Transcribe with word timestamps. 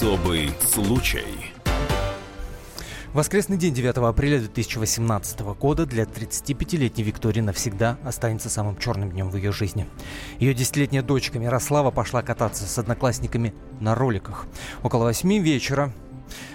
Особый 0.00 0.50
случай. 0.60 1.52
Воскресный 3.12 3.58
день 3.58 3.74
9 3.74 3.98
апреля 3.98 4.38
2018 4.38 5.40
года 5.40 5.84
для 5.84 6.04
35-летней 6.04 7.04
Виктории 7.04 7.42
навсегда 7.42 7.98
останется 8.02 8.48
самым 8.48 8.78
черным 8.78 9.10
днем 9.10 9.28
в 9.28 9.36
ее 9.36 9.52
жизни. 9.52 9.86
Ее 10.38 10.54
десятилетняя 10.54 11.02
дочка 11.02 11.38
Мирослава 11.38 11.90
пошла 11.90 12.22
кататься 12.22 12.64
с 12.64 12.78
одноклассниками 12.78 13.52
на 13.78 13.94
роликах. 13.94 14.46
Около 14.82 15.04
восьми 15.04 15.38
вечера 15.38 15.92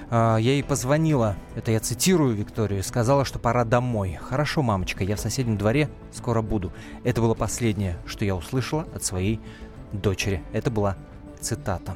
а, 0.10 0.38
я 0.38 0.54
ей 0.54 0.64
позвонила, 0.64 1.36
это 1.56 1.70
я 1.70 1.80
цитирую 1.80 2.34
Викторию, 2.34 2.82
сказала, 2.82 3.26
что 3.26 3.38
пора 3.38 3.64
домой. 3.64 4.18
Хорошо, 4.20 4.64
мамочка, 4.64 5.04
я 5.04 5.18
в 5.18 5.20
соседнем 5.20 5.56
дворе, 5.56 5.92
скоро 6.12 6.42
буду. 6.42 6.74
Это 7.04 7.22
было 7.22 7.36
последнее, 7.36 7.96
что 8.08 8.26
я 8.26 8.36
услышала 8.36 8.88
от 8.96 9.04
своей 9.04 9.40
дочери. 9.92 10.42
Это 10.52 10.72
была 10.72 10.98
цитата. 11.40 11.96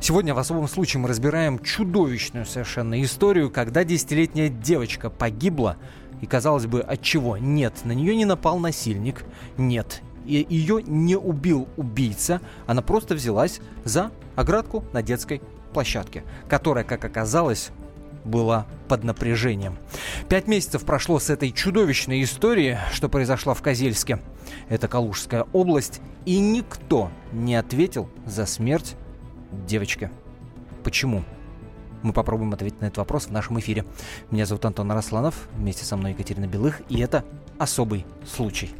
Сегодня 0.00 0.34
в 0.34 0.38
особом 0.38 0.68
случае 0.68 1.00
мы 1.00 1.08
разбираем 1.08 1.58
чудовищную 1.58 2.46
совершенно 2.46 3.02
историю, 3.02 3.50
когда 3.50 3.84
десятилетняя 3.84 4.48
девочка 4.48 5.10
погибла, 5.10 5.76
и 6.20 6.26
казалось 6.26 6.66
бы, 6.66 6.80
от 6.80 7.02
чего? 7.02 7.36
Нет, 7.36 7.84
на 7.84 7.92
нее 7.92 8.14
не 8.16 8.24
напал 8.24 8.58
насильник, 8.58 9.24
нет, 9.56 10.02
и 10.26 10.46
ее 10.48 10.82
не 10.82 11.16
убил 11.16 11.68
убийца, 11.76 12.40
она 12.66 12.82
просто 12.82 13.14
взялась 13.14 13.60
за 13.84 14.10
оградку 14.36 14.84
на 14.92 15.02
детской 15.02 15.40
площадке, 15.72 16.24
которая, 16.48 16.84
как 16.84 17.04
оказалось, 17.04 17.70
была 18.24 18.66
под 18.88 19.04
напряжением. 19.04 19.78
Пять 20.28 20.46
месяцев 20.46 20.84
прошло 20.84 21.18
с 21.18 21.30
этой 21.30 21.52
чудовищной 21.52 22.22
истории, 22.22 22.78
что 22.92 23.08
произошло 23.08 23.54
в 23.54 23.62
Козельске. 23.62 24.20
Это 24.68 24.88
Калужская 24.88 25.46
область, 25.52 26.00
и 26.26 26.38
никто 26.38 27.10
не 27.32 27.54
ответил 27.54 28.08
за 28.26 28.46
смерть 28.46 28.96
девочки. 29.66 30.10
Почему? 30.84 31.24
Мы 32.02 32.12
попробуем 32.12 32.52
ответить 32.52 32.80
на 32.80 32.86
этот 32.86 32.98
вопрос 32.98 33.26
в 33.26 33.32
нашем 33.32 33.58
эфире. 33.60 33.84
Меня 34.30 34.46
зовут 34.46 34.64
Антон 34.64 34.90
Росланов, 34.90 35.48
вместе 35.54 35.84
со 35.84 35.96
мной 35.96 36.12
Екатерина 36.12 36.46
Белых, 36.46 36.80
и 36.88 36.98
это 37.00 37.24
«Особый 37.58 38.06
случай». 38.26 38.70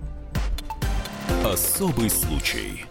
Особый 1.44 2.10
случай. 2.10 2.86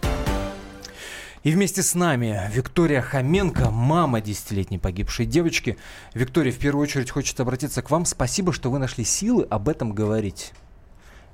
И 1.42 1.52
вместе 1.52 1.82
с 1.82 1.94
нами 1.94 2.38
Виктория 2.52 3.00
Хоменко, 3.00 3.70
мама 3.70 4.20
десятилетней 4.20 4.78
погибшей 4.78 5.24
девочки. 5.24 5.78
Виктория, 6.12 6.52
в 6.52 6.58
первую 6.58 6.82
очередь 6.82 7.10
хочется 7.10 7.42
обратиться 7.42 7.80
к 7.80 7.90
вам. 7.90 8.04
Спасибо, 8.04 8.52
что 8.52 8.70
вы 8.70 8.78
нашли 8.78 9.04
силы 9.04 9.46
об 9.48 9.68
этом 9.68 9.94
говорить. 9.94 10.52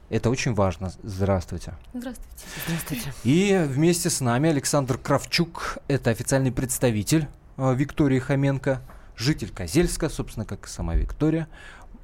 Это 0.08 0.30
очень 0.30 0.54
важно. 0.54 0.92
Здравствуйте. 1.02 1.74
Здравствуйте. 1.92 2.44
Здравствуйте. 2.66 3.12
И 3.24 3.66
вместе 3.66 4.08
с 4.08 4.20
нами 4.20 4.50
Александр 4.50 4.98
Кравчук, 4.98 5.78
это 5.88 6.10
официальный 6.10 6.52
представитель 6.52 7.26
э, 7.56 7.74
Виктории 7.74 8.20
Хоменко, 8.20 8.80
житель 9.16 9.50
Козельска, 9.50 10.08
собственно, 10.08 10.46
как 10.46 10.66
и 10.66 10.68
сама 10.68 10.94
Виктория. 10.94 11.48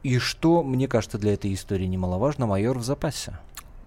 И 0.02 0.18
что, 0.18 0.64
мне 0.64 0.88
кажется, 0.88 1.16
для 1.16 1.34
этой 1.34 1.54
истории 1.54 1.86
немаловажно, 1.86 2.46
майор 2.46 2.76
в 2.76 2.82
запасе. 2.82 3.38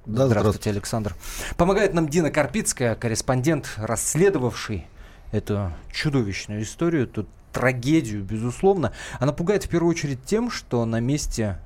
Да, 0.06 0.28
здравствуйте, 0.28 0.40
здравствуйте, 0.40 0.70
Александр. 0.70 1.16
Помогает 1.58 1.94
нам 1.94 2.08
Дина 2.08 2.32
Карпицкая, 2.32 2.96
корреспондент, 2.96 3.74
расследовавший 3.76 4.88
эту 5.34 5.74
чудовищную 5.92 6.64
историю, 6.64 7.04
эту 7.04 7.28
трагедию, 7.52 8.24
безусловно. 8.24 8.94
Она 9.20 9.34
пугает 9.34 9.66
в 9.66 9.70
первую 9.70 9.90
очередь 9.90 10.24
тем, 10.24 10.52
что 10.52 10.86
на 10.86 11.02
месте 11.02 11.60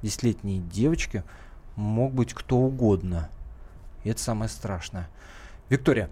десятилетней 0.00 0.60
девочки– 0.60 1.24
мог 1.76 2.12
быть 2.12 2.34
кто 2.34 2.58
угодно. 2.58 3.28
И 4.04 4.10
это 4.10 4.20
самое 4.20 4.48
страшное. 4.48 5.08
Виктория, 5.68 6.10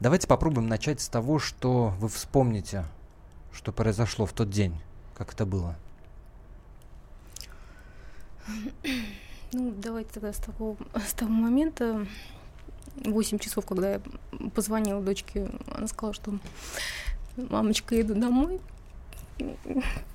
давайте 0.00 0.26
попробуем 0.26 0.68
начать 0.68 1.00
с 1.00 1.08
того, 1.08 1.38
что 1.38 1.94
вы 1.98 2.08
вспомните, 2.08 2.84
что 3.52 3.72
произошло 3.72 4.26
в 4.26 4.32
тот 4.32 4.50
день, 4.50 4.74
как 5.14 5.32
это 5.32 5.44
было. 5.44 5.76
Ну, 9.52 9.72
давайте 9.76 10.10
тогда 10.12 10.32
с 10.32 10.38
того, 10.38 10.76
с 10.94 11.12
того 11.12 11.30
момента, 11.30 12.06
8 12.96 13.38
часов, 13.38 13.66
когда 13.66 13.92
я 13.92 14.00
позвонила 14.54 15.00
дочке, 15.00 15.48
она 15.72 15.86
сказала, 15.86 16.14
что 16.14 16.38
мамочка, 17.36 17.94
еду 17.94 18.14
домой. 18.14 18.60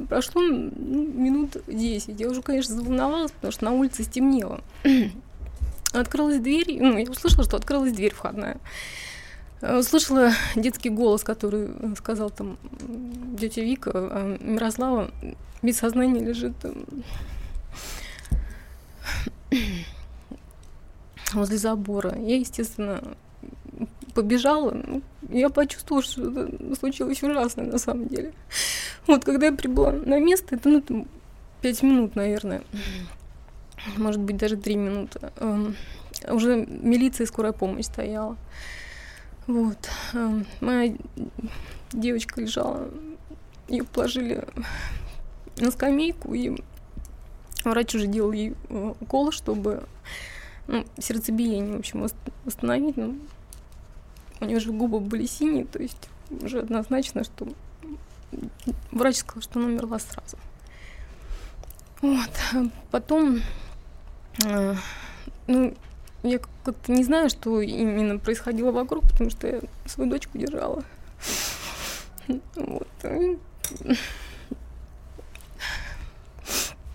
Прошло 0.08 0.42
ну, 0.42 0.72
минут 1.08 1.58
10. 1.68 2.20
Я 2.20 2.30
уже, 2.30 2.42
конечно, 2.42 2.76
заволновалась, 2.76 3.32
потому 3.32 3.52
что 3.52 3.66
на 3.66 3.72
улице 3.72 4.04
стемнело. 4.04 4.62
Открылась 5.94 6.40
дверь, 6.40 6.78
ну, 6.80 6.98
я 6.98 7.10
услышала, 7.10 7.44
что 7.44 7.58
открылась 7.58 7.94
дверь 7.94 8.14
входная. 8.14 8.58
Э, 9.62 9.80
услышала 9.80 10.32
детский 10.56 10.90
голос, 10.90 11.24
который 11.24 11.70
сказал 11.98 12.30
там 12.30 12.58
тетя 13.40 13.62
Вика, 13.62 13.92
а 13.94 14.38
Мирослава 14.40 15.12
без 15.62 15.78
сознания 15.78 16.24
лежит 16.24 16.54
возле 21.34 21.58
забора. 21.58 22.16
Я, 22.18 22.38
естественно, 22.38 23.04
побежала. 24.14 24.72
Ну, 24.72 25.02
я 25.30 25.50
почувствовала, 25.50 26.04
что 26.04 26.30
это 26.30 26.76
случилось 26.76 27.22
ужасно 27.24 27.64
на 27.64 27.78
самом 27.78 28.08
деле. 28.08 28.34
Вот, 29.08 29.26
когда 29.26 29.48
я 29.48 29.52
прибыла 29.52 29.92
на 29.92 30.20
место, 30.20 30.56
это, 30.56 30.70
ну, 30.70 30.82
там, 30.82 31.08
пять 31.62 31.82
минут, 31.82 32.16
наверное, 32.16 32.62
может 33.98 34.22
быть, 34.22 34.38
даже 34.38 34.58
три 34.58 34.76
минуты, 34.76 35.32
эм, 35.38 35.76
уже 36.28 36.66
милиция 36.68 37.26
и 37.26 37.28
скорая 37.28 37.54
помощь 37.54 37.86
стояла. 37.86 38.38
Вот. 39.48 39.90
Эм, 40.14 40.46
моя 40.62 40.96
девочка 41.92 42.42
лежала, 42.42 42.90
ее 43.68 43.84
положили 43.84 44.46
на 45.58 45.72
скамейку, 45.72 46.34
и 46.34 46.56
врач 47.64 47.96
уже 47.96 48.08
делал 48.08 48.32
ей 48.32 48.54
э, 48.70 48.94
укол, 49.00 49.32
чтобы 49.32 49.84
ну, 50.68 50.86
сердцебиение, 51.00 51.76
в 51.76 51.80
общем, 51.80 52.06
восстановить. 52.46 52.98
Ну, 52.98 53.18
у 54.40 54.46
нее 54.46 54.60
же 54.60 54.72
губы 54.72 55.00
были 55.00 55.26
синие, 55.26 55.66
то 55.66 55.80
есть 55.80 56.10
уже 56.30 56.60
однозначно, 56.60 57.24
что 57.24 57.48
врач 58.92 59.18
сказал, 59.18 59.42
что 59.42 59.60
она 59.60 59.68
умерла 59.70 60.00
сразу. 60.00 60.38
Вот. 62.02 62.30
А 62.54 62.64
потом, 62.92 63.42
э, 64.46 64.76
ну, 65.48 65.74
я 66.24 66.40
как-то 66.40 66.92
не 66.92 67.04
знаю, 67.04 67.30
что 67.30 67.62
именно 67.62 68.20
происходило 68.20 68.72
вокруг, 68.72 69.04
потому 69.04 69.30
что 69.30 69.48
я 69.48 69.60
свою 69.86 70.10
дочку 70.10 70.38
держала. 70.38 70.84
Вот. 72.56 72.88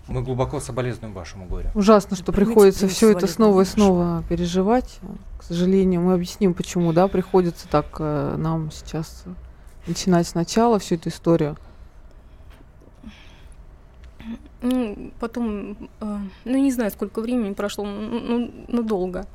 Мы 0.07 0.21
глубоко 0.21 0.59
соболезнуем 0.59 1.13
вашему 1.13 1.45
горю. 1.45 1.69
Ужасно, 1.73 2.15
что 2.15 2.31
приходится 2.31 2.87
все 2.87 3.11
это 3.11 3.25
снова 3.27 3.61
и 3.61 3.65
снова 3.65 4.23
переживать. 4.29 4.99
К 5.39 5.43
сожалению, 5.43 6.01
мы 6.01 6.13
объясним, 6.13 6.53
почему, 6.53 6.93
да, 6.93 7.07
приходится 7.07 7.67
так 7.67 7.97
э, 7.99 8.35
нам 8.37 8.71
сейчас 8.71 9.25
начинать 9.87 10.27
сначала 10.27 10.79
всю 10.79 10.95
эту 10.95 11.09
историю. 11.09 11.57
Ну, 14.61 15.11
потом, 15.19 15.89
э, 15.99 16.17
ну, 16.45 16.57
не 16.57 16.71
знаю, 16.71 16.89
сколько 16.91 17.21
времени 17.21 17.53
прошло, 17.53 17.85
ну, 17.85 18.19
ну, 18.19 18.51
ну 18.67 18.83
долго. 18.83 19.27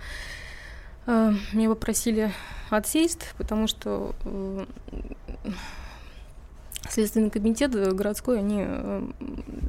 Э, 1.07 1.33
меня 1.53 1.69
попросили 1.69 2.33
отсесть, 2.71 3.33
потому 3.37 3.69
что 3.69 4.15
э, 4.25 4.65
Следственный 6.89 7.31
комитет 7.31 7.73
городской, 7.73 8.39
они, 8.39 8.65
э, 8.67 9.03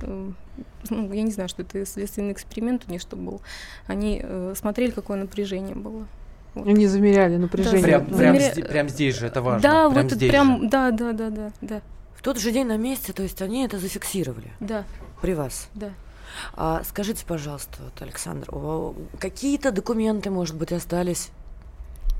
э, 0.02 0.32
ну, 0.90 1.14
я 1.14 1.22
не 1.22 1.32
знаю, 1.32 1.50
что 1.50 1.62
это 1.62 1.86
следственный 1.86 2.32
эксперимент 2.32 2.86
у 2.88 2.92
них 2.92 3.02
что 3.02 3.16
был, 3.16 3.42
они 3.86 4.22
э, 4.24 4.54
смотрели, 4.56 4.92
какое 4.92 5.18
напряжение 5.18 5.76
было. 5.76 6.08
Они 6.56 6.86
замеряли 6.86 7.38
напряжение. 7.38 7.82
Прям, 7.82 8.06
прям, 8.06 8.18
Замеря... 8.18 8.52
здесь, 8.52 8.66
прям 8.66 8.90
здесь 8.90 9.18
же, 9.18 9.28
это 9.28 9.42
важно. 9.42 9.62
Да, 9.62 9.90
прям 9.90 10.04
вот 10.04 10.12
здесь 10.12 10.30
прям, 10.30 10.62
же. 10.62 10.70
да, 10.70 10.92
да, 10.92 11.14
да, 11.14 11.30
да, 11.30 11.52
да. 11.62 11.82
В 12.16 12.22
тот 12.22 12.38
же 12.38 12.52
день 12.52 12.68
на 12.68 12.78
месте, 12.78 13.14
то 13.14 13.24
есть 13.24 13.42
они 13.42 13.64
это 13.64 13.80
зафиксировали? 13.80 14.52
Да. 14.60 14.84
При 15.22 15.34
вас? 15.34 15.70
Да. 15.74 15.90
А, 16.54 16.82
скажите, 16.88 17.26
пожалуйста, 17.26 17.78
вот, 17.80 18.02
Александр, 18.02 18.48
какие-то 19.20 19.72
документы, 19.72 20.30
может 20.30 20.56
быть, 20.56 20.72
остались 20.72 21.30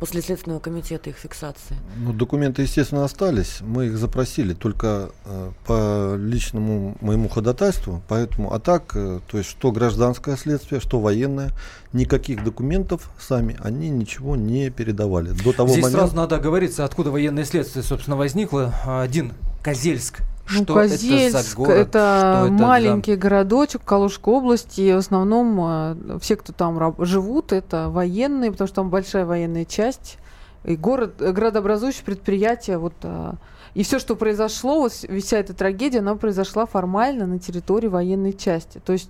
после 0.02 0.24
Следственного 0.24 0.60
комитета 0.60 1.12
их 1.12 1.16
фиксации? 1.16 1.78
Ну, 1.96 2.12
документы, 2.12 2.64
естественно, 2.64 3.06
остались. 3.06 3.62
Мы 3.62 3.86
их 3.86 3.98
запросили 4.00 4.56
только 4.56 5.12
э, 5.26 5.52
по 5.68 6.16
личному 6.18 6.98
моему 7.02 7.30
ходатайству. 7.30 8.02
Поэтому, 8.08 8.52
а 8.52 8.60
так, 8.60 8.96
э, 8.96 9.20
то 9.30 9.38
есть, 9.38 9.52
что 9.52 9.72
гражданское 9.72 10.36
следствие, 10.38 10.82
что 10.82 11.00
военное, 11.00 11.52
никаких 11.94 12.44
документов 12.44 13.12
сами 13.20 13.60
они 13.64 13.90
ничего 13.90 14.36
не 14.36 14.72
передавали. 14.72 15.34
До 15.44 15.54
того 15.54 15.70
Здесь 15.70 15.84
момента... 15.84 16.00
сразу 16.00 16.16
надо 16.16 16.38
оговориться, 16.38 16.84
откуда 16.84 17.12
военное 17.12 17.46
следствие, 17.46 17.84
собственно, 17.84 18.18
возникло. 18.18 18.74
Один 18.84 19.34
Козельск 19.62 20.24
ну, 20.52 20.64
что 20.64 20.74
Козельск, 20.74 21.36
это 21.36 21.44
за 21.44 21.56
город? 21.56 21.72
Это, 21.72 22.44
это 22.46 22.52
маленький 22.54 23.14
за... 23.14 23.20
городочек 23.20 23.84
Калужской 23.84 24.34
области. 24.34 24.82
И 24.82 24.94
в 24.94 24.98
основном 24.98 25.60
э, 25.60 26.20
все, 26.22 26.36
кто 26.36 26.54
там 26.54 26.96
живут, 27.06 27.52
это 27.54 27.90
военные, 27.90 28.52
потому 28.52 28.68
что 28.68 28.76
там 28.76 28.90
большая 28.90 29.26
военная 29.26 29.66
часть. 29.66 30.18
И 30.64 30.76
город, 30.76 31.16
градообразующее 31.18 32.04
предприятие, 32.06 32.78
вот 32.78 32.94
э, 33.02 33.34
И 33.74 33.84
все, 33.84 34.00
что 34.00 34.16
произошло, 34.16 34.82
вот 34.82 34.92
вся 34.92 35.38
эта 35.38 35.54
трагедия, 35.54 36.00
она 36.00 36.16
произошла 36.16 36.66
формально 36.66 37.26
на 37.26 37.40
территории 37.40 37.88
военной 37.88 38.34
части. 38.34 38.82
То 38.84 38.92
есть, 38.92 39.10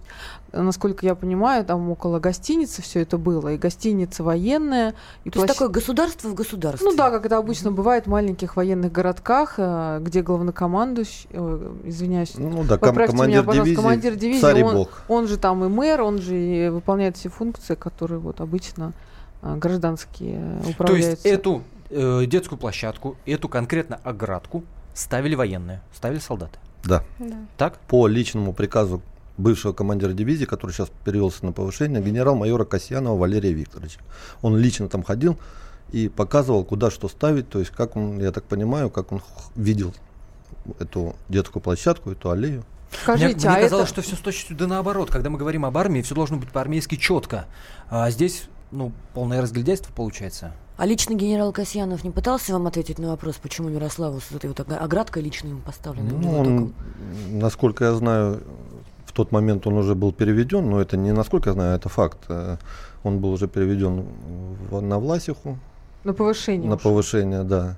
насколько 0.51 1.05
я 1.05 1.15
понимаю, 1.15 1.65
там 1.65 1.89
около 1.89 2.19
гостиницы 2.19 2.81
все 2.83 3.01
это 3.01 3.17
было. 3.17 3.53
И 3.53 3.57
гостиница 3.57 4.23
военная. 4.23 4.93
И 5.23 5.31
То 5.31 5.39
площ... 5.39 5.47
есть 5.47 5.59
такое 5.59 5.69
государство 5.69 6.29
в 6.29 6.35
государстве? 6.35 6.87
Ну 6.87 6.95
да, 6.95 7.09
как 7.09 7.25
это 7.25 7.37
обычно 7.37 7.69
mm-hmm. 7.69 7.71
бывает 7.71 8.05
в 8.05 8.09
маленьких 8.09 8.55
военных 8.55 8.91
городках, 8.91 9.55
э, 9.57 9.99
где 10.01 10.21
главнокомандующий, 10.21 11.27
э, 11.31 11.73
извиняюсь, 11.85 12.33
ну 12.37 12.63
да, 12.63 12.77
ком- 12.77 12.95
командир, 12.95 13.43
меня, 13.43 13.63
дивизии, 13.63 13.75
командир 13.75 14.15
дивизии, 14.15 14.61
он, 14.61 14.87
он 15.07 15.27
же 15.27 15.37
там 15.37 15.63
и 15.65 15.69
мэр, 15.69 16.01
он 16.01 16.21
же 16.21 16.37
и 16.37 16.69
выполняет 16.69 17.17
все 17.17 17.29
функции, 17.29 17.73
которые 17.73 18.19
вот 18.19 18.41
обычно 18.41 18.93
э, 19.41 19.55
гражданские 19.55 20.61
управляются. 20.69 21.23
То 21.23 21.29
есть 21.29 21.39
эту 21.39 21.63
э, 21.91 22.25
детскую 22.25 22.57
площадку, 22.57 23.17
эту 23.25 23.49
конкретно 23.49 23.99
оградку 24.03 24.63
ставили 24.93 25.35
военные, 25.35 25.81
ставили 25.93 26.19
солдаты. 26.19 26.59
Да. 26.83 27.03
Да. 27.19 27.37
Так? 27.57 27.77
По 27.79 28.07
личному 28.07 28.53
приказу 28.53 29.01
бывшего 29.37 29.73
командира 29.73 30.13
дивизии, 30.13 30.45
который 30.45 30.71
сейчас 30.71 30.89
перевелся 31.05 31.45
на 31.45 31.51
повышение, 31.51 32.01
генерал-майора 32.01 32.65
Касьянова 32.65 33.17
Валерия 33.17 33.53
Викторовича. 33.53 33.99
Он 34.41 34.57
лично 34.57 34.87
там 34.87 35.03
ходил 35.03 35.37
и 35.91 36.09
показывал, 36.09 36.63
куда 36.63 36.89
что 36.91 37.07
ставить, 37.07 37.49
то 37.49 37.59
есть 37.59 37.71
как 37.71 37.95
он, 37.95 38.19
я 38.19 38.31
так 38.31 38.43
понимаю, 38.45 38.89
как 38.89 39.11
он 39.11 39.21
видел 39.55 39.93
эту 40.79 41.15
детскую 41.29 41.61
площадку, 41.61 42.11
эту 42.11 42.29
аллею. 42.29 42.63
Скажите, 42.91 43.35
мне, 43.35 43.47
а 43.47 43.51
мне 43.53 43.61
казалось, 43.63 43.89
это... 43.89 44.01
что 44.01 44.01
все 44.01 44.15
с 44.15 44.19
точностью 44.19 44.57
да 44.57 44.67
наоборот. 44.67 45.09
Когда 45.09 45.29
мы 45.29 45.37
говорим 45.37 45.65
об 45.65 45.77
армии, 45.77 46.01
все 46.01 46.13
должно 46.13 46.37
быть 46.37 46.51
по-армейски 46.51 46.95
четко. 46.95 47.45
А 47.89 48.11
здесь, 48.11 48.43
ну, 48.71 48.91
полное 49.13 49.41
разглядайство 49.41 49.91
получается. 49.93 50.53
А 50.77 50.85
лично 50.85 51.13
генерал 51.13 51.51
Касьянов 51.51 52.03
не 52.03 52.09
пытался 52.09 52.53
вам 52.53 52.67
ответить 52.67 52.97
на 52.97 53.09
вопрос, 53.09 53.35
почему 53.35 53.69
Мирославу 53.69 54.19
с 54.19 54.31
этой 54.31 54.47
вот 54.47 54.59
оградкой 54.59 55.21
лично 55.21 55.49
ему 55.49 55.59
поставлена? 55.59 56.09
Ну, 56.11 56.39
он, 56.39 56.73
насколько 57.29 57.85
я 57.85 57.93
знаю, 57.93 58.41
в 59.05 59.11
тот 59.13 59.31
момент 59.31 59.67
он 59.67 59.73
уже 59.73 59.93
был 59.93 60.11
переведен, 60.11 60.69
но 60.69 60.81
это 60.81 60.97
не 60.97 61.11
насколько 61.11 61.49
я 61.49 61.53
знаю, 61.53 61.75
это 61.75 61.89
факт. 61.89 62.19
Э, 62.29 62.57
он 63.03 63.19
был 63.19 63.33
уже 63.33 63.47
переведен 63.47 64.05
в, 64.69 64.81
на 64.81 64.99
Власиху. 64.99 65.59
На 66.03 66.13
повышение. 66.13 66.69
На 66.69 66.77
уж. 66.77 66.81
повышение, 66.81 67.43
да. 67.43 67.75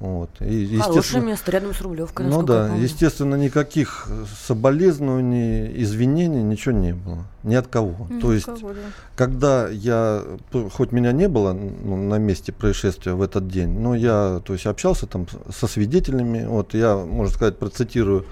Вот. 0.00 0.30
И, 0.40 0.78
Хорошее 0.78 1.22
место 1.22 1.52
рядом 1.52 1.74
с 1.74 1.80
Рублевкой. 1.82 2.24
Ну 2.24 2.42
да, 2.42 2.74
естественно, 2.74 3.34
никаких 3.34 4.08
соболезнований, 4.46 5.82
извинений, 5.82 6.42
ничего 6.42 6.74
не 6.74 6.94
было. 6.94 7.24
Ни 7.42 7.54
от 7.54 7.66
кого. 7.66 8.06
Mm, 8.08 8.20
То 8.20 8.32
есть, 8.32 8.46
кого, 8.46 8.70
да. 8.70 8.80
когда 9.14 9.68
я, 9.68 10.24
хоть 10.72 10.92
меня 10.92 11.12
не 11.12 11.28
было 11.28 11.52
ну, 11.52 11.96
на 11.96 12.16
месте 12.16 12.50
происшествия 12.50 13.12
в 13.12 13.20
этот 13.20 13.48
день, 13.48 13.78
но 13.78 13.94
я 13.94 14.40
то 14.42 14.54
есть, 14.54 14.64
общался 14.64 15.06
там 15.06 15.26
со 15.54 15.66
свидетелями. 15.66 16.46
Вот 16.46 16.72
я, 16.72 16.96
можно 16.96 17.34
сказать, 17.34 17.58
процитирую 17.58 18.24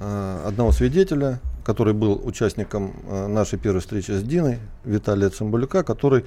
э, 0.00 0.40
одного 0.44 0.72
свидетеля, 0.72 1.38
который 1.64 1.94
был 1.94 2.20
участником 2.24 2.94
э, 3.06 3.28
нашей 3.28 3.60
первой 3.60 3.80
встречи 3.80 4.10
с 4.10 4.24
Диной, 4.24 4.58
Виталия 4.84 5.30
Цымбалюка, 5.30 5.84
который 5.84 6.24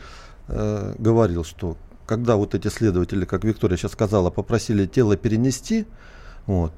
э, 0.47 0.95
говорил, 0.97 1.43
что 1.43 1.75
когда 2.09 2.37
вот 2.37 2.55
эти 2.55 2.69
следователи, 2.69 3.23
как 3.23 3.43
Виктория 3.43 3.77
сейчас 3.77 3.91
сказала, 3.91 4.31
попросили 4.31 4.87
тело 4.87 5.15
перенести, 5.15 5.85
вот, 6.47 6.71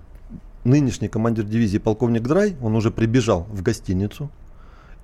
нынешний 0.65 1.07
командир 1.07 1.45
дивизии 1.45 1.77
полковник 1.77 2.23
Драй, 2.23 2.57
он 2.61 2.75
уже 2.75 2.91
прибежал 2.91 3.47
в 3.49 3.61
гостиницу, 3.61 4.29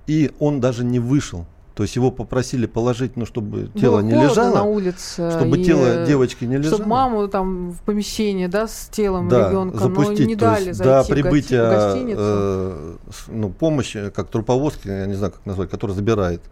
и 0.06 0.30
он 0.38 0.60
даже 0.60 0.84
не 0.84 0.98
вышел. 0.98 1.46
То 1.74 1.84
есть 1.84 1.96
его 1.96 2.10
попросили 2.10 2.66
положить, 2.66 3.16
ну, 3.16 3.24
чтобы 3.24 3.70
тело 3.80 4.00
Было 4.00 4.00
не 4.02 4.22
лежало. 4.22 4.56
на 4.56 4.64
улице. 4.64 5.30
Чтобы 5.30 5.64
тело 5.64 6.04
девочки 6.04 6.44
не 6.44 6.58
лежало. 6.58 6.74
Чтобы 6.74 6.90
маму 6.90 7.28
там 7.28 7.70
в 7.70 7.80
помещении, 7.80 8.48
да, 8.48 8.66
с 8.68 8.88
телом 8.90 9.30
да, 9.30 9.48
ребенка, 9.48 9.78
запустить, 9.78 10.18
но 10.18 10.24
не 10.26 10.36
дали 10.36 10.66
есть, 10.66 10.78
зайти 10.78 11.08
до 11.08 11.14
прибытия 11.14 11.64
в 11.64 11.70
гостиницу. 11.70 12.20
Э, 12.20 12.96
ну, 13.28 13.48
помощи, 13.48 14.10
как 14.10 14.28
труповозки, 14.28 14.88
я 14.88 15.06
не 15.06 15.14
знаю, 15.14 15.32
как 15.32 15.46
назвать, 15.46 15.70
которая 15.70 15.94
забирает 15.96 16.42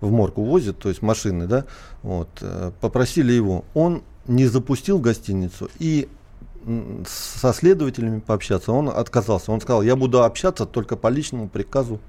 в 0.00 0.10
морг 0.10 0.38
увозит, 0.38 0.78
то 0.78 0.88
есть 0.88 1.02
машины, 1.02 1.46
да, 1.46 1.64
вот, 2.02 2.28
э, 2.40 2.72
попросили 2.80 3.32
его, 3.32 3.64
он 3.74 4.02
не 4.26 4.46
запустил 4.46 4.98
гостиницу 4.98 5.70
и 5.78 6.08
со 7.06 7.52
следователями 7.52 8.18
пообщаться, 8.18 8.72
он 8.72 8.88
отказался. 8.88 9.52
Он 9.52 9.60
сказал, 9.60 9.82
я 9.82 9.94
буду 9.94 10.24
общаться 10.24 10.66
только 10.66 10.96
по 10.96 11.06
личному 11.06 11.48
приказу 11.48 12.00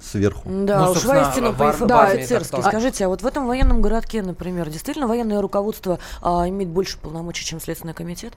сверху. 0.00 0.42
Да, 0.48 0.86
ну, 0.86 0.90
уж 0.92 1.04
воистину 1.04 1.54
по 1.54 1.74
да, 1.86 2.04
офицерски. 2.04 2.60
Скажите, 2.60 3.06
а 3.06 3.08
вот 3.08 3.22
в 3.22 3.26
этом 3.26 3.46
военном 3.46 3.80
городке, 3.80 4.22
например, 4.22 4.68
действительно 4.68 5.06
военное 5.06 5.40
руководство 5.40 5.98
а, 6.20 6.48
имеет 6.48 6.70
больше 6.70 6.98
полномочий, 6.98 7.44
чем 7.44 7.60
Следственный 7.60 7.94
комитет? 7.94 8.34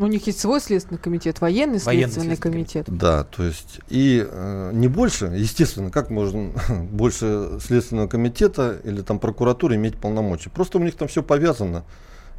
У 0.00 0.06
них 0.06 0.26
есть 0.26 0.40
свой 0.40 0.62
следственный 0.62 0.98
комитет, 0.98 1.42
военный, 1.42 1.78
военный 1.78 2.10
следственный, 2.10 2.36
комитет. 2.38 2.86
комитет. 2.86 2.98
Да, 2.98 3.24
то 3.24 3.42
есть 3.44 3.80
и 3.90 4.26
э, 4.26 4.70
не 4.72 4.88
больше, 4.88 5.26
естественно, 5.26 5.90
как 5.90 6.08
можно 6.08 6.52
больше 6.90 7.58
следственного 7.62 8.08
комитета 8.08 8.80
или 8.82 9.02
там 9.02 9.18
прокуратуры 9.18 9.74
иметь 9.74 9.98
полномочия. 9.98 10.48
Просто 10.48 10.78
у 10.78 10.82
них 10.82 10.94
там 10.94 11.06
все 11.06 11.22
повязано. 11.22 11.84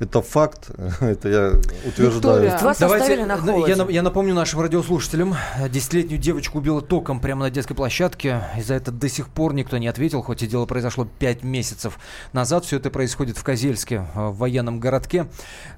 Это 0.01 0.23
факт, 0.23 0.71
это 0.99 1.29
я 1.29 1.53
утверждаю. 1.87 2.57
Вас 2.59 2.79
Давайте, 2.79 3.23
на 3.23 3.67
я, 3.67 3.75
я 3.87 4.01
напомню 4.01 4.33
нашим 4.33 4.59
радиослушателям, 4.59 5.35
десятилетнюю 5.69 6.19
девочку 6.19 6.57
убило 6.57 6.81
током 6.81 7.19
прямо 7.19 7.41
на 7.41 7.51
детской 7.51 7.75
площадке. 7.75 8.41
И 8.57 8.63
за 8.63 8.73
это 8.73 8.91
до 8.91 9.07
сих 9.07 9.29
пор 9.29 9.53
никто 9.53 9.77
не 9.77 9.87
ответил, 9.87 10.23
хоть 10.23 10.41
и 10.41 10.47
дело 10.47 10.65
произошло 10.65 11.07
пять 11.19 11.43
месяцев 11.43 11.99
назад. 12.33 12.65
Все 12.65 12.77
это 12.77 12.89
происходит 12.89 13.37
в 13.37 13.43
Козельске, 13.43 14.07
э, 14.15 14.29
в 14.29 14.37
военном 14.37 14.79
городке. 14.79 15.27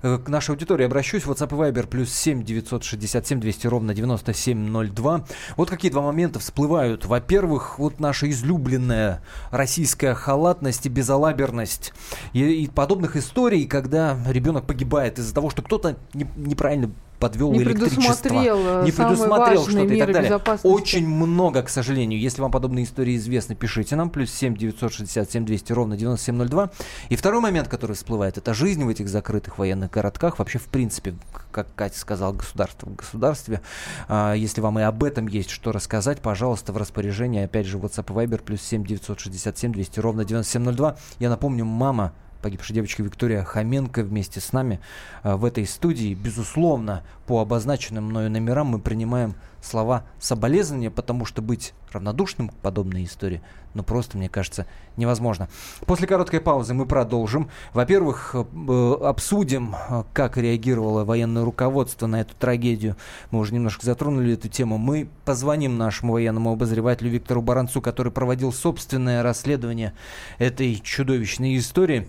Э, 0.03 0.17
к 0.17 0.29
нашей 0.29 0.51
аудитории 0.51 0.85
обращусь. 0.85 1.23
WhatsApp 1.23 1.49
и 1.49 1.71
Viber 1.71 1.87
плюс 1.87 2.09
7 2.13 2.45
967 2.45 3.41
200 3.41 3.67
ровно 3.67 3.93
9702. 3.93 5.25
Вот 5.57 5.69
какие 5.69 5.91
два 5.91 6.01
момента 6.01 6.39
всплывают. 6.39 7.03
Во-первых, 7.05 7.77
вот 7.77 7.99
наша 7.99 8.29
излюбленная 8.29 9.21
российская 9.51 10.13
халатность 10.13 10.85
и 10.85 10.89
безалаберность. 10.89 11.91
И, 12.31 12.63
и 12.63 12.69
подобных 12.69 13.17
историй, 13.17 13.67
когда 13.67 14.12
ребенок 14.27 14.65
погибает 14.65 15.19
из-за 15.19 15.33
того, 15.33 15.49
что 15.49 15.61
кто-то 15.61 15.97
не, 16.13 16.27
неправильно 16.35 16.91
подвел 17.23 17.53
не 17.53 17.59
электричество, 17.59 18.01
предусмотрел, 18.01 18.83
не 18.83 18.91
предусмотрел 18.91 19.63
что-то 19.63 19.93
и 19.93 19.99
так 19.99 20.11
далее. 20.11 20.41
Очень 20.63 21.07
много, 21.07 21.63
к 21.63 21.69
сожалению. 21.69 22.19
Если 22.19 22.41
вам 22.41 22.51
подобные 22.51 22.83
истории 22.83 23.15
известны, 23.15 23.55
пишите 23.55 23.95
нам. 23.95 24.09
Плюс 24.09 24.29
7 24.31 24.57
967 24.57 25.45
200 25.45 25.71
ровно 25.71 25.95
9702. 25.95 26.71
И 27.07 27.15
второй 27.15 27.39
момент, 27.39 27.69
который 27.69 27.95
всплывает, 27.95 28.37
это 28.37 28.53
жизнь 28.53 28.83
в 28.83 28.89
этих 28.89 29.07
закрытых 29.07 29.57
военных 29.57 29.91
городках. 29.91 30.37
Вообще, 30.37 30.59
в 30.59 30.65
принципе, 30.65 31.15
как 31.51 31.73
Катя 31.75 31.97
сказала, 31.97 32.33
государство 32.33 32.89
в 32.89 32.95
государстве. 32.95 33.61
А, 34.09 34.33
если 34.33 34.59
вам 34.59 34.79
и 34.79 34.81
об 34.81 35.01
этом 35.03 35.27
есть 35.27 35.49
что 35.49 35.71
рассказать, 35.71 36.21
пожалуйста, 36.21 36.73
в 36.73 36.77
распоряжении. 36.77 37.43
Опять 37.43 37.67
же, 37.67 37.77
WhatsApp 37.77 38.11
и 38.11 38.25
Viber 38.25 38.41
плюс 38.43 38.61
7 38.61 38.83
967 38.83 39.71
200 39.71 39.99
ровно 40.01 40.25
9702. 40.25 40.97
Я 41.19 41.29
напомню, 41.29 41.63
мама 41.63 42.11
погибшей 42.43 42.75
девочки 42.75 43.01
Виктория 43.01 43.43
Хоменко 43.43 44.03
вместе 44.03 44.39
с 44.39 44.53
нами 44.53 44.79
э, 45.23 45.33
в 45.33 45.45
этой 45.45 45.65
студии. 45.65 46.13
Безусловно, 46.13 47.01
по 47.25 47.41
обозначенным 47.41 48.03
мною 48.03 48.29
номерам 48.29 48.67
мы 48.67 48.79
принимаем 48.79 49.33
слова 49.63 50.03
соболезнования, 50.19 50.91
потому 50.91 51.25
что 51.25 51.41
быть 51.41 51.73
равнодушным 51.91 52.49
к 52.49 52.53
подобной 52.55 53.05
истории, 53.05 53.41
ну 53.73 53.83
просто, 53.83 54.17
мне 54.17 54.29
кажется, 54.29 54.65
невозможно. 54.97 55.49
После 55.85 56.07
короткой 56.07 56.41
паузы 56.41 56.73
мы 56.73 56.85
продолжим. 56.85 57.49
Во-первых, 57.73 58.35
э, 58.35 58.97
обсудим, 59.01 59.75
э, 59.75 60.03
как 60.13 60.37
реагировало 60.37 61.03
военное 61.05 61.43
руководство 61.43 62.05
на 62.05 62.21
эту 62.21 62.35
трагедию. 62.35 62.95
Мы 63.31 63.39
уже 63.39 63.53
немножко 63.53 63.85
затронули 63.85 64.33
эту 64.33 64.47
тему. 64.47 64.77
Мы 64.77 65.07
позвоним 65.25 65.77
нашему 65.77 66.13
военному 66.13 66.51
обозревателю 66.51 67.09
Виктору 67.09 67.41
Баранцу, 67.41 67.81
который 67.81 68.11
проводил 68.11 68.53
собственное 68.53 69.23
расследование 69.23 69.93
этой 70.37 70.75
чудовищной 70.75 71.57
истории. 71.57 72.07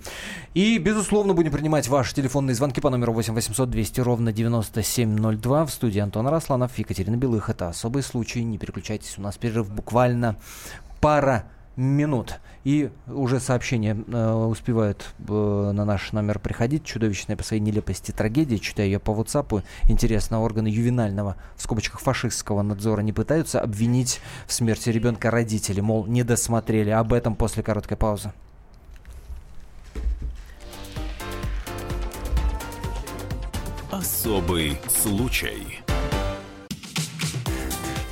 И, 0.53 0.77
безусловно, 0.79 1.33
будем 1.33 1.53
принимать 1.53 1.89
ваши 1.89 2.15
телефонные 2.15 2.55
звонки 2.55 2.81
по 2.81 2.91
номеру 2.91 3.13
8 3.13 3.33
800 3.35 3.71
200 3.71 4.01
ровно 4.01 4.33
9702 4.33 5.67
в 5.67 5.71
студии 5.71 6.01
Антона 6.01 6.31
Росланов, 6.31 6.77
Екатерина 6.79 7.17
Белых. 7.17 7.44
Это 7.49 7.69
особый 7.69 8.03
случай. 8.03 8.43
Не 8.43 8.59
переключайтесь, 8.59 9.19
у 9.19 9.23
нас 9.23 9.37
перерыв 9.37 9.71
буквально 9.71 10.37
пара 11.01 11.45
минут. 11.77 12.41
И 12.65 12.91
уже 13.07 13.41
сообщения 13.41 13.97
э, 14.07 14.33
успевают 14.33 15.15
э, 15.29 15.71
на 15.75 15.85
наш 15.85 16.13
номер 16.13 16.39
приходить. 16.39 16.85
Чудовищная 16.85 17.37
по 17.37 17.43
своей 17.43 17.63
нелепости 17.63 18.11
трагедия. 18.11 18.59
Читаю 18.59 18.89
я 18.89 19.01
по 19.01 19.11
WhatsApp. 19.11 19.63
Интересно, 19.89 20.41
органы 20.41 20.69
ювенального, 20.69 21.37
в 21.57 21.63
скобочках 21.63 22.01
фашистского 22.01 22.63
надзора 22.63 23.03
не 23.03 23.13
пытаются 23.13 23.61
обвинить 23.61 24.21
в 24.47 24.53
смерти 24.53 24.89
ребенка 24.91 25.31
родители. 25.31 25.81
Мол, 25.81 26.07
не 26.07 26.23
досмотрели. 26.23 26.91
Об 26.91 27.13
этом 27.13 27.35
после 27.37 27.63
короткой 27.63 27.97
паузы. 27.97 28.33
Особый 33.91 34.79
случай. 34.89 35.84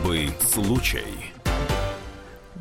Особый 0.00 0.30
случай. 0.40 1.04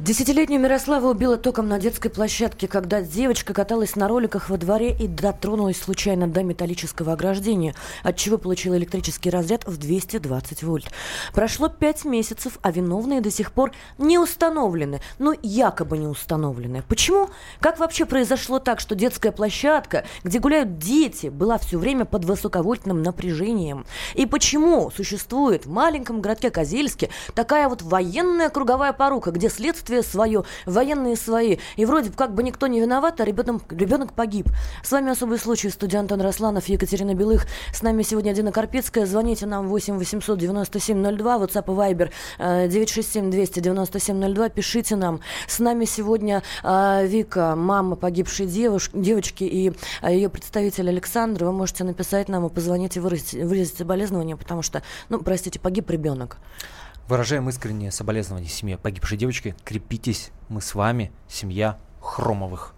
Десятилетнюю 0.09 0.59
Мирослава 0.59 1.11
убила 1.11 1.37
током 1.37 1.67
на 1.67 1.77
детской 1.77 2.09
площадке, 2.09 2.67
когда 2.67 3.03
девочка 3.03 3.53
каталась 3.53 3.95
на 3.95 4.07
роликах 4.07 4.49
во 4.49 4.57
дворе 4.57 4.91
и 4.91 5.07
дотронулась 5.07 5.79
случайно 5.79 6.27
до 6.27 6.41
металлического 6.41 7.13
ограждения, 7.13 7.75
от 8.01 8.17
чего 8.17 8.39
получила 8.39 8.75
электрический 8.75 9.29
разряд 9.29 9.67
в 9.67 9.77
220 9.77 10.63
вольт. 10.63 10.85
Прошло 11.31 11.69
пять 11.69 12.05
месяцев, 12.05 12.57
а 12.63 12.71
виновные 12.71 13.21
до 13.21 13.29
сих 13.29 13.51
пор 13.51 13.71
не 13.99 14.17
установлены, 14.17 14.99
ну 15.19 15.31
якобы 15.43 15.99
не 15.99 16.07
установлены. 16.07 16.81
Почему? 16.87 17.29
Как 17.59 17.77
вообще 17.77 18.05
произошло 18.05 18.57
так, 18.57 18.79
что 18.79 18.95
детская 18.95 19.31
площадка, 19.31 20.05
где 20.23 20.39
гуляют 20.39 20.79
дети, 20.79 21.27
была 21.27 21.59
все 21.59 21.77
время 21.77 22.05
под 22.05 22.25
высоковольтным 22.25 23.03
напряжением? 23.03 23.85
И 24.15 24.25
почему 24.25 24.89
существует 24.89 25.67
в 25.67 25.69
маленьком 25.69 26.19
городке 26.19 26.49
Козельске 26.49 27.11
такая 27.35 27.69
вот 27.69 27.83
военная 27.83 28.49
круговая 28.49 28.91
порука, 28.91 29.29
где 29.29 29.49
следствие 29.49 29.98
свое, 30.03 30.43
военные 30.65 31.15
свои. 31.15 31.57
И 31.75 31.85
вроде 31.85 32.11
как 32.11 32.33
бы 32.33 32.43
никто 32.43 32.67
не 32.67 32.79
виноват, 32.79 33.21
а 33.21 33.25
ребенок, 33.25 33.63
ребенок 33.71 34.13
погиб. 34.13 34.47
С 34.83 34.91
вами 34.91 35.11
особый 35.11 35.39
случай. 35.39 35.69
Студия 35.69 35.99
Антон 35.99 36.21
Росланов, 36.21 36.67
Екатерина 36.67 37.13
Белых. 37.13 37.45
С 37.73 37.81
нами 37.81 38.03
сегодня 38.03 38.33
Дина 38.33 38.51
Карпицкая. 38.51 39.05
Звоните 39.05 39.45
нам 39.45 39.67
8 39.67 39.97
800 39.97 40.37
97 40.39 41.17
02, 41.17 41.37
WhatsApp 41.37 41.65
и 41.65 41.93
Viber 41.93 42.11
967 42.67 43.31
297 43.31 44.33
02. 44.33 44.49
Пишите 44.49 44.95
нам. 44.95 45.19
С 45.47 45.59
нами 45.59 45.85
сегодня 45.85 46.43
э, 46.63 47.05
Вика, 47.07 47.55
мама 47.55 47.95
погибшей 47.95 48.45
девуш, 48.45 48.89
девочки 48.93 49.43
и 49.43 49.73
э, 50.01 50.13
ее 50.13 50.29
представитель 50.29 50.89
Александр. 50.89 51.45
Вы 51.45 51.51
можете 51.51 51.83
написать 51.83 52.29
нам 52.29 52.45
и 52.45 52.49
позвонить 52.49 52.97
и 52.97 52.99
выразить, 52.99 53.33
выразить 53.33 53.77
соболезнования, 53.77 54.35
потому 54.35 54.61
что, 54.61 54.81
ну, 55.09 55.19
простите, 55.19 55.59
погиб 55.59 55.89
ребенок. 55.89 56.37
Выражаем 57.09 57.49
искреннее 57.49 57.91
соболезнование 57.91 58.51
семье 58.51 58.77
погибшей 58.77 59.17
девочки. 59.17 59.55
Крепитесь, 59.65 60.29
мы 60.47 60.61
с 60.61 60.75
вами, 60.75 61.11
семья 61.27 61.79
Хромовых. 62.01 62.75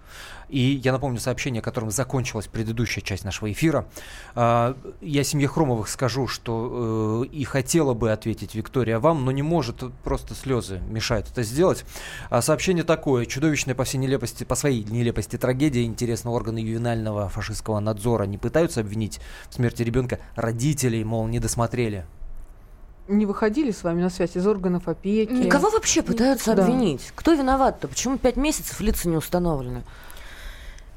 И 0.48 0.80
я 0.82 0.94
напомню 0.94 1.20
сообщение, 1.20 1.62
которым 1.62 1.92
закончилась 1.92 2.48
предыдущая 2.48 3.04
часть 3.04 3.26
нашего 3.26 3.52
эфира. 3.52 3.90
А, 4.34 4.78
я 5.02 5.26
семье 5.26 5.50
Хромовых 5.50 5.90
скажу, 5.90 6.28
что 6.28 7.26
э, 7.26 7.36
и 7.36 7.44
хотела 7.44 7.94
бы 7.94 8.14
ответить 8.14 8.56
Виктория 8.56 9.00
вам, 9.00 9.26
но 9.26 9.32
не 9.32 9.42
может, 9.42 9.84
просто 10.02 10.34
слезы 10.34 10.80
мешают 10.88 11.30
это 11.30 11.44
сделать. 11.44 11.84
А 12.30 12.42
сообщение 12.42 12.86
такое. 12.86 13.26
Чудовищная 13.26 13.76
по 13.76 13.84
всей 13.84 13.98
нелепости, 13.98 14.46
по 14.46 14.56
своей 14.56 14.86
нелепости 14.86 15.38
трагедия. 15.38 15.84
Интересно, 15.84 16.32
органы 16.32 16.60
ювенального 16.60 17.28
фашистского 17.28 17.82
надзора 17.82 18.24
не 18.24 18.38
пытаются 18.38 18.80
обвинить 18.80 19.20
в 19.50 19.56
смерти 19.56 19.84
ребенка 19.84 20.20
родителей, 20.38 21.04
мол, 21.04 21.28
не 21.28 21.42
досмотрели 21.42 22.06
не 23.12 23.26
выходили 23.26 23.72
с 23.72 23.84
вами 23.84 24.02
на 24.02 24.10
связь 24.10 24.36
из 24.36 24.48
органов 24.48 24.88
опеки? 24.88 25.50
Кого 25.50 25.70
вообще 25.70 26.02
пытаются 26.02 26.54
да. 26.56 26.64
обвинить? 26.64 27.12
Кто 27.16 27.34
виноват-то? 27.34 27.88
Почему 27.88 28.18
пять 28.18 28.38
месяцев 28.38 28.80
лица 28.80 29.10
не 29.10 29.18
установлены? 29.18 29.84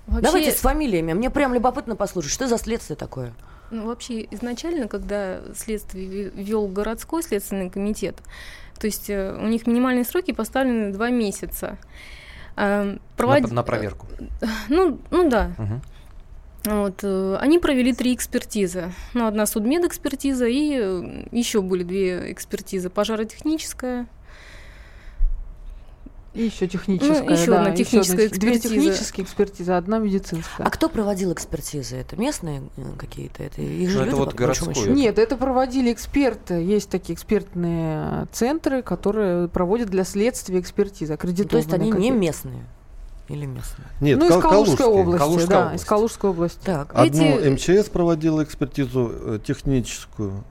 Вообще... 0.06 0.22
Давайте 0.22 0.50
с 0.52 0.60
фамилиями. 0.60 1.12
Мне 1.12 1.30
прям 1.30 1.54
любопытно 1.54 1.96
послушать, 1.96 2.32
что 2.32 2.46
за 2.46 2.58
следствие 2.58 2.96
такое? 2.96 3.32
Ну, 3.70 3.86
вообще, 3.86 4.26
изначально, 4.30 4.88
когда 4.88 5.40
следствие 5.54 6.30
вел 6.30 6.68
городской 6.68 7.22
следственный 7.22 7.70
комитет, 7.70 8.16
то 8.78 8.86
есть 8.86 9.08
э, 9.08 9.34
у 9.34 9.46
них 9.46 9.66
минимальные 9.66 10.04
сроки 10.04 10.32
поставлены 10.32 10.92
два 10.92 11.10
месяца. 11.10 11.78
Э, 12.56 12.98
провод... 13.16 13.48
на, 13.48 13.54
на 13.54 13.62
проверку. 13.62 14.06
Ну, 14.68 15.00
ну 15.10 15.28
да. 15.30 15.52
Угу. 15.58 15.80
Вот, 16.64 17.00
э, 17.02 17.36
они 17.40 17.58
провели 17.58 17.92
три 17.92 18.14
экспертизы. 18.14 18.92
Ну, 19.12 19.26
одна 19.26 19.44
судмедэкспертиза 19.46 20.46
и 20.46 20.78
э, 20.80 21.26
еще 21.30 21.60
были 21.60 21.82
две 21.82 22.32
экспертизы. 22.32 22.88
Пожаротехническая. 22.88 24.06
И 26.32 26.44
еще 26.44 26.66
техническая. 26.66 27.22
Ну, 27.22 27.30
еще 27.30 27.46
да, 27.50 27.60
одна 27.60 27.76
техническая 27.76 28.16
еще 28.16 28.26
экспертиза. 28.28 28.68
Две 28.68 28.76
технические 28.76 29.24
экспертизы, 29.24 29.72
одна 29.72 29.98
медицинская. 29.98 30.66
А 30.66 30.70
кто 30.70 30.88
проводил 30.88 31.32
экспертизы? 31.32 31.96
Это 31.96 32.16
местные 32.16 32.62
э, 32.76 32.82
какие-то? 32.98 33.42
Это 33.42 33.60
их 33.60 33.90
же 33.90 33.98
ну, 33.98 34.04
люди, 34.04 34.14
это 34.14 34.24
вот 34.24 34.34
городской. 34.34 34.88
Нет, 34.88 35.18
это 35.18 35.36
проводили 35.36 35.92
эксперты. 35.92 36.54
Есть 36.54 36.88
такие 36.88 37.14
экспертные 37.14 38.26
центры, 38.32 38.82
которые 38.82 39.48
проводят 39.48 39.90
для 39.90 40.02
следствия 40.02 40.58
экспертизы, 40.60 41.12
аккредитованные. 41.12 41.68
То 41.68 41.76
есть 41.76 41.82
они 41.82 41.92
не 41.92 42.10
местные? 42.10 42.64
Или 43.28 43.46
местные? 43.46 43.86
Нет, 44.00 44.18
ну, 44.18 44.28
из 44.28 44.42
Калужской 44.42 44.86
области, 44.86 45.18
Калужская 45.18 45.46
да, 45.46 45.66
область. 45.66 45.82
из 45.82 45.86
Калужской 45.86 46.30
области. 46.30 46.58
Так, 46.64 46.90
Одну 46.94 47.38
эти... 47.38 47.48
МЧС 47.80 47.88
проводила 47.88 48.44
экспертизу 48.44 49.12
э, 49.12 49.38
техническую 49.44 50.44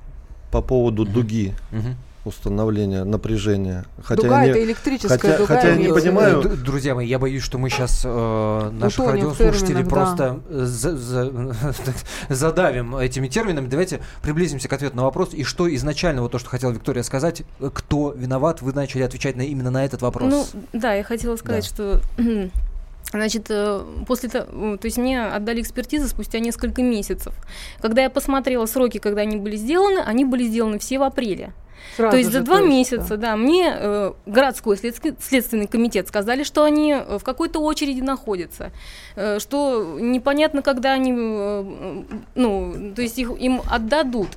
по 0.52 0.62
поводу 0.62 1.04
uh-huh. 1.04 1.12
дуги. 1.12 1.56
Uh-huh 1.72 1.96
установления 2.26 3.04
напряжения. 3.04 3.86
Хотя 4.02 4.24
дуга 4.24 4.42
я 4.42 4.46
не, 4.46 4.52
это 4.52 4.64
электрическая 4.64 5.18
хотя, 5.18 5.38
дуга. 5.38 5.56
Хотя 5.56 5.70
я 5.70 5.76
не 5.76 5.90
понимаю. 5.90 6.42
Друзья 6.44 6.96
мои, 6.96 7.08
я 7.08 7.20
боюсь, 7.20 7.44
что 7.44 7.58
мы 7.58 7.70
сейчас 7.70 8.02
э, 8.06 8.70
наших 8.72 9.06
радиослушателей 9.06 9.86
просто 9.86 10.40
да. 10.50 10.66
за, 10.66 10.96
за, 10.98 11.56
задавим 12.30 12.96
этими 12.96 13.28
терминами. 13.28 13.68
Давайте 13.68 14.02
приблизимся 14.22 14.68
к 14.68 14.74
ответу 14.74 14.96
на 14.96 15.04
вопрос. 15.04 15.34
И 15.34 15.44
что 15.44 15.74
изначально, 15.76 16.22
вот 16.22 16.32
то, 16.32 16.40
что 16.40 16.50
хотела 16.50 16.72
Виктория 16.72 17.04
сказать, 17.04 17.44
кто 17.74 18.12
виноват, 18.12 18.62
вы 18.62 18.74
начали 18.74 19.04
отвечать 19.04 19.36
на, 19.36 19.42
именно 19.42 19.72
на 19.72 19.84
этот 19.84 20.02
вопрос. 20.02 20.32
Ну, 20.32 20.46
да, 20.74 20.94
я 20.94 21.04
хотела 21.04 21.36
сказать, 21.36 21.72
да. 21.78 22.00
что 22.00 22.02
Значит, 23.12 23.48
э, 23.50 23.82
после 24.08 24.30
того, 24.30 24.78
то 24.78 24.86
есть 24.86 24.98
мне 24.98 25.24
отдали 25.24 25.62
экспертизы 25.62 26.08
спустя 26.08 26.40
несколько 26.40 26.82
месяцев. 26.82 27.34
Когда 27.80 28.02
я 28.02 28.10
посмотрела 28.10 28.66
сроки, 28.66 28.98
когда 28.98 29.22
они 29.22 29.38
были 29.38 29.56
сделаны, 29.56 30.00
они 30.00 30.26
были 30.26 30.46
сделаны 30.46 30.80
все 30.80 30.98
в 30.98 31.04
апреле. 31.04 31.54
Сразу 31.96 32.12
то 32.12 32.18
есть 32.18 32.32
за 32.32 32.42
два 32.42 32.62
месяца, 32.62 33.18
да, 33.18 33.36
мне 33.36 33.72
э, 33.76 34.14
городской 34.26 34.78
следствен, 34.78 35.16
следственный 35.20 35.68
комитет 35.68 36.08
сказали, 36.08 36.44
что 36.44 36.64
они 36.64 36.94
э, 36.94 37.18
в 37.20 37.24
какой-то 37.24 37.60
очереди 37.60 38.02
находятся, 38.02 38.72
э, 39.16 39.40
что 39.40 40.00
непонятно, 40.00 40.62
когда 40.62 40.94
они, 40.94 41.14
э, 41.16 42.04
ну, 42.36 42.94
то 42.96 43.02
есть 43.02 43.20
их, 43.20 43.32
им 43.40 43.62
отдадут. 43.70 44.30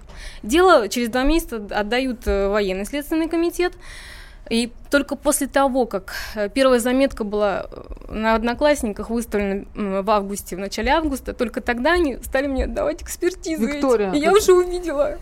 Дело 0.42 0.88
через 0.88 1.08
два 1.08 1.23
месяца 1.23 1.56
отдают 1.56 2.26
э, 2.26 2.49
военный 2.49 2.85
следственный 2.85 3.28
комитет. 3.28 3.73
И 4.48 4.72
только 4.90 5.16
после 5.16 5.46
того, 5.46 5.86
как 5.86 6.14
э, 6.34 6.48
первая 6.48 6.78
заметка 6.78 7.24
была 7.24 7.66
э, 7.70 8.12
на 8.12 8.34
Одноклассниках 8.34 9.10
выставлена 9.10 9.64
в 9.74 10.10
августе, 10.10 10.56
в 10.56 10.58
начале 10.58 10.90
августа, 10.92 11.32
только 11.34 11.60
тогда 11.60 11.92
они 11.92 12.18
стали 12.22 12.46
мне 12.46 12.64
отдавать 12.64 13.02
экспертизы. 13.02 13.66
Виктория, 13.66 14.10
эти. 14.10 14.18
И 14.18 14.20
я 14.20 14.32
уже 14.32 14.52
увидела. 14.52 15.18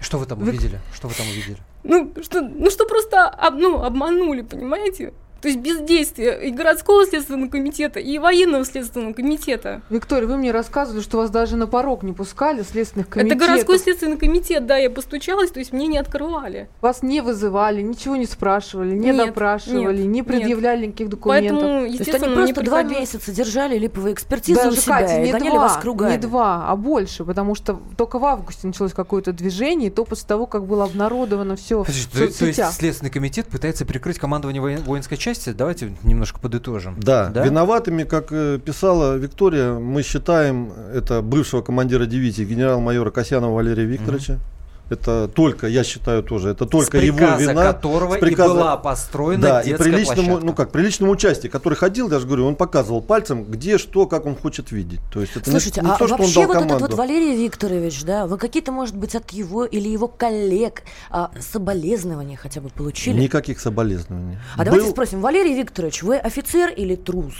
Что 0.00 0.18
вы 0.18 0.26
там 0.26 0.40
увидели? 0.42 0.80
Что 0.94 1.08
вы 1.08 1.14
там 1.14 1.26
увидели? 1.28 1.58
Ну, 1.84 2.12
что, 2.22 2.40
ну, 2.40 2.70
что 2.70 2.86
просто 2.86 3.28
об, 3.28 3.56
ну, 3.56 3.82
обманули, 3.82 4.42
понимаете? 4.42 5.12
То 5.42 5.48
есть 5.48 5.58
бездействие 5.58 6.48
и 6.48 6.52
городского 6.52 7.04
следственного 7.04 7.50
комитета, 7.50 7.98
и 7.98 8.16
военного 8.18 8.64
следственного 8.64 9.12
комитета. 9.12 9.82
Виктория, 9.90 10.28
вы 10.28 10.36
мне 10.36 10.52
рассказывали, 10.52 11.02
что 11.02 11.18
вас 11.18 11.30
даже 11.30 11.56
на 11.56 11.66
порог 11.66 12.04
не 12.04 12.12
пускали 12.12 12.62
следственных 12.62 13.08
комитетов. 13.08 13.42
Это 13.42 13.46
городской 13.48 13.78
следственный 13.80 14.16
комитет, 14.16 14.66
да, 14.66 14.76
я 14.76 14.88
постучалась, 14.88 15.50
то 15.50 15.58
есть 15.58 15.72
мне 15.72 15.88
не 15.88 15.98
открывали. 15.98 16.68
Вас 16.80 17.02
не 17.02 17.20
вызывали, 17.20 17.82
ничего 17.82 18.14
не 18.14 18.26
спрашивали, 18.26 18.94
не 18.94 19.10
нет, 19.10 19.16
допрашивали, 19.16 20.02
нет, 20.02 20.12
не 20.12 20.22
предъявляли 20.22 20.82
нет. 20.82 20.88
никаких 20.90 21.08
документов. 21.08 21.60
Поэтому, 21.60 21.84
естественно, 21.86 22.04
то 22.04 22.26
есть 22.26 22.38
они 22.38 22.52
просто 22.52 22.70
два 22.70 22.82
месяца 22.84 23.32
держали 23.32 23.78
липовые 23.78 24.14
экспертизы 24.14 24.62
Даже, 24.62 24.78
у 24.78 24.80
себя 24.80 25.00
Катя, 25.00 25.18
и 25.18 25.24
не 25.24 25.32
гоняли 25.32 25.50
два, 25.50 25.58
вас 25.58 25.76
кругами. 25.78 26.12
Не 26.12 26.18
два, 26.18 26.68
а 26.68 26.76
больше, 26.76 27.24
потому 27.24 27.56
что 27.56 27.80
только 27.96 28.20
в 28.20 28.24
августе 28.24 28.68
началось 28.68 28.92
какое-то 28.92 29.32
движение, 29.32 29.88
и 29.88 29.90
то 29.90 30.04
после 30.04 30.28
того, 30.28 30.46
как 30.46 30.66
было 30.66 30.84
обнародовано 30.84 31.56
все 31.56 31.82
в 31.82 31.86
то, 31.86 32.28
то 32.32 32.46
есть 32.46 32.62
Следственный 32.74 33.10
комитет 33.10 33.48
пытается 33.48 33.84
прикрыть 33.84 34.20
командование 34.20 34.62
воинской 34.78 35.16
части? 35.16 35.31
Давайте 35.54 35.92
немножко 36.02 36.40
подытожим. 36.40 36.96
Да, 37.00 37.28
да? 37.28 37.44
виноватыми, 37.44 38.04
как 38.04 38.28
э, 38.30 38.58
писала 38.64 39.16
Виктория, 39.16 39.72
мы 39.74 40.02
считаем 40.02 40.72
это 40.94 41.22
бывшего 41.22 41.62
командира 41.62 42.06
дивизии 42.06 42.44
генерал-майора 42.44 43.10
Касьянова 43.10 43.54
Валерия 43.54 43.84
Викторовича. 43.84 44.34
Mm-hmm. 44.34 44.61
Это 44.92 45.26
только, 45.26 45.68
я 45.68 45.84
считаю 45.84 46.22
тоже, 46.22 46.50
это 46.50 46.66
только 46.66 46.98
с 46.98 47.02
его 47.02 47.16
вина. 47.38 47.72
которого 47.72 48.16
с 48.16 48.18
приказа... 48.18 48.52
и 48.52 48.56
была 48.56 48.76
построена 48.76 49.42
да, 49.42 49.64
детская 49.64 49.88
и 49.88 49.90
при 49.90 49.98
личному, 49.98 50.22
площадка. 50.22 50.46
ну 50.46 50.52
как, 50.52 50.70
при 50.70 50.82
личном 50.82 51.08
участии, 51.08 51.48
который 51.48 51.74
ходил, 51.74 52.10
я 52.10 52.18
же 52.18 52.26
говорю, 52.26 52.46
он 52.46 52.56
показывал 52.56 53.00
пальцем, 53.00 53.44
где, 53.44 53.78
что, 53.78 54.06
как 54.06 54.26
он 54.26 54.36
хочет 54.36 54.70
видеть. 54.70 55.00
То 55.10 55.22
есть 55.22 55.34
это 55.34 55.50
Слушайте, 55.50 55.80
не, 55.80 55.86
не 55.86 55.92
а 55.94 55.96
то, 55.96 56.06
что 56.06 56.16
он 56.16 56.20
вообще 56.20 56.34
дал 56.34 56.46
вот 56.46 56.52
команду. 56.52 56.74
этот 56.74 56.90
вот 56.90 56.98
Валерий 56.98 57.42
Викторович, 57.42 58.04
да, 58.04 58.26
вы 58.26 58.36
какие-то, 58.36 58.70
может 58.70 58.94
быть, 58.94 59.14
от 59.14 59.30
его 59.30 59.64
или 59.64 59.88
его 59.88 60.08
коллег 60.08 60.82
а, 61.08 61.30
соболезнования 61.40 62.36
хотя 62.36 62.60
бы 62.60 62.68
получили? 62.68 63.18
Никаких 63.18 63.60
соболезнований. 63.60 64.36
А 64.58 64.64
давайте 64.64 64.88
Был- 64.88 64.92
спросим, 64.92 65.22
Валерий 65.22 65.54
Викторович, 65.54 66.02
вы 66.02 66.18
офицер 66.18 66.68
или 66.68 66.96
трус? 66.96 67.34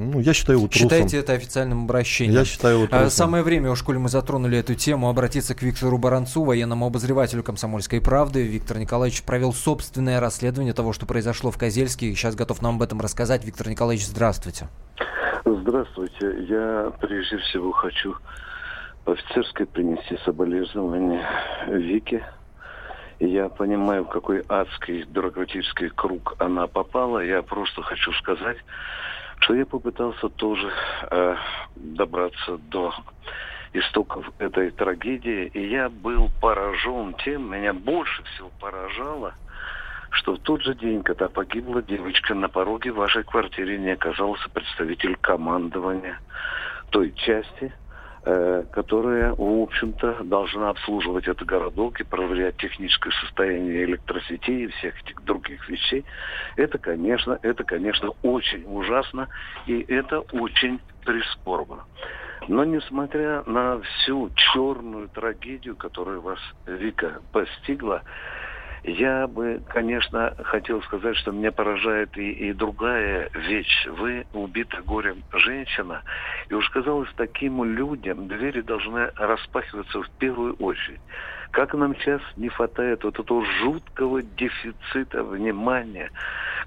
Ну, 0.00 0.20
я 0.20 0.32
считаю 0.32 0.58
его 0.60 0.68
трусом. 0.68 0.88
Считайте 0.88 1.18
это 1.18 1.32
официальным 1.32 1.82
обращением. 1.82 2.32
Я 2.32 2.44
считаю 2.44 2.76
его 2.76 2.84
А, 2.84 2.88
трусом. 2.88 3.10
Самое 3.10 3.42
время, 3.42 3.70
уж 3.72 3.82
коли 3.82 3.96
мы 3.96 4.08
затронули 4.08 4.56
эту 4.56 4.76
тему, 4.76 5.08
обратиться 5.08 5.56
к 5.56 5.62
Виктору 5.62 5.98
Баранцу, 5.98 6.44
военному 6.44 6.86
обозревателю 6.86 7.42
«Комсомольской 7.42 8.00
правды». 8.00 8.44
Виктор 8.44 8.78
Николаевич 8.78 9.24
провел 9.24 9.52
собственное 9.52 10.20
расследование 10.20 10.72
того, 10.72 10.92
что 10.92 11.04
произошло 11.04 11.50
в 11.50 11.58
Козельске, 11.58 12.06
и 12.06 12.14
сейчас 12.14 12.36
готов 12.36 12.62
нам 12.62 12.76
об 12.76 12.82
этом 12.82 13.00
рассказать. 13.00 13.44
Виктор 13.44 13.68
Николаевич, 13.68 14.06
здравствуйте. 14.06 14.68
Здравствуйте. 15.44 16.44
Я 16.48 16.92
прежде 17.00 17.38
всего 17.38 17.72
хочу 17.72 18.14
по-офицерски 19.04 19.64
принести 19.64 20.16
соболезнования 20.24 21.26
Вике. 21.66 22.24
Я 23.18 23.48
понимаю, 23.48 24.04
в 24.04 24.10
какой 24.10 24.44
адский 24.48 25.02
бюрократический 25.02 25.88
круг 25.88 26.36
она 26.38 26.68
попала. 26.68 27.18
Я 27.18 27.42
просто 27.42 27.82
хочу 27.82 28.12
сказать, 28.12 28.58
что 29.40 29.54
я 29.54 29.66
попытался 29.66 30.28
тоже 30.28 30.70
э, 31.10 31.36
добраться 31.76 32.58
до 32.58 32.94
истоков 33.72 34.30
этой 34.38 34.70
трагедии. 34.70 35.50
И 35.54 35.68
я 35.68 35.88
был 35.88 36.30
поражен 36.40 37.14
тем, 37.24 37.50
меня 37.52 37.72
больше 37.72 38.22
всего 38.24 38.50
поражало, 38.60 39.34
что 40.10 40.34
в 40.34 40.38
тот 40.40 40.62
же 40.62 40.74
день, 40.74 41.02
когда 41.02 41.28
погибла 41.28 41.82
девочка, 41.82 42.34
на 42.34 42.48
пороге 42.48 42.90
вашей 42.90 43.24
квартиры 43.24 43.78
не 43.78 43.90
оказался 43.90 44.48
представитель 44.50 45.16
командования 45.16 46.18
той 46.90 47.12
части, 47.12 47.72
которая, 48.22 49.34
в 49.34 49.62
общем-то, 49.62 50.24
должна 50.24 50.70
обслуживать 50.70 51.28
этот 51.28 51.46
городок 51.46 52.00
и 52.00 52.04
проверять 52.04 52.56
техническое 52.56 53.12
состояние 53.12 53.84
электросетей 53.84 54.64
и 54.64 54.68
всех 54.68 55.00
этих 55.02 55.22
других 55.24 55.68
вещей. 55.68 56.04
Это, 56.56 56.78
конечно, 56.78 57.38
это, 57.42 57.64
конечно, 57.64 58.10
очень 58.22 58.64
ужасно, 58.66 59.28
и 59.66 59.84
это 59.88 60.20
очень 60.32 60.80
прискорбно. 61.04 61.84
Но 62.48 62.64
несмотря 62.64 63.42
на 63.46 63.80
всю 63.80 64.30
черную 64.34 65.08
трагедию, 65.08 65.76
которая 65.76 66.18
вас, 66.18 66.38
Вика, 66.66 67.20
постигла, 67.32 68.02
я 68.84 69.26
бы, 69.26 69.60
конечно, 69.68 70.34
хотел 70.44 70.82
сказать, 70.82 71.16
что 71.16 71.32
меня 71.32 71.52
поражает 71.52 72.16
и, 72.16 72.30
и 72.30 72.52
другая 72.52 73.30
вещь. 73.34 73.86
Вы 73.86 74.26
убита 74.32 74.82
горем 74.82 75.22
женщина. 75.32 76.02
И 76.48 76.54
уж 76.54 76.68
казалось, 76.70 77.08
таким 77.16 77.64
людям 77.64 78.28
двери 78.28 78.60
должны 78.60 79.10
распахиваться 79.16 80.02
в 80.02 80.10
первую 80.18 80.54
очередь. 80.54 81.00
Как 81.50 81.74
нам 81.74 81.96
сейчас 81.96 82.20
не 82.36 82.48
хватает 82.48 83.04
вот 83.04 83.18
этого 83.18 83.44
жуткого 83.44 84.22
дефицита 84.22 85.24
внимания 85.24 86.10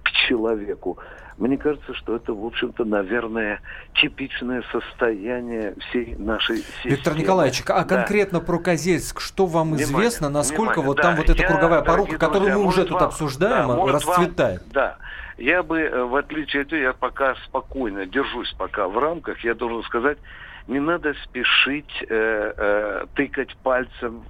к 0.04 0.12
человеку. 0.12 0.98
Мне 1.42 1.58
кажется, 1.58 1.96
что 1.96 2.16
это, 2.18 2.34
в 2.36 2.46
общем-то, 2.46 2.86
наверное, 2.86 3.62
типичное 3.96 4.64
состояние 4.72 5.74
всей 5.90 6.16
нашей 6.16 6.58
системы. 6.58 6.96
Виктор 6.96 7.18
Николаевич, 7.18 7.64
а 7.68 7.84
Да. 7.84 7.84
конкретно 7.96 8.42
про 8.42 8.60
Козельск, 8.60 9.20
что 9.20 9.48
вам 9.48 9.70
Внимание, 9.70 9.86
известно, 9.86 10.30
насколько 10.30 10.82
внимание, 10.82 10.88
вот 10.88 10.98
да. 10.98 11.04
там 11.04 11.16
вот 11.16 11.30
эта 11.32 11.42
Я, 11.42 11.48
круговая 11.48 11.82
порука, 11.82 12.18
которую 12.20 12.54
мы 12.60 12.64
уже 12.68 12.84
тут 12.84 12.92
вам- 12.92 13.04
обсуждаем, 13.06 13.68
да, 13.70 13.76
может, 13.76 14.06
вам- 14.06 14.16
расцветает? 14.20 14.62
да. 14.72 14.98
Я 15.40 15.64
бы, 15.64 15.80
э, 15.80 16.04
в 16.04 16.16
отличие 16.16 16.62
от 16.62 16.68
этого, 16.68 16.80
я 16.80 16.94
пока 16.94 17.34
спокойно 17.48 18.06
держусь 18.06 18.54
пока 18.60 18.88
в 18.88 19.00
рамках, 19.00 19.44
я 19.44 19.56
должен 19.56 19.82
сказать, 19.82 20.20
не 20.68 20.80
надо 20.80 21.16
спешить 21.24 21.90
э, 22.08 22.54
э, 22.56 23.06
тыкать 23.16 23.56
пальцем 23.64 24.22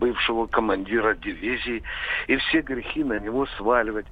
бывшего 0.00 0.46
командира 0.46 1.14
дивизии 1.14 1.82
и 2.26 2.36
все 2.36 2.62
грехи 2.62 3.04
на 3.04 3.18
него 3.18 3.44
сваливать. 3.58 4.06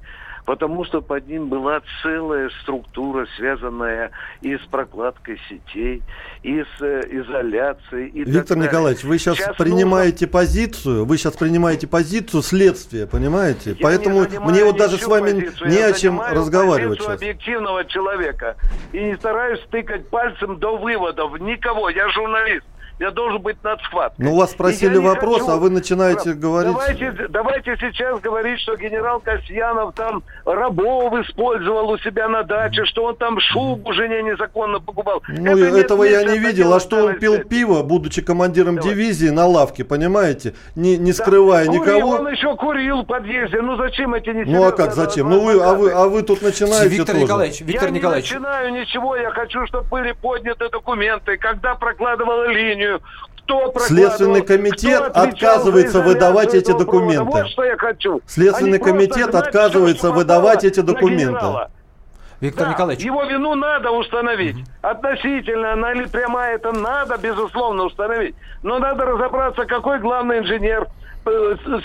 Потому 0.44 0.84
что 0.84 1.00
под 1.00 1.28
ним 1.28 1.48
была 1.48 1.82
целая 2.02 2.50
структура, 2.62 3.26
связанная 3.36 4.10
и 4.40 4.56
с 4.56 4.60
прокладкой 4.62 5.40
сетей, 5.48 6.02
и 6.42 6.62
с 6.62 6.82
э, 6.82 7.02
изоляцией. 7.10 8.08
И 8.08 8.24
так 8.24 8.34
Виктор 8.34 8.56
далее. 8.56 8.70
Николаевич, 8.70 9.04
вы 9.04 9.18
сейчас, 9.18 9.36
Сейчас 9.36 9.56
принимаете 9.56 10.26
позицию, 10.26 11.04
вы 11.04 11.16
сейчас 11.16 11.36
принимаете 11.36 11.86
позицию 11.86 12.42
следствия, 12.42 13.06
понимаете? 13.06 13.70
Я 13.70 13.76
Поэтому 13.80 14.26
мне 14.40 14.64
вот 14.64 14.76
даже 14.76 14.98
с 14.98 15.06
вами 15.06 15.32
позицию, 15.32 15.70
не 15.70 15.78
о 15.78 15.92
чем 15.92 16.20
разговаривать 16.20 17.00
сейчас. 17.00 17.16
объективного 17.16 17.84
человека. 17.84 18.56
И 18.92 18.98
не 18.98 19.14
стараюсь 19.16 19.60
тыкать 19.70 20.08
пальцем 20.08 20.58
до 20.58 20.76
выводов. 20.76 21.38
Никого. 21.40 21.88
Я 21.88 22.08
журналист. 22.08 22.66
Я 22.98 23.10
должен 23.10 23.40
быть 23.42 23.56
над 23.64 23.80
схваткой. 23.82 24.24
Ну, 24.24 24.36
вас 24.36 24.52
спросили 24.52 24.94
я 24.94 25.00
вопрос, 25.00 25.40
хочу- 25.40 25.52
а 25.52 25.56
вы 25.56 25.70
начинаете 25.70 26.34
Да, 26.34 26.40
говорить... 26.40 26.72
Давайте, 26.72 27.26
давайте 27.30 27.76
сейчас 27.80 28.20
говорить, 28.20 28.60
что 28.60 28.76
генерал 28.76 29.20
Касьянов 29.20 29.94
там 29.94 30.22
рабов 30.44 31.12
использовал 31.26 31.90
у 31.90 31.98
себя 31.98 32.28
на 32.28 32.42
даче, 32.44 32.84
что 32.84 33.04
он 33.04 33.16
там 33.16 33.38
шубу 33.40 33.92
жене 33.92 34.22
незаконно 34.22 34.78
покупал. 34.80 35.22
Ну, 35.28 35.52
Это 35.58 35.70
нет 35.72 35.84
этого 35.86 36.04
я 36.04 36.20
места 36.20 36.32
не 36.32 36.38
видел. 36.38 36.72
А 36.74 36.80
что 36.80 37.04
он 37.06 37.18
пил 37.18 37.40
пиво, 37.44 37.82
будучи 37.82 38.22
командиром 38.22 38.76
Давай. 38.76 38.90
дивизии 38.94 39.28
на 39.30 39.46
лавке, 39.46 39.84
понимаете? 39.84 40.54
Не, 40.76 40.96
не 40.96 41.12
Да. 41.12 41.16
скрывая 41.18 41.66
Курил, 41.66 41.82
никого. 41.82 42.10
Он 42.16 42.28
еще 42.28 42.54
курил 42.56 43.02
в 43.02 43.06
подъезде. 43.06 43.60
Ну 43.62 43.76
зачем 43.76 44.14
эти 44.14 44.30
не 44.30 44.44
Ну 44.44 44.64
а 44.64 44.72
как, 44.72 44.92
зачем? 44.94 45.28
Ну 45.28 45.40
вы, 45.40 45.60
а 45.62 45.74
вы, 45.74 45.90
а 45.92 46.06
вы 46.06 46.22
тут 46.22 46.42
начинаете 46.42 46.88
Виктор 46.88 47.14
тоже. 47.14 47.24
Николаевич, 47.24 47.60
Виктор 47.62 47.88
я 47.88 47.94
Николаевич, 47.94 48.30
не 48.32 48.38
начинаю 48.38 48.72
ничего, 48.72 49.16
я 49.16 49.30
хочу, 49.30 49.66
чтобы 49.66 49.84
были 49.88 50.12
подняты 50.12 50.68
документы, 50.68 51.36
когда 51.36 51.74
прокладывала 51.74 52.46
линию, 52.48 52.91
кто 52.98 53.58
прокладывал, 53.70 53.86
Следственный 53.86 54.42
комитет 54.42 55.02
кто 55.10 55.20
отказывается 55.22 56.00
выдавать 56.00 56.54
эти 56.54 56.66
провода. 56.66 56.84
документы. 56.84 57.24
Вот 57.24 57.48
что 57.48 57.64
я 57.64 57.76
хочу. 57.76 58.20
Следственный 58.26 58.78
просто 58.78 58.92
комитет 58.92 59.34
отказывается 59.34 60.06
что 60.08 60.12
выдавать 60.12 60.64
эти 60.64 60.80
документы. 60.80 61.44
Виктор 62.40 62.66
Да, 62.66 62.72
Николаевич, 62.72 63.04
Его 63.04 63.22
вину 63.22 63.54
надо 63.54 63.92
установить. 63.92 64.56
Относительно, 64.80 65.74
она 65.74 65.92
или 65.92 66.06
прямая, 66.06 66.56
это 66.56 66.72
надо, 66.72 67.16
безусловно, 67.16 67.84
установить. 67.84 68.34
Но 68.64 68.80
надо 68.80 69.04
разобраться, 69.04 69.64
какой 69.64 70.00
главный 70.00 70.38
инженер 70.40 70.88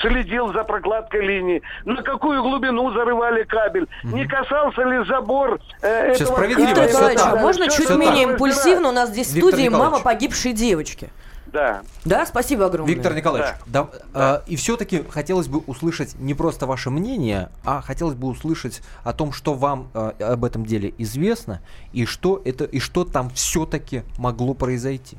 следил 0.02 0.54
за 0.54 0.64
прокладкой 0.64 1.26
линии, 1.26 1.62
на 1.86 2.02
какую 2.02 2.42
глубину 2.42 2.92
зарывали 2.92 3.44
кабель, 3.44 3.88
не 4.04 4.26
касался 4.28 4.84
ли 4.84 5.06
забор 5.06 5.60
э, 5.82 6.14
Сейчас 6.14 6.22
этого 6.22 6.36
справедливо, 6.36 6.68
Виктор 6.68 6.88
Николаевич, 6.88 7.20
так. 7.22 7.34
а 7.34 7.36
можно 7.38 7.68
Всё 7.70 7.78
чуть 7.78 7.90
это 7.90 8.00
менее 8.00 8.24
импульсивно? 8.24 8.90
У 8.90 8.92
нас 8.92 9.10
здесь 9.10 9.28
в 9.28 9.32
студии 9.32 9.64
Николаевич. 9.64 9.72
мама 9.72 10.00
погибшей 10.00 10.54
девочки. 10.54 11.10
Да. 11.52 11.82
Да, 12.04 12.26
спасибо 12.26 12.66
огромное. 12.66 12.94
Виктор 12.94 13.16
Николаевич, 13.16 13.56
да, 13.68 13.90
а, 14.14 14.44
и 14.48 14.56
все-таки 14.56 15.04
хотелось 15.10 15.48
бы 15.48 15.60
услышать 15.60 16.16
не 16.20 16.34
просто 16.34 16.66
ваше 16.66 16.90
мнение, 16.90 17.50
а 17.64 17.82
хотелось 17.82 18.16
бы 18.16 18.28
услышать 18.28 18.82
о 19.04 19.14
том, 19.14 19.32
что 19.32 19.54
вам 19.54 19.90
а, 19.94 20.14
об 20.20 20.44
этом 20.44 20.66
деле 20.66 20.94
известно 20.98 21.62
и 21.94 22.06
что 22.06 22.42
это 22.44 22.66
и 22.66 22.80
что 22.80 23.06
там 23.06 23.30
все-таки 23.30 24.04
могло 24.18 24.54
произойти. 24.54 25.18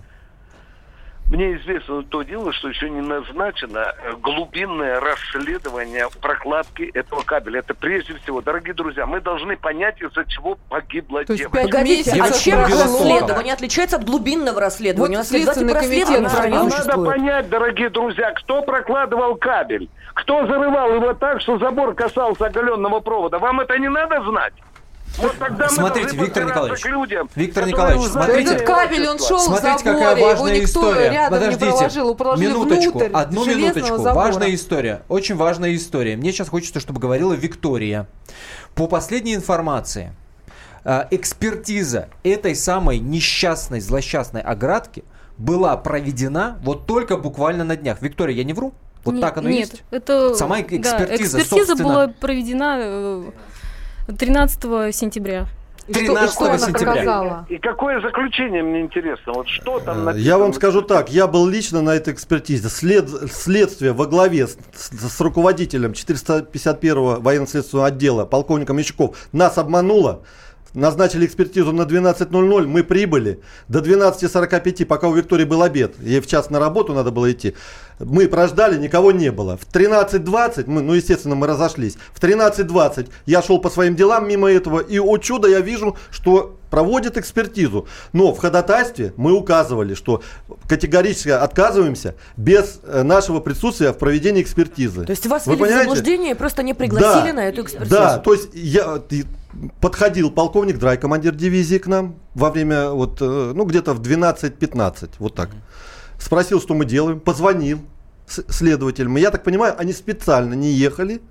Мне 1.30 1.56
известно 1.56 2.02
то 2.04 2.22
дело, 2.22 2.54
что 2.54 2.68
еще 2.70 2.88
не 2.88 3.02
назначено 3.02 3.94
э, 4.02 4.14
глубинное 4.22 4.98
расследование 4.98 6.08
прокладки 6.22 6.90
этого 6.94 7.22
кабеля. 7.22 7.58
Это 7.58 7.74
прежде 7.74 8.14
всего, 8.14 8.40
дорогие 8.40 8.72
друзья, 8.72 9.04
мы 9.04 9.20
должны 9.20 9.58
понять, 9.58 10.00
из-за 10.00 10.24
чего 10.24 10.56
погибла 10.70 11.24
То 11.24 11.34
есть 11.34 11.44
девочка. 11.44 11.58
пять 11.58 11.70
Погодите, 11.70 12.12
а 12.12 12.16
месяцев 12.16 12.42
чем 12.42 12.60
расследование 12.60 13.52
отличается 13.52 13.96
от 13.96 14.04
глубинного 14.04 14.58
расследования? 14.58 15.18
Вот 15.18 15.26
есть 15.26 15.44
Следственный 15.44 15.74
комитет 15.74 16.32
провел. 16.32 16.66
Надо 16.66 17.04
понять, 17.04 17.50
дорогие 17.50 17.90
друзья, 17.90 18.32
кто 18.32 18.62
прокладывал 18.62 19.36
кабель, 19.36 19.90
кто 20.14 20.46
зарывал 20.46 20.94
его 20.94 21.12
так, 21.12 21.42
что 21.42 21.58
забор 21.58 21.94
касался 21.94 22.46
оголенного 22.46 23.00
провода. 23.00 23.38
Вам 23.38 23.60
это 23.60 23.78
не 23.78 23.90
надо 23.90 24.22
знать? 24.22 24.54
Вот 25.18 25.36
тогда 25.38 25.64
мы 25.64 25.70
Смотрите, 25.70 26.16
Виктор 26.16 26.44
Николаевич, 26.44 26.84
людям, 26.84 27.30
Виктор 27.34 27.66
Николаевич, 27.66 28.06
смотрите. 28.08 28.54
Этот 28.54 28.66
кабель, 28.66 29.08
он 29.08 29.18
шел 29.18 29.38
Смотрите, 29.40 29.78
заборе, 29.78 29.98
какая 29.98 30.16
его 30.16 30.26
важная 30.28 30.54
никто 30.54 30.64
история. 30.64 31.10
рядом 31.10 31.38
не 31.40 31.44
Подождите, 31.46 31.70
проложил, 31.70 32.04
его 32.04 32.14
проложили 32.14 32.48
минуточку, 32.48 32.98
внутрь 32.98 33.10
одну 33.12 33.44
минуточку. 33.46 33.96
забора. 33.98 34.14
Важная 34.14 34.54
история, 34.54 35.02
очень 35.08 35.36
важная 35.36 35.74
история. 35.74 36.16
Мне 36.16 36.30
сейчас 36.32 36.48
хочется, 36.48 36.78
чтобы 36.80 37.00
говорила 37.00 37.32
Виктория. 37.32 38.06
По 38.74 38.86
последней 38.86 39.34
информации, 39.34 40.12
э, 40.84 41.06
экспертиза 41.10 42.08
этой 42.22 42.54
самой 42.54 42.98
несчастной, 43.00 43.80
злосчастной 43.80 44.40
оградки 44.42 45.02
была 45.36 45.76
проведена 45.76 46.58
вот 46.62 46.86
только 46.86 47.16
буквально 47.16 47.64
на 47.64 47.76
днях. 47.76 48.00
Виктория, 48.02 48.36
я 48.36 48.44
не 48.44 48.52
вру? 48.52 48.72
Вот 49.04 49.14
Не- 49.14 49.20
так 49.20 49.36
оно 49.38 49.48
нет, 49.48 49.70
есть? 49.70 49.82
это 49.90 50.34
Сама 50.34 50.56
да, 50.56 50.62
экспертиза, 50.62 51.38
экспертиза 51.38 51.66
собственно. 51.66 51.84
была 51.88 52.08
проведена 52.08 52.76
э, 52.80 53.22
13 54.16 54.94
сентября. 54.94 55.46
13 55.92 56.30
что 56.34 56.44
она 56.46 56.58
сентября. 56.58 56.92
показала? 56.92 57.46
И 57.48 57.56
какое 57.56 58.00
заключение, 58.02 58.62
мне 58.62 58.82
интересно, 58.82 59.32
вот 59.32 59.48
что 59.48 59.80
там 59.80 60.04
написано? 60.04 60.22
Э, 60.22 60.26
Я 60.28 60.36
вам 60.38 60.52
скажу 60.52 60.82
так, 60.82 61.10
я 61.10 61.26
был 61.26 61.46
лично 61.46 61.80
на 61.80 61.90
этой 61.94 62.12
экспертизе. 62.12 62.68
След, 62.68 63.08
следствие 63.32 63.92
во 63.94 64.04
главе 64.06 64.46
с, 64.46 64.58
с- 64.74 64.90
с 65.16 65.20
руководителем 65.20 65.92
451-го 65.92 67.20
военно-следственного 67.20 67.86
отдела, 67.88 68.26
полковником 68.26 68.76
Мещуков, 68.76 69.16
нас 69.32 69.56
обмануло. 69.56 70.24
Назначили 70.74 71.24
экспертизу 71.26 71.72
на 71.72 71.82
12.00, 71.82 72.66
мы 72.66 72.84
прибыли 72.84 73.40
до 73.68 73.78
12.45, 73.78 74.84
пока 74.84 75.08
у 75.08 75.14
Виктории 75.14 75.44
был 75.44 75.62
обед. 75.62 75.94
Ей 76.00 76.20
в 76.20 76.26
час 76.26 76.50
на 76.50 76.58
работу 76.58 76.92
надо 76.92 77.10
было 77.10 77.32
идти. 77.32 77.54
Мы 77.98 78.28
прождали, 78.28 78.78
никого 78.78 79.10
не 79.10 79.32
было. 79.32 79.56
В 79.56 79.66
13.20, 79.72 80.64
мы, 80.66 80.82
ну 80.82 80.92
естественно 80.92 81.34
мы 81.34 81.46
разошлись, 81.46 81.96
в 82.12 82.22
13.20 82.22 83.08
я 83.26 83.42
шел 83.42 83.60
по 83.60 83.70
своим 83.70 83.96
делам 83.96 84.28
мимо 84.28 84.50
этого, 84.50 84.80
и 84.80 84.98
о 84.98 85.16
чудо 85.18 85.48
я 85.48 85.60
вижу, 85.60 85.96
что 86.10 86.58
проводит 86.70 87.16
экспертизу. 87.16 87.88
Но 88.12 88.34
в 88.34 88.38
ходатайстве 88.38 89.12
мы 89.16 89.32
указывали, 89.32 89.94
что 89.94 90.22
категорически 90.68 91.30
отказываемся 91.30 92.14
без 92.36 92.80
э, 92.82 93.02
нашего 93.02 93.40
присутствия 93.40 93.92
в 93.92 93.98
проведении 93.98 94.42
экспертизы. 94.42 95.04
То 95.04 95.10
есть 95.10 95.26
вас 95.26 95.46
Вы 95.46 95.56
ввели 95.56 95.72
в 95.72 95.78
заблуждение 95.78 96.30
и 96.32 96.34
просто 96.34 96.62
не 96.62 96.74
пригласили 96.74 97.30
Да, 97.30 97.32
на 97.32 97.48
эту 97.48 97.62
экспертизу? 97.62 97.90
Да, 97.90 98.18
то 98.18 98.32
есть 98.34 98.50
я 98.52 98.98
подходил 99.80 100.30
полковник 100.30 100.78
Драй, 100.78 100.96
командир 100.96 101.34
дивизии 101.34 101.78
к 101.78 101.86
нам 101.86 102.16
во 102.34 102.50
время 102.50 102.90
вот, 102.90 103.18
э, 103.20 103.52
ну 103.54 103.64
где-то 103.64 103.94
в 103.94 104.00
12-15, 104.00 105.10
вот 105.18 105.34
так. 105.34 105.50
Спросил, 106.18 106.60
что 106.60 106.74
мы 106.74 106.84
делаем, 106.84 107.20
позвонил 107.20 107.80
следователям. 108.26 109.16
Я 109.16 109.30
так 109.30 109.44
понимаю, 109.44 109.74
они 109.78 109.92
специально 109.92 110.54
не 110.54 110.70
ехали, 110.72 111.22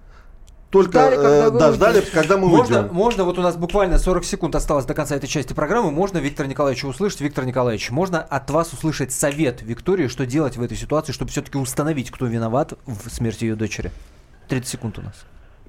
только 0.69 0.91
Ждали, 0.91 1.15
когда 1.15 1.45
э, 1.45 1.49
вы 1.49 1.60
да, 1.60 1.71
ждали, 1.71 2.01
когда 2.01 2.38
мы 2.38 2.47
Можно, 2.47 2.82
уйдем. 2.82 2.93
можно, 2.93 3.23
вот 3.23 3.39
у 3.39 3.41
нас 3.41 3.56
буквально 3.56 3.97
40 3.97 4.25
секунд 4.25 4.53
осталось 4.53 4.84
до 4.86 4.93
конца 4.93 5.15
этой 5.15 5.27
части 5.27 5.53
программы. 5.53 5.91
Можно 5.91 6.17
Виктора 6.17 6.47
Николаевича 6.47 6.88
услышать? 6.88 7.21
Виктор 7.21 7.45
Николаевич, 7.45 7.89
можно 7.89 8.21
от 8.21 8.49
вас 8.49 8.73
услышать 8.73 9.13
совет 9.13 9.62
Виктории, 9.62 10.08
что 10.08 10.25
делать 10.25 10.58
в 10.58 10.62
этой 10.62 10.75
ситуации, 10.75 11.13
чтобы 11.13 11.32
все-таки 11.32 11.58
установить, 11.58 12.12
кто 12.12 12.25
виноват 12.25 12.73
в 12.86 13.10
смерти 13.10 13.45
ее 13.45 13.56
дочери? 13.56 13.91
30 14.49 14.67
секунд 14.67 14.99
у 14.99 15.03
нас. 15.03 15.15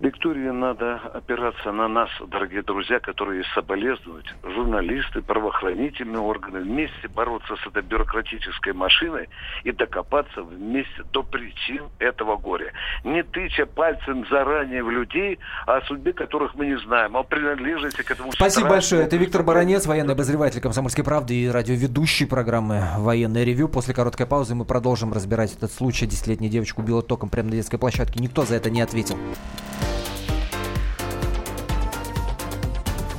Виктории 0.00 0.50
надо 0.50 1.00
опираться 1.12 1.72
на 1.72 1.88
нас, 1.88 2.08
дорогие 2.28 2.62
друзья, 2.62 3.00
которые 3.00 3.42
соболезнуют, 3.52 4.32
журналисты, 4.44 5.22
правоохранительные 5.22 6.20
органы, 6.20 6.60
вместе 6.60 7.08
бороться 7.08 7.56
с 7.56 7.66
этой 7.66 7.82
бюрократической 7.82 8.72
машиной 8.74 9.28
и 9.64 9.72
докопаться 9.72 10.42
вместе 10.42 11.02
до 11.12 11.24
причин 11.24 11.88
этого 11.98 12.36
горя. 12.36 12.72
Не 13.02 13.24
тыча 13.24 13.66
пальцем 13.66 14.24
заранее 14.30 14.84
в 14.84 14.90
людей, 14.90 15.40
о 15.66 15.80
судьбе 15.80 16.12
которых 16.12 16.54
мы 16.54 16.66
не 16.66 16.78
знаем, 16.78 17.16
о 17.16 17.24
принадлежности 17.24 18.02
к 18.02 18.10
этому 18.12 18.30
Спасибо 18.30 18.50
страшному 18.50 18.74
большое. 18.74 19.02
Это 19.02 19.16
Виктор. 19.16 19.42
Баранец, 19.42 19.86
военный 19.86 20.12
обозреватель 20.12 20.60
«Комсомольской 20.60 21.02
правды» 21.02 21.34
и 21.34 21.48
радиоведущий 21.48 22.26
программы 22.26 22.84
«Военное 22.98 23.42
ревю». 23.42 23.68
После 23.68 23.94
короткой 23.94 24.26
паузы 24.26 24.54
мы 24.54 24.64
продолжим 24.64 25.12
разбирать 25.12 25.56
этот 25.56 25.72
случай. 25.72 26.06
Десятилетняя 26.06 26.50
девочка 26.50 26.80
убила 26.80 27.02
током 27.02 27.30
прямо 27.30 27.48
на 27.48 27.56
детской 27.56 27.78
площадке. 27.78 28.20
Никто 28.20 28.42
за 28.42 28.54
это 28.54 28.70
не 28.70 28.80
ответил. 28.80 29.16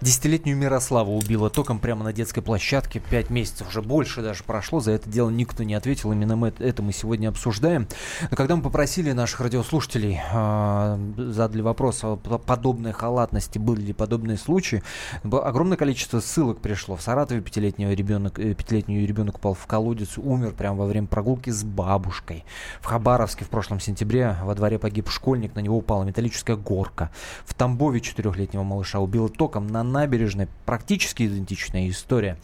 Десятилетнюю 0.00 0.56
Мирославу 0.56 1.14
убило 1.14 1.50
током 1.50 1.78
прямо 1.78 2.04
на 2.04 2.14
детской 2.14 2.40
площадке. 2.40 3.00
Пять 3.10 3.28
месяцев, 3.28 3.68
уже 3.68 3.82
больше 3.82 4.22
даже 4.22 4.42
прошло. 4.44 4.80
За 4.80 4.92
это 4.92 5.10
дело 5.10 5.28
никто 5.28 5.62
не 5.62 5.74
ответил. 5.74 6.10
Именно 6.10 6.36
мы 6.36 6.54
это 6.58 6.82
мы 6.82 6.94
сегодня 6.94 7.28
обсуждаем. 7.28 7.86
Но 8.30 8.34
когда 8.34 8.56
мы 8.56 8.62
попросили 8.62 9.12
наших 9.12 9.40
радиослушателей, 9.40 10.18
э, 10.32 10.98
задали 11.18 11.60
вопрос 11.60 12.02
о 12.02 12.16
п- 12.16 12.38
подобной 12.38 12.92
халатности, 12.92 13.58
были 13.58 13.82
ли 13.82 13.92
подобные 13.92 14.38
случаи, 14.38 14.82
огромное 15.22 15.76
количество 15.76 16.20
ссылок 16.20 16.60
пришло. 16.60 16.96
В 16.96 17.02
Саратове 17.02 17.42
пятилетний 17.42 17.94
ребенок, 17.94 18.38
э, 18.38 18.54
пятилетний 18.54 19.04
ребенок 19.04 19.36
упал 19.36 19.52
в 19.52 19.66
колодец, 19.66 20.16
умер 20.16 20.54
прямо 20.56 20.78
во 20.78 20.86
время 20.86 21.08
прогулки 21.08 21.50
с 21.50 21.62
бабушкой. 21.62 22.46
В 22.80 22.86
Хабаровске 22.86 23.44
в 23.44 23.50
прошлом 23.50 23.80
сентябре 23.80 24.34
во 24.44 24.54
дворе 24.54 24.78
погиб 24.78 25.10
школьник, 25.10 25.54
на 25.54 25.60
него 25.60 25.76
упала 25.76 26.04
металлическая 26.04 26.56
горка. 26.56 27.10
В 27.44 27.52
Тамбове 27.52 28.00
четырехлетнего 28.00 28.62
малыша 28.62 28.98
убило 28.98 29.28
током 29.28 29.66
на 29.66 29.89
набережной. 29.90 30.48
Практически 30.66 31.26
идентичная 31.26 31.88
история. 31.88 32.36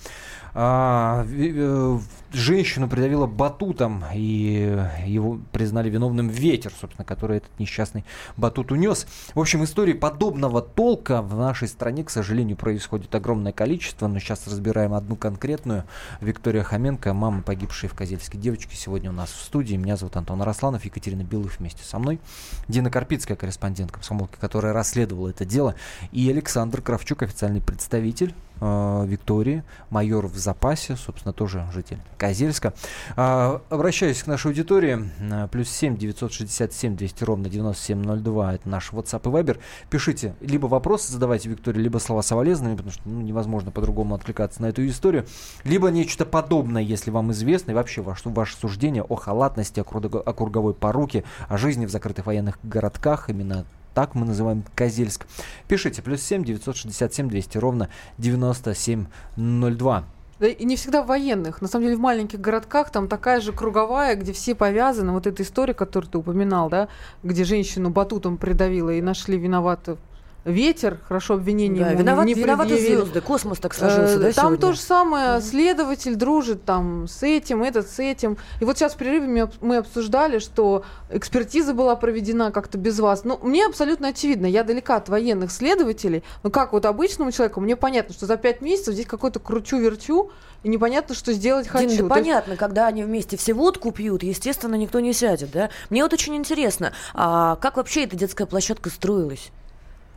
А, 0.58 1.26
э, 1.28 1.98
женщину 2.32 2.88
придавило 2.88 3.26
батутом, 3.26 4.02
и 4.14 4.82
его 5.04 5.38
признали 5.52 5.90
виновным 5.90 6.28
ветер, 6.28 6.72
собственно, 6.80 7.04
который 7.04 7.36
этот 7.36 7.50
несчастный 7.58 8.06
батут 8.38 8.72
унес. 8.72 9.06
В 9.34 9.40
общем, 9.40 9.64
историй 9.64 9.94
подобного 9.94 10.62
толка 10.62 11.20
в 11.20 11.36
нашей 11.36 11.68
стране, 11.68 12.04
к 12.04 12.10
сожалению, 12.10 12.56
происходит 12.56 13.14
огромное 13.14 13.52
количество, 13.52 14.06
но 14.06 14.18
сейчас 14.18 14.46
разбираем 14.46 14.94
одну 14.94 15.14
конкретную. 15.14 15.84
Виктория 16.22 16.62
Хоменко, 16.62 17.12
мама 17.12 17.42
погибшей 17.42 17.90
в 17.90 17.94
Козельске 17.94 18.38
девочки, 18.38 18.74
сегодня 18.74 19.10
у 19.10 19.14
нас 19.14 19.30
в 19.30 19.42
студии. 19.42 19.74
Меня 19.74 19.98
зовут 19.98 20.16
Антон 20.16 20.40
Росланов, 20.40 20.86
Екатерина 20.86 21.22
Белых 21.22 21.58
вместе 21.58 21.84
со 21.84 21.98
мной. 21.98 22.18
Дина 22.66 22.90
Карпицкая, 22.90 23.36
корреспондент 23.36 23.92
комсомолки, 23.92 24.36
которая 24.40 24.72
расследовала 24.72 25.28
это 25.28 25.44
дело. 25.44 25.74
И 26.12 26.30
Александр 26.30 26.80
Кравчук, 26.80 27.24
официальный 27.24 27.60
представитель 27.60 28.34
э, 28.60 29.04
Виктории, 29.06 29.62
майор 29.90 30.26
в 30.26 30.36
запасе, 30.36 30.96
собственно, 30.96 31.32
тоже 31.32 31.66
житель 31.72 31.98
Козельска. 32.18 32.74
А, 33.16 33.60
обращаюсь 33.70 34.22
к 34.22 34.26
нашей 34.26 34.48
аудитории. 34.48 35.10
Э, 35.20 35.48
Плюс 35.50 35.68
7 35.68 35.96
967 35.96 36.96
200 36.96 37.24
ровно 37.24 37.48
9702. 37.48 38.54
Это 38.54 38.68
наш 38.68 38.92
WhatsApp 38.92 39.22
и 39.24 39.28
Viber. 39.28 39.58
Пишите, 39.90 40.34
либо 40.40 40.66
вопросы 40.66 41.12
задавайте 41.12 41.48
Виктории, 41.48 41.80
либо 41.80 41.98
слова 41.98 42.22
соболезнования, 42.22 42.76
потому 42.76 42.92
что 42.92 43.02
ну, 43.04 43.20
невозможно 43.20 43.70
по-другому 43.70 44.14
откликаться 44.14 44.62
на 44.62 44.66
эту 44.66 44.86
историю. 44.86 45.26
Либо 45.64 45.88
нечто 45.90 46.24
подобное, 46.24 46.82
если 46.82 47.10
вам 47.10 47.32
известно, 47.32 47.72
и 47.72 47.74
вообще 47.74 48.02
ваше, 48.02 48.28
ваше 48.30 48.56
суждение 48.56 49.02
о 49.02 49.16
халатности, 49.16 49.80
о, 49.80 49.84
крудого- 49.84 50.22
о 50.22 50.32
круговой 50.32 50.74
поруке, 50.74 51.24
о 51.48 51.58
жизни 51.58 51.86
в 51.86 51.90
закрытых 51.90 52.26
военных 52.26 52.58
городках, 52.62 53.30
именно 53.30 53.64
так 53.96 54.14
мы 54.14 54.26
называем 54.26 54.62
Козельск. 54.74 55.26
Пишите, 55.68 56.02
плюс 56.02 56.20
7 56.20 56.44
967 56.44 57.30
200 57.30 57.56
ровно 57.56 57.88
9702. 58.18 60.04
Да 60.38 60.46
и 60.46 60.64
не 60.66 60.76
всегда 60.76 61.02
в 61.02 61.06
военных. 61.06 61.62
На 61.62 61.68
самом 61.68 61.86
деле 61.86 61.96
в 61.96 62.00
маленьких 62.00 62.38
городках 62.38 62.90
там 62.90 63.08
такая 63.08 63.40
же 63.40 63.54
круговая, 63.54 64.14
где 64.16 64.34
все 64.34 64.54
повязаны. 64.54 65.12
Вот 65.12 65.26
эта 65.26 65.42
история, 65.42 65.72
которую 65.72 66.10
ты 66.10 66.18
упоминал, 66.18 66.68
да, 66.68 66.88
где 67.22 67.44
женщину 67.44 67.88
батутом 67.88 68.36
придавило 68.36 68.90
и 68.90 69.00
нашли 69.00 69.38
виноватых 69.38 69.98
ветер, 70.46 70.98
хорошо 71.08 71.34
обвинение 71.34 71.84
Да, 71.84 71.90
ему 71.90 72.00
виноват, 72.00 72.24
не 72.26 72.34
виноваты 72.34 72.70
предъявили. 72.70 72.96
звезды, 73.00 73.20
космос 73.20 73.58
так 73.58 73.74
сложился, 73.74 74.14
Э, 74.14 74.18
да, 74.18 74.32
Там 74.32 74.46
сегодня? 74.46 74.58
то 74.58 74.72
же 74.72 74.78
самое, 74.80 75.40
следователь 75.42 76.14
дружит 76.14 76.64
там 76.64 77.08
с 77.08 77.22
этим, 77.22 77.62
этот 77.62 77.90
с 77.90 77.98
этим. 77.98 78.38
И 78.60 78.64
вот 78.64 78.78
сейчас 78.78 78.94
в 78.94 78.96
перерыве 78.96 79.26
мы 79.26 79.40
об- 79.40 79.52
мы 79.60 79.76
обсуждали, 79.78 80.38
что 80.38 80.84
экспертиза 81.10 81.74
была 81.74 81.96
проведена 81.96 82.52
как-то 82.52 82.78
без 82.78 82.98
вас. 83.00 83.24
Ну, 83.24 83.38
мне 83.42 83.66
абсолютно 83.66 84.08
очевидно, 84.08 84.46
я 84.46 84.62
далека 84.64 84.96
от 84.96 85.08
военных 85.08 85.50
следователей, 85.50 86.22
но 86.42 86.50
как 86.50 86.72
вот 86.72 86.86
обычному 86.86 87.32
человеку, 87.32 87.60
мне 87.60 87.76
понятно, 87.76 88.14
что 88.14 88.26
за 88.26 88.36
пять 88.36 88.60
месяцев 88.60 88.94
здесь 88.94 89.06
какой-то 89.06 89.40
кручу-верчу, 89.40 90.30
и 90.62 90.68
непонятно, 90.68 91.14
что 91.14 91.32
сделать 91.32 91.68
хочу. 91.68 91.88
Дин, 91.88 92.08
да 92.08 92.14
То 92.14 92.20
есть- 92.20 92.24
понятно, 92.26 92.56
когда 92.56 92.86
они 92.86 93.02
вместе 93.04 93.36
все 93.36 93.52
водку 93.52 93.90
пьют, 93.92 94.22
естественно, 94.22 94.74
никто 94.76 95.00
не 95.00 95.12
сядет, 95.12 95.50
да? 95.52 95.70
Мне 95.90 96.02
вот 96.02 96.12
очень 96.12 96.34
интересно, 96.36 96.92
а 97.14 97.56
как 97.56 97.76
вообще 97.76 98.04
эта 98.04 98.16
детская 98.16 98.46
площадка 98.46 98.90
строилась? 98.90 99.50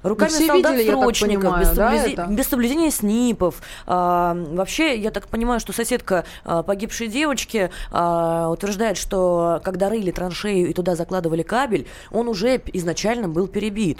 Руками 0.03 0.29
все 0.29 0.47
солдат 0.47 0.73
видели, 0.77 0.91
срочников, 0.91 1.41
понимаю, 1.43 1.65
без, 1.65 1.69
да, 1.75 1.93
это? 1.93 2.27
без 2.29 2.47
соблюдения 2.47 2.89
СНИПов. 2.89 3.61
А, 3.85 4.33
вообще, 4.51 4.97
я 4.97 5.11
так 5.11 5.27
понимаю, 5.27 5.59
что 5.59 5.73
соседка 5.73 6.23
а, 6.45 6.63
погибшей 6.63 7.07
девочки 7.07 7.69
а, 7.91 8.49
утверждает, 8.49 8.97
что 8.97 9.59
когда 9.63 9.89
рыли 9.89 10.11
траншею 10.11 10.69
и 10.69 10.73
туда 10.73 10.95
закладывали 10.95 11.43
кабель, 11.43 11.85
он 12.11 12.27
уже 12.29 12.61
изначально 12.73 13.27
был 13.27 13.47
перебит. 13.47 13.99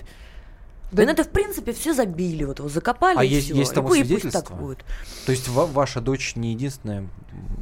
Да, 0.92 1.06
Да- 1.06 1.12
это, 1.12 1.24
в 1.24 1.30
принципе, 1.30 1.72
все 1.74 1.94
забили, 1.94 2.46
вот 2.46 2.60
его 2.60 2.68
закопали 2.70 3.18
А 3.20 3.24
и 3.24 3.28
есть, 3.28 3.50
есть 3.50 3.72
И 3.72 3.76
тому 3.76 3.90
пу- 3.90 3.98
и 3.98 4.00
пусть 4.00 4.08
свидетельство? 4.22 4.42
так 4.42 4.58
будет. 4.60 4.80
То 5.26 5.32
есть 5.32 5.48
ва- 5.48 5.68
ваша 5.68 6.02
дочь 6.02 6.36
не 6.36 6.54
единственная? 6.54 7.06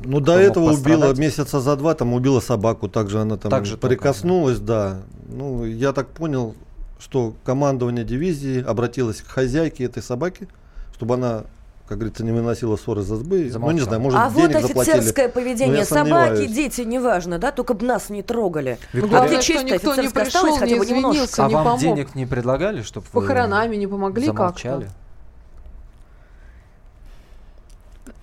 Ну, 0.06 0.17
кто 0.21 0.26
до 0.28 0.32
мог 0.34 0.41
этого 0.41 0.71
убила 0.71 1.13
месяца 1.13 1.60
за 1.60 1.76
два, 1.76 1.93
там 1.93 2.13
убила 2.13 2.39
собаку, 2.39 2.88
также 2.88 3.19
она 3.19 3.36
там 3.36 3.50
Так 3.50 3.65
же 3.65 3.76
только, 3.76 3.88
прикоснулась, 3.97 4.60
да. 4.60 5.02
Ну, 5.28 5.65
я 5.65 5.91
так 5.91 6.08
понял, 6.10 6.56
что 7.00 7.36
командование 7.44 8.04
дивизии 8.04 8.64
обратилось 8.64 9.22
к 9.22 9.28
хозяйке 9.28 9.84
этой 9.86 10.02
собаки, 10.02 10.48
чтобы 10.96 11.14
она, 11.16 11.44
как 11.88 12.00
говорится, 12.00 12.24
не 12.24 12.32
выносила 12.32 12.76
ссоры 12.76 13.02
за 13.02 13.16
сбы. 13.18 13.50
Ну, 13.54 13.72
не 13.72 13.82
знаю, 13.82 14.02
может, 14.02 14.20
а 14.20 14.30
вот 14.30 14.50
денег 14.52 14.68
заплатили. 14.68 14.96
офицерское 14.96 15.28
Ну, 15.28 15.34
поведение 15.34 15.86
собаки, 15.86 16.48
дети, 16.48 16.82
неважно, 16.82 17.38
да, 17.40 17.52
только 17.52 17.74
бы 17.76 17.86
нас 17.86 18.10
не 18.10 18.24
трогали. 18.24 18.80
Ну, 18.94 19.02
Виктория, 19.02 19.38
А 19.38 19.42
что 19.42 19.54
честь 19.54 19.64
никто 19.66 19.96
не 19.96 20.10
пришел, 20.10 20.22
осталась 20.22 20.60
хотя 20.60 20.76
не 20.76 20.84
извинился, 20.84 21.46
а 21.46 21.48
не 21.48 21.54
вам 21.54 21.64
помог. 21.66 21.80
денег 21.82 22.16
не 22.16 22.26
предлагали, 22.26 22.82
чтобы 22.82 23.06
вы 23.14 23.22
Похоронами 23.22 23.76
не 23.76 23.88
помогли 23.88 24.26
замолчали? 24.28 24.84
как-то. 24.86 24.96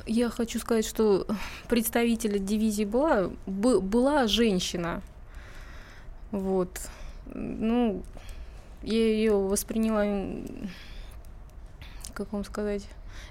Я 0.07 0.29
хочу 0.29 0.59
сказать, 0.59 0.85
что 0.87 1.27
представитель 1.69 2.39
дивизии 2.39 2.85
была, 2.85 3.31
бы- 3.47 3.81
была 3.81 4.27
женщина. 4.27 5.01
Вот. 6.31 6.79
Ну, 7.33 8.03
я 8.85 8.93
ее 9.09 9.37
восприняла, 9.37 10.05
как 12.15 12.33
вам 12.33 12.45
сказать, 12.45 12.87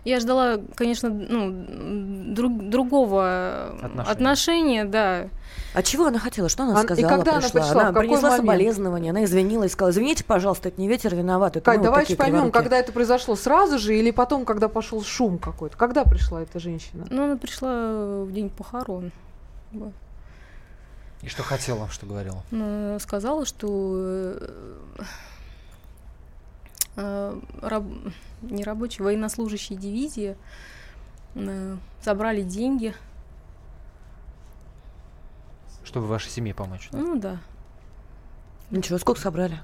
я 0.05 0.19
ждала, 0.19 0.57
конечно, 0.75 1.09
ну, 1.09 2.33
друг- 2.33 2.69
другого 2.69 3.67
Отношения. 3.81 4.11
отношения, 4.11 4.85
да. 4.85 5.27
А 5.73 5.81
чего 5.81 6.07
она 6.07 6.19
хотела? 6.19 6.49
Что 6.49 6.63
она 6.63 6.77
А- 6.77 6.81
и 6.81 6.85
сказала? 6.85 7.09
когда 7.09 7.31
она 7.37 7.49
пришла? 7.49 7.61
В 7.61 7.87
какой 7.87 7.99
принесла 8.01 8.29
момент? 8.31 8.37
соболезнования, 8.45 9.09
она 9.11 9.23
извинилась, 9.23 9.71
сказала, 9.71 9.91
извините, 9.91 10.23
пожалуйста, 10.25 10.69
это 10.69 10.79
не 10.81 10.87
ветер 10.89 11.15
виноват. 11.15 11.55
Это 11.55 11.65
Кать, 11.65 11.77
вот 11.77 11.83
давайте 11.85 12.15
поймем, 12.17 12.33
криворуки». 12.35 12.53
когда 12.53 12.77
это 12.77 12.91
произошло, 12.91 13.35
сразу 13.35 13.79
же 13.79 13.97
или 13.97 14.11
потом, 14.11 14.43
когда 14.45 14.67
пошел 14.67 15.01
шум 15.03 15.37
какой-то? 15.37 15.77
Когда 15.77 16.03
пришла 16.03 16.41
эта 16.41 16.59
женщина? 16.59 17.05
Но 17.09 17.23
она 17.25 17.37
пришла 17.37 18.23
в 18.23 18.31
день 18.31 18.49
похорон. 18.49 19.11
И 21.21 21.27
что 21.29 21.43
хотела, 21.43 21.87
что 21.89 22.05
говорила? 22.05 22.43
Ну, 22.51 22.97
сказала, 22.99 23.45
что 23.45 23.67
э, 23.95 24.49
раб- 26.95 28.13
не 28.41 28.63
рабочие, 28.63 29.03
военнослужащие 29.03 29.77
дивизии 29.79 30.35
э, 31.35 31.77
забрали 32.03 32.43
деньги. 32.43 32.93
Чтобы 35.83 36.07
вашей 36.07 36.29
семье 36.29 36.53
помочь. 36.53 36.89
да? 36.91 36.97
Ну 36.97 37.19
да. 37.19 37.39
Ничего, 38.71 38.97
сколько 38.97 39.19
собрали? 39.19 39.59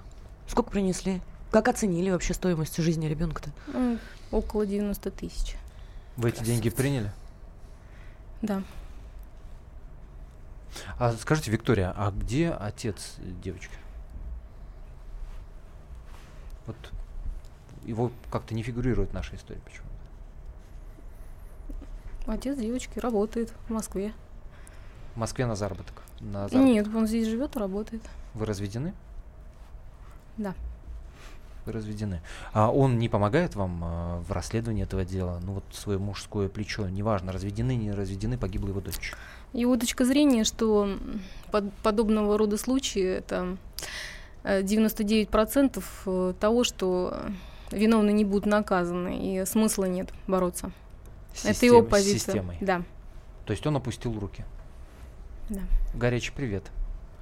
Сколько 0.48 0.72
принесли? 0.72 1.22
Как 1.52 1.68
оценили 1.68 2.12
вообще 2.12 2.34
стоимость 2.34 2.78
жизни 2.78 3.08
ребенка-то? 3.08 3.50
ну, 3.68 3.98
около 4.32 4.66
90 4.66 5.10
тысяч. 5.12 5.56
Вы 6.18 6.30
эти 6.30 6.44
деньги 6.44 6.70
приняли? 6.70 7.12
Да. 8.42 8.62
А 11.00 11.12
скажите, 11.14 11.50
Виктория, 11.52 11.94
а 11.96 12.12
где 12.12 12.52
отец 12.52 13.16
девочки? 13.20 13.74
Вот 16.68 16.76
его 17.90 18.12
как-то 18.32 18.54
не 18.54 18.64
фигурирует 18.64 19.10
в 19.10 19.14
нашей 19.14 19.36
истории 19.36 19.60
почему? 19.66 19.88
Отец 22.28 22.58
девочки 22.58 23.00
работает 23.00 23.52
в 23.68 23.74
Москве. 23.74 24.14
В 25.16 25.18
Москве 25.18 25.46
на 25.48 25.56
заработок. 25.56 26.04
На 26.20 26.48
заработок. 26.48 26.62
Нет, 26.62 26.88
он 26.96 27.08
здесь 27.08 27.28
живет 27.28 27.56
и 27.56 27.60
работает. 27.60 28.02
Вы 28.36 28.46
разведены? 28.46 28.94
Да. 30.38 30.54
Вы 31.66 31.72
разведены. 31.74 32.22
А 32.54 32.72
он 32.72 33.00
не 33.00 33.10
помогает 33.10 33.56
вам 33.56 33.84
э, 33.84 34.20
в 34.28 34.32
расследовании 34.32 34.84
этого 34.84 35.04
дела? 35.06 35.40
Ну 35.44 35.54
вот 35.54 35.64
свое 35.72 35.98
мужское 35.98 36.50
плечо, 36.50 36.88
неважно, 36.88 37.32
разведены, 37.32 37.76
не 37.76 37.92
разведены, 37.92 38.38
погибла 38.38 38.70
его 38.70 38.82
дочь. 38.82 39.14
Его 39.54 39.76
точка 39.78 40.06
зрения, 40.06 40.44
что 40.44 40.98
под- 41.52 41.74
подобного 41.84 42.38
рода 42.38 42.58
случаи 42.58 43.04
это 43.04 43.58
э, 44.44 44.62
99% 44.62 45.84
э, 46.06 46.34
того, 46.40 46.64
что 46.64 47.12
э, 47.14 47.30
виновные 47.72 48.14
не 48.14 48.26
будут 48.26 48.46
наказаны, 48.46 49.42
и 49.42 49.46
смысла 49.46 49.86
нет 49.86 50.10
бороться. 50.28 50.72
это 51.44 51.66
его 51.66 51.80
Систем- 51.82 51.88
с 51.88 51.90
позиция. 51.90 52.20
системой. 52.20 52.58
Да. 52.62 52.84
То 53.46 53.52
есть 53.52 53.66
он 53.66 53.76
опустил 53.76 54.18
руки. 54.20 54.46
Да. 55.50 55.62
Горячий 55.94 56.32
привет 56.36 56.64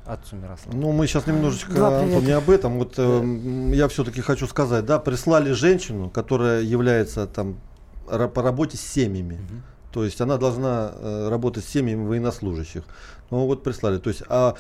отцу 0.08 0.38
Мирославу. 0.38 0.78
Ну, 0.78 0.92
мы 0.92 1.06
сейчас 1.08 1.28
немножечко, 1.28 1.88
Антон, 1.88 2.24
не 2.24 2.32
об 2.32 2.50
этом. 2.50 2.80
Вот 2.80 2.96
э, 2.98 3.72
я 3.74 3.88
все-таки 3.88 4.22
хочу 4.22 4.48
сказать, 4.48 4.86
да, 4.86 5.00
прислали 5.00 5.52
женщину, 5.52 6.10
которая 6.10 6.62
является 6.62 7.28
там 7.28 7.58
по 8.06 8.42
работе 8.42 8.78
с 8.78 8.82
семьями. 8.82 9.36
Мгм. 9.36 9.64
То 9.92 10.06
есть 10.06 10.22
она 10.22 10.38
должна 10.38 10.92
э, 10.94 11.28
работать 11.30 11.66
с 11.66 11.70
семьями 11.70 12.08
военнослужащих. 12.08 12.84
Ну 13.30 13.46
вот 13.46 13.64
прислали. 13.64 13.98
То 13.98 14.10
есть 14.10 14.24
а 14.30 14.56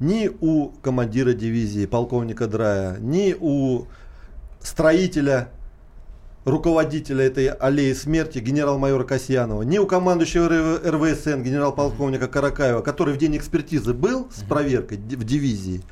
ни 0.00 0.30
у 0.40 0.68
командира 0.82 1.32
дивизии, 1.32 1.86
полковника 1.86 2.46
Драя, 2.46 2.98
ни 2.98 3.34
у 3.38 3.86
строителя, 4.62 5.48
руководителя 6.44 7.26
этой 7.26 7.48
аллеи 7.48 7.92
смерти 7.92 8.38
генерал-майора 8.38 9.04
Касьянова, 9.04 9.62
ни 9.62 9.78
у 9.78 9.86
командующего 9.86 10.48
РВ- 10.48 10.90
РВСН 10.90 11.42
генерал-полковника 11.42 12.28
Каракаева, 12.28 12.80
который 12.82 13.14
в 13.14 13.18
день 13.18 13.36
экспертизы 13.36 13.92
был 13.92 14.28
с 14.34 14.42
проверкой 14.42 14.98
в 14.98 15.24
дивизии, 15.24 15.82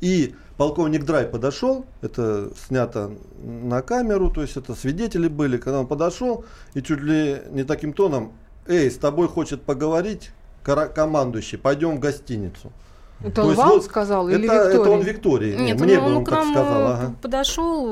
и 0.00 0.34
полковник 0.56 1.04
Драй 1.04 1.26
подошел, 1.26 1.84
это 2.00 2.50
снято 2.66 3.12
на 3.42 3.82
камеру, 3.82 4.30
то 4.30 4.42
есть 4.42 4.56
это 4.56 4.74
свидетели 4.74 5.28
были, 5.28 5.56
когда 5.56 5.80
он 5.80 5.86
подошел 5.86 6.44
и 6.74 6.82
чуть 6.82 7.00
ли 7.00 7.42
не 7.50 7.64
таким 7.64 7.92
тоном, 7.92 8.32
эй, 8.66 8.90
с 8.90 8.96
тобой 8.96 9.28
хочет 9.28 9.62
поговорить 9.62 10.30
командующий, 10.62 11.58
пойдем 11.58 11.96
в 11.96 12.00
гостиницу. 12.00 12.72
Это 13.20 13.30
То 13.32 13.42
он 13.42 13.48
есть 13.48 13.58
вам 13.58 13.68
вот 13.70 13.84
сказал 13.84 14.28
или 14.28 14.44
это, 14.44 14.54
это 14.54 14.90
он 14.90 15.00
Виктории? 15.00 15.50
Виктории. 15.50 15.56
Не, 15.56 15.72
Нет, 15.72 15.80
мне 15.80 15.98
он, 15.98 16.04
он 16.04 16.16
он 16.18 16.24
к 16.24 16.30
так 16.30 16.38
нам 16.38 16.52
сказал. 16.52 16.86
ага. 16.92 17.14
подошел, 17.20 17.86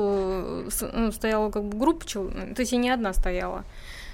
ну, 0.93 1.11
стояла 1.11 1.51
как 1.51 1.63
бы 1.63 1.77
группа, 1.77 2.05
то 2.05 2.55
есть 2.59 2.71
я 2.71 2.77
не 2.77 2.89
одна 2.89 3.13
стояла. 3.13 3.63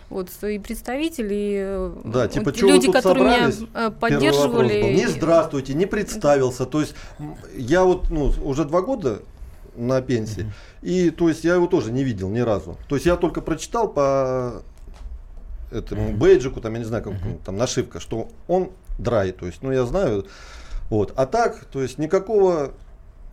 Вот, 0.09 0.29
и 0.43 0.59
представители, 0.59 1.33
и, 1.33 1.55
э, 1.65 1.91
Да, 2.03 2.27
типа, 2.27 2.45
вот 2.45 2.57
люди, 2.61 2.85
тут 2.87 2.95
которые 2.95 3.25
меня 3.25 3.51
э, 3.73 3.91
поддерживали. 3.91 4.81
был. 4.81 4.89
Не 4.89 5.03
и- 5.03 5.07
здравствуйте, 5.07 5.73
не 5.73 5.85
представился. 5.85 6.65
То 6.65 6.81
есть 6.81 6.93
я 7.55 7.83
вот 7.83 8.09
ну, 8.09 8.31
уже 8.43 8.65
два 8.65 8.81
года 8.81 9.21
на 9.75 10.01
пенсии, 10.01 10.51
и 10.83 11.09
то 11.09 11.29
есть 11.29 11.43
я 11.43 11.55
его 11.55 11.65
тоже 11.67 11.91
не 11.91 12.03
видел 12.03 12.29
ни 12.29 12.39
разу. 12.41 12.77
То 12.89 12.95
есть 12.95 13.05
я 13.07 13.15
только 13.15 13.41
прочитал 13.41 13.87
по 13.87 14.61
этому 15.71 16.11
бейджику, 16.11 16.61
там 16.61 16.73
я 16.73 16.79
не 16.79 16.85
знаю, 16.85 17.03
как 17.03 17.13
там 17.45 17.57
нашивка, 17.57 17.99
что 17.99 18.27
он 18.47 18.69
драй. 18.99 19.31
То 19.31 19.45
есть, 19.47 19.59
ну 19.63 19.71
я 19.71 19.85
знаю. 19.85 20.25
Вот. 20.93 21.11
А 21.15 21.25
так, 21.25 21.65
то 21.71 21.81
есть 21.81 21.97
никакого 21.97 22.71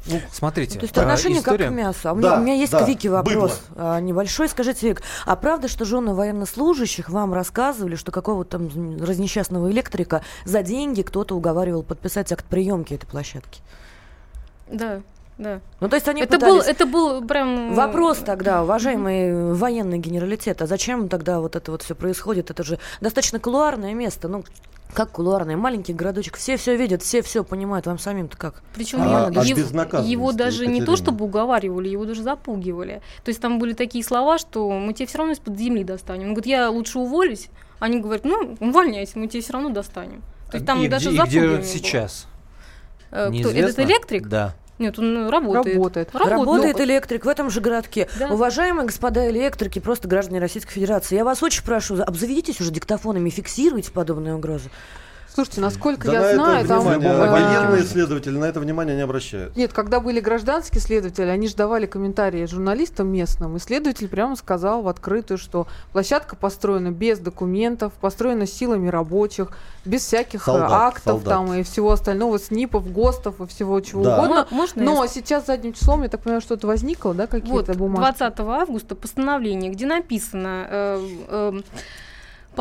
ну, 0.06 0.18
Смотрите, 0.32 0.78
То 0.78 0.84
есть 0.86 0.96
а, 0.96 1.02
отношение 1.02 1.40
история- 1.40 1.66
как 1.66 1.74
к 1.74 1.76
мясу. 1.76 2.08
А 2.08 2.12
у, 2.14 2.20
Да, 2.20 2.28
меня, 2.30 2.38
у 2.38 2.42
меня 2.42 2.54
есть 2.54 2.72
да, 2.72 2.82
к 2.82 2.88
Вике 2.88 3.10
вопрос 3.10 3.60
быдло. 3.68 3.96
а, 3.96 4.00
небольшой. 4.00 4.48
Скажите, 4.48 4.88
Вик, 4.88 5.02
а 5.26 5.36
правда, 5.36 5.68
что 5.68 5.84
жены 5.84 6.14
военнослужащих 6.14 7.10
вам 7.10 7.34
рассказывали, 7.34 7.96
что 7.96 8.10
какого-то 8.10 8.58
там 8.58 8.96
разнесчастного 9.04 9.70
электрика 9.70 10.22
за 10.46 10.62
деньги 10.62 11.02
кто-то 11.02 11.36
уговаривал 11.36 11.82
подписать 11.82 12.32
акт 12.32 12.46
приемки 12.46 12.94
этой 12.94 13.04
площадки? 13.06 13.60
Да, 14.72 15.02
да. 15.40 15.60
Ну, 15.80 15.88
то 15.88 15.96
есть 15.96 16.06
они 16.06 16.20
Это 16.20 16.38
был, 16.38 16.58
пытались... 16.58 16.66
это 16.66 16.86
был 16.86 17.26
прям... 17.26 17.74
Вопрос 17.74 18.18
тогда, 18.18 18.62
уважаемый 18.62 19.54
военный 19.54 19.98
генералитет, 19.98 20.60
а 20.60 20.66
зачем 20.66 21.08
тогда 21.08 21.40
вот 21.40 21.56
это 21.56 21.70
вот 21.70 21.82
все 21.82 21.94
происходит? 21.94 22.50
Это 22.50 22.62
же 22.62 22.78
достаточно 23.00 23.40
кулуарное 23.40 23.94
место, 23.94 24.28
ну, 24.28 24.44
как 24.92 25.12
кулуарное, 25.12 25.56
маленький 25.56 25.94
городочек, 25.94 26.36
все 26.36 26.58
все 26.58 26.76
видят, 26.76 27.02
все 27.02 27.22
все 27.22 27.42
понимают, 27.42 27.86
вам 27.86 27.98
самим-то 27.98 28.36
как? 28.36 28.62
Причем 28.74 29.00
А, 29.00 29.30
его, 29.32 30.00
его- 30.02 30.32
даже 30.32 30.66
не 30.66 30.84
то 30.84 30.96
чтобы 30.96 31.24
уговаривали, 31.24 31.88
его 31.88 32.04
даже 32.04 32.22
запугивали. 32.22 33.00
То 33.24 33.30
есть 33.30 33.40
там 33.40 33.58
были 33.58 33.72
такие 33.72 34.04
слова, 34.04 34.36
что 34.38 34.68
мы 34.70 34.92
тебя 34.92 35.06
все 35.06 35.18
равно 35.18 35.32
из-под 35.32 35.58
земли 35.58 35.84
достанем. 35.84 36.28
Он 36.28 36.34
говорит, 36.34 36.46
я 36.46 36.68
лучше 36.70 36.98
уволюсь. 36.98 37.48
Они 37.78 37.98
говорят, 37.98 38.24
ну, 38.26 38.56
увольняйся, 38.60 39.18
мы 39.18 39.26
тебя 39.26 39.40
все 39.42 39.54
равно 39.54 39.70
достанем. 39.70 40.22
То 40.50 40.56
есть 40.56 40.66
там 40.66 40.82
и 40.82 40.88
даже 40.88 41.10
где, 41.10 41.44
и 41.44 41.56
где 41.56 41.62
сейчас? 41.62 42.26
Э, 43.10 43.24
кто, 43.28 43.32
Неизвестно? 43.32 43.68
этот 43.68 43.78
электрик? 43.78 44.28
Да. 44.28 44.54
Нет, 44.80 44.98
он 44.98 45.26
э, 45.26 45.30
работает. 45.30 45.76
Работает. 45.76 46.14
Работает 46.14 46.78
Ну, 46.78 46.84
электрик 46.84 47.26
в 47.26 47.28
этом 47.28 47.50
же 47.50 47.60
городке. 47.60 48.08
Да. 48.18 48.32
Уважаемые 48.32 48.86
господа 48.86 49.28
электрики, 49.30 49.78
просто 49.78 50.08
граждане 50.08 50.40
Российской 50.40 50.72
Федерации, 50.72 51.16
я 51.16 51.24
вас 51.24 51.42
очень 51.42 51.62
прошу, 51.62 52.02
обзаведитесь 52.02 52.60
уже 52.62 52.72
диктофонами, 52.72 53.28
фиксируйте 53.28 53.92
подобные 53.92 54.34
угрозы. 54.34 54.70
Слушайте, 55.32 55.60
насколько 55.60 56.06
Да 56.08 56.30
я 56.30 56.34
знаю, 56.34 56.66
там... 56.66 56.80
внимание, 56.80 57.08
э, 57.08 57.30
военные 57.30 57.82
следователи 57.84 58.36
на 58.36 58.46
это 58.46 58.58
внимание 58.58 58.96
не 58.96 59.02
обращают. 59.02 59.56
Нет, 59.56 59.72
когда 59.72 60.00
были 60.00 60.18
гражданские 60.20 60.80
следователи, 60.80 61.26
они 61.28 61.46
же 61.46 61.54
давали 61.54 61.86
комментарии 61.86 62.44
журналистам 62.46 63.08
местным, 63.08 63.56
и 63.56 63.60
следователь 63.60 64.08
прямо 64.08 64.34
сказал 64.34 64.82
в 64.82 64.88
открытую, 64.88 65.38
что 65.38 65.68
площадка 65.92 66.34
построена 66.34 66.90
без 66.90 67.20
документов, 67.20 67.92
построена 68.00 68.46
силами 68.46 68.88
рабочих, 68.88 69.52
без 69.84 70.04
всяких 70.04 70.42
Солдат, 70.44 70.70
актов 70.72 71.04
солдат. 71.04 71.28
там 71.28 71.54
и 71.54 71.62
всего 71.62 71.92
остального, 71.92 72.36
СНИПов, 72.38 72.92
ГОСТов 72.92 73.40
и 73.40 73.46
всего 73.46 73.80
чего 73.80 74.02
Да. 74.04 74.16
угодно. 74.18 74.34
Мо- 74.50 74.56
Можно 74.56 74.80
я 74.80 74.86
Но 74.86 75.06
сейчас 75.06 75.46
задним 75.46 75.72
числом, 75.74 76.02
я 76.02 76.08
так 76.08 76.22
понимаю, 76.22 76.40
что-то 76.42 76.66
возникло, 76.66 77.14
да, 77.14 77.26
какие-то 77.26 77.72
Вот, 77.72 77.76
бумаги? 77.76 78.00
20 78.00 78.40
августа 78.40 78.94
постановление, 78.96 79.70
где 79.70 79.86
написано 79.86 80.66
э, 80.68 81.08
э, 81.28 81.60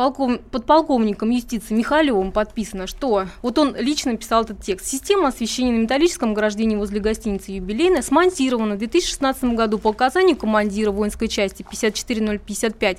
полков- 0.00 0.40
подполковником 0.50 1.28
юстиции 1.30 1.74
Михалевым 1.74 2.32
подписано, 2.32 2.86
что 2.86 3.26
вот 3.42 3.58
он 3.58 3.76
лично 3.76 4.16
писал 4.16 4.44
этот 4.44 4.62
текст. 4.62 4.86
Система 4.86 5.28
освещения 5.28 5.72
на 5.72 5.78
металлическом 5.82 6.32
ограждении 6.32 6.76
возле 6.76 7.00
гостиницы 7.00 7.52
«Юбилейная» 7.52 8.00
смонтирована 8.02 8.76
в 8.76 8.78
2016 8.78 9.44
году 9.54 9.78
по 9.78 9.88
указанию 9.88 10.36
командира 10.36 10.90
воинской 10.90 11.28
части 11.28 11.62
54055 11.70 12.96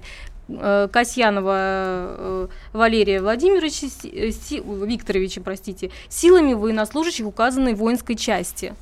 э, 0.50 0.88
Касьянова 0.92 1.56
э, 1.58 2.48
Валерия 2.74 3.22
Владимировича 3.22 3.88
Си- 3.88 4.10
э, 4.14 4.30
Си- 4.32 4.62
Викторовича, 4.64 5.42
простите, 5.42 5.90
силами 6.08 6.54
военнослужащих 6.54 7.26
указанной 7.26 7.74
воинской 7.74 8.16
части. 8.16 8.76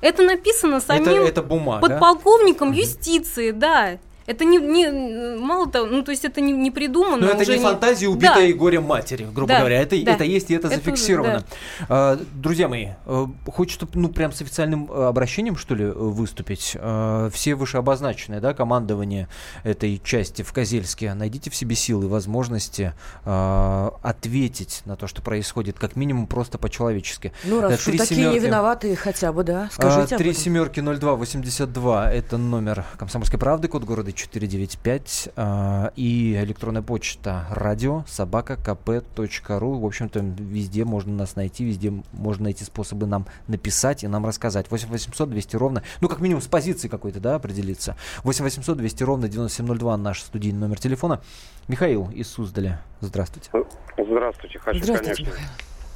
Это 0.00 0.22
написано 0.24 0.80
самим 0.80 1.02
Это, 1.08 1.28
это 1.28 1.42
бумага. 1.42 1.86
подполковником 1.88 2.72
юстиции, 2.72 3.50
да. 3.52 3.98
Это 4.26 4.44
не, 4.44 4.58
не 4.58 5.36
мало 5.38 5.70
того, 5.70 5.86
ну 5.86 6.02
то 6.02 6.10
есть 6.10 6.24
это 6.24 6.40
не, 6.40 6.52
не 6.52 6.70
придумано. 6.70 7.26
Но 7.26 7.32
это 7.32 7.42
уже 7.42 7.56
не 7.58 7.62
фантазия 7.62 8.08
убитой 8.08 8.52
горем 8.52 8.84
матери, 8.84 9.24
грубо 9.32 9.48
Да, 9.48 9.58
говоря. 9.60 9.80
Это, 9.80 9.96
да. 10.04 10.12
это 10.12 10.24
есть, 10.24 10.50
и 10.50 10.54
это, 10.54 10.66
Это 10.68 10.76
уже, 10.76 10.84
зафиксировано. 10.84 11.44
А, 11.88 12.18
Друзья 12.34 12.68
мои, 12.68 12.88
э, 13.06 13.26
хочется 13.46 13.86
ну 13.94 14.08
прям 14.08 14.32
с 14.32 14.40
официальным 14.42 14.90
э, 14.90 15.04
обращением, 15.06 15.56
что 15.56 15.74
ли, 15.74 15.84
э, 15.84 15.92
выступить. 15.92 16.72
Э, 16.74 17.30
Все 17.32 17.54
вышеобозначенные, 17.54 18.40
да, 18.40 18.54
командование 18.54 19.28
этой 19.64 20.00
части 20.02 20.42
в 20.42 20.52
Козельске, 20.52 21.14
найдите 21.14 21.50
в 21.50 21.54
себе 21.54 21.76
силы 21.76 22.06
и 22.06 22.08
возможности 22.08 22.92
э, 23.24 23.90
ответить 24.02 24.82
на 24.84 24.96
то, 24.96 25.06
что 25.06 25.22
происходит, 25.22 25.78
как 25.78 25.96
минимум 25.96 26.26
просто 26.26 26.58
по-человечески. 26.58 27.32
Ну, 27.44 27.60
Да, 27.60 27.70
раз 27.70 27.84
три 27.84 27.98
такие 27.98 28.20
семерки. 28.22 28.38
виноватые 28.44 28.96
хотя 28.96 29.32
бы, 29.32 29.44
да, 29.44 29.68
скажите 29.72 30.14
об 30.14 30.20
Три 30.20 30.32
семерки 30.32 30.80
0282 30.80 32.12
это 32.12 32.38
номер 32.38 32.84
Комсомольской 32.98 33.38
правды, 33.38 33.68
код 33.68 33.84
города 33.84 34.12
495 34.16 35.28
а, 35.36 35.92
и 35.94 36.34
электронная 36.42 36.82
почта 36.82 37.46
радио 37.50 38.04
собака 38.06 38.54
kp.ру. 38.54 39.78
В 39.78 39.86
общем-то, 39.86 40.20
везде 40.20 40.84
можно 40.84 41.12
нас 41.12 41.36
найти, 41.36 41.64
везде 41.64 41.92
можно 42.12 42.44
найти 42.44 42.64
способы 42.64 43.06
нам 43.06 43.26
написать 43.46 44.04
и 44.04 44.08
нам 44.08 44.26
рассказать. 44.26 44.70
8 44.70 44.88
800 44.88 45.30
200 45.30 45.56
ровно, 45.56 45.82
ну, 46.00 46.08
как 46.08 46.20
минимум 46.20 46.42
с 46.42 46.48
позиции 46.48 46.88
какой-то, 46.88 47.20
да, 47.20 47.36
определиться. 47.36 47.96
8 48.24 48.44
800 48.44 48.76
200 48.78 49.02
ровно 49.04 49.28
9702 49.28 49.96
наш 49.96 50.22
студийный 50.22 50.60
номер 50.60 50.80
телефона. 50.80 51.20
Михаил 51.68 52.10
из 52.10 52.28
Суздаля, 52.28 52.80
здравствуйте. 53.00 53.50
Здравствуйте. 53.98 54.58
Хочу, 54.58 54.82
Здравствуйте, 54.82 55.24
конечно, 55.24 55.42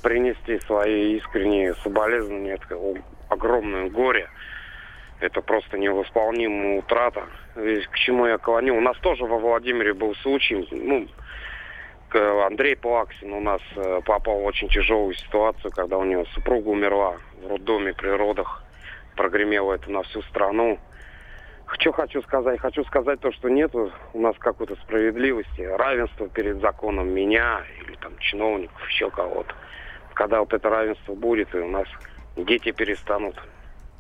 принести 0.03 0.59
свои 0.67 1.17
искренние 1.17 1.75
соболезнования. 1.77 2.55
Это 2.55 3.03
огромное 3.29 3.89
горе. 3.89 4.29
Это 5.21 5.43
просто 5.43 5.77
невосполнимая 5.79 6.79
утрата. 6.79 7.25
К 7.55 7.95
чему 7.97 8.27
я 8.27 8.39
клоню? 8.39 8.77
У 8.77 8.81
нас 8.81 8.97
тоже 8.99 9.25
во 9.25 9.39
Владимире 9.39 9.93
был 9.93 10.15
случай. 10.17 10.67
Ну, 10.71 11.07
Андрей 12.13 12.75
Плаксин 12.75 13.33
у 13.33 13.41
нас 13.41 13.61
э, 13.77 14.01
попал 14.05 14.41
в 14.41 14.45
очень 14.45 14.69
тяжелую 14.69 15.15
ситуацию, 15.15 15.71
когда 15.71 15.97
у 15.99 16.05
него 16.05 16.25
супруга 16.35 16.69
умерла 16.69 17.19
в 17.43 17.49
роддоме 17.49 17.93
при 17.93 18.09
родах. 18.09 18.65
Прогремело 19.15 19.75
это 19.75 19.91
на 19.91 20.03
всю 20.03 20.23
страну. 20.23 20.79
Что 21.69 21.93
хочу 21.93 22.21
сказать? 22.23 22.59
Хочу 22.59 22.83
сказать 22.85 23.21
то, 23.21 23.31
что 23.31 23.49
нет 23.49 23.73
у 23.75 24.21
нас 24.21 24.35
какой-то 24.39 24.75
справедливости, 24.77 25.61
равенства 25.61 26.29
перед 26.29 26.61
законом 26.61 27.09
меня 27.11 27.63
или 27.81 27.95
там 27.97 28.19
чиновников, 28.19 28.89
еще 28.89 29.11
кого-то. 29.11 29.55
Когда 30.15 30.41
вот 30.41 30.53
это 30.53 30.69
равенство 30.69 31.15
будет, 31.15 31.55
и 31.55 31.59
у 31.59 31.69
нас 31.69 31.87
дети 32.37 32.73
перестанут 32.73 33.37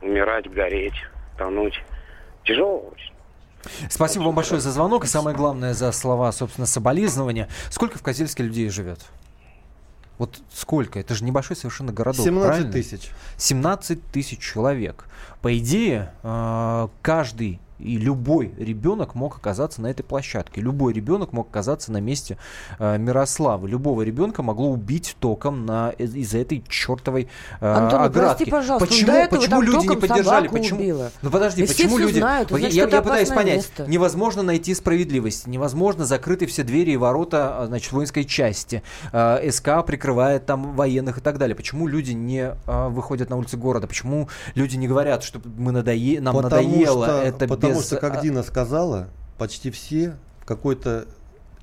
умирать, 0.02 0.50
гореть, 0.50 0.94
тонуть. 1.36 1.80
Тяжело 2.44 2.90
очень. 2.92 3.12
Спасибо 3.90 4.24
вам 4.24 4.34
большое 4.34 4.60
за 4.60 4.70
звонок 4.70 5.04
и 5.04 5.06
самое 5.06 5.36
главное 5.36 5.74
за 5.74 5.92
слова, 5.92 6.32
собственно, 6.32 6.66
соболезнования. 6.66 7.48
Сколько 7.70 7.98
в 7.98 8.02
Козельске 8.02 8.42
людей 8.42 8.68
живет? 8.70 9.00
Вот 10.18 10.38
сколько? 10.52 10.98
Это 10.98 11.14
же 11.14 11.24
небольшой 11.24 11.56
совершенно 11.56 11.92
городок. 11.92 12.24
17 12.24 12.46
правильно? 12.46 12.72
тысяч. 12.72 13.10
17 13.36 14.04
тысяч 14.12 14.38
человек. 14.38 15.06
По 15.40 15.56
идее, 15.56 16.12
э, 16.22 16.88
каждый 17.00 17.58
и 17.82 17.96
любой 17.96 18.52
ребенок 18.58 19.14
мог 19.14 19.36
оказаться 19.36 19.80
на 19.82 19.88
этой 19.88 20.02
площадке. 20.02 20.60
Любой 20.60 20.92
ребенок 20.92 21.32
мог 21.32 21.48
оказаться 21.48 21.92
на 21.92 22.00
месте 22.00 22.36
э, 22.78 22.98
Мирославы. 22.98 23.68
Любого 23.68 24.02
ребенка 24.02 24.42
могло 24.42 24.70
убить 24.70 25.16
током 25.20 25.66
на, 25.66 25.90
из- 25.90 26.14
из-за 26.14 26.38
этой 26.38 26.62
чертовой 26.68 27.28
э, 27.60 27.66
Антон, 27.66 28.00
ну, 28.00 28.04
оградки. 28.06 28.44
прости, 28.44 28.50
пожалуйста, 28.50 28.84
ну, 28.84 28.90
почему 28.90 29.12
этого 29.12 29.40
почему 29.40 29.56
там 29.56 29.62
люди 29.62 29.86
не 29.86 29.96
поддержали? 29.96 30.48
Почему? 30.48 30.80
убило. 30.80 31.10
Ну 31.22 31.30
подожди, 31.30 31.62
И 31.62 31.66
все 31.66 31.84
почему 31.84 31.98
люди? 31.98 32.18
знают, 32.18 32.48
значит, 32.50 32.72
я, 32.72 32.86
я 32.88 33.02
пытаюсь 33.02 33.28
понять. 33.28 33.56
место. 33.56 33.86
Невозможно 33.86 34.42
найти 34.42 34.74
справедливость, 34.74 35.46
невозможно 35.46 36.04
закрыты 36.04 36.46
все 36.46 36.62
двери 36.62 36.92
и 36.92 36.96
ворота, 36.96 37.62
а, 37.62 37.66
значит, 37.66 37.92
воинской 37.92 38.24
части. 38.24 38.82
А, 39.12 39.40
СК 39.50 39.84
прикрывает 39.86 40.46
там 40.46 40.74
военных 40.74 41.18
и 41.18 41.20
так 41.20 41.38
далее. 41.38 41.54
Почему 41.54 41.86
люди 41.86 42.12
не 42.12 42.52
а, 42.66 42.88
выходят 42.88 43.30
на 43.30 43.36
улицы 43.36 43.56
города? 43.56 43.86
Почему 43.86 44.28
люди 44.54 44.76
не 44.76 44.88
говорят, 44.88 45.22
что 45.22 45.40
мы 45.44 45.72
надое... 45.72 46.20
нам 46.20 46.36
потому 46.36 46.62
надоело 46.62 47.06
что, 47.06 47.22
это 47.22 47.48
потому 47.48 47.69
без... 47.78 47.86
что, 47.86 47.96
как 47.96 48.18
а, 48.18 48.20
Дина 48.20 48.42
сказала, 48.42 49.08
почти 49.38 49.70
все 49.70 50.16
в 50.40 50.44
какой-то 50.44 51.06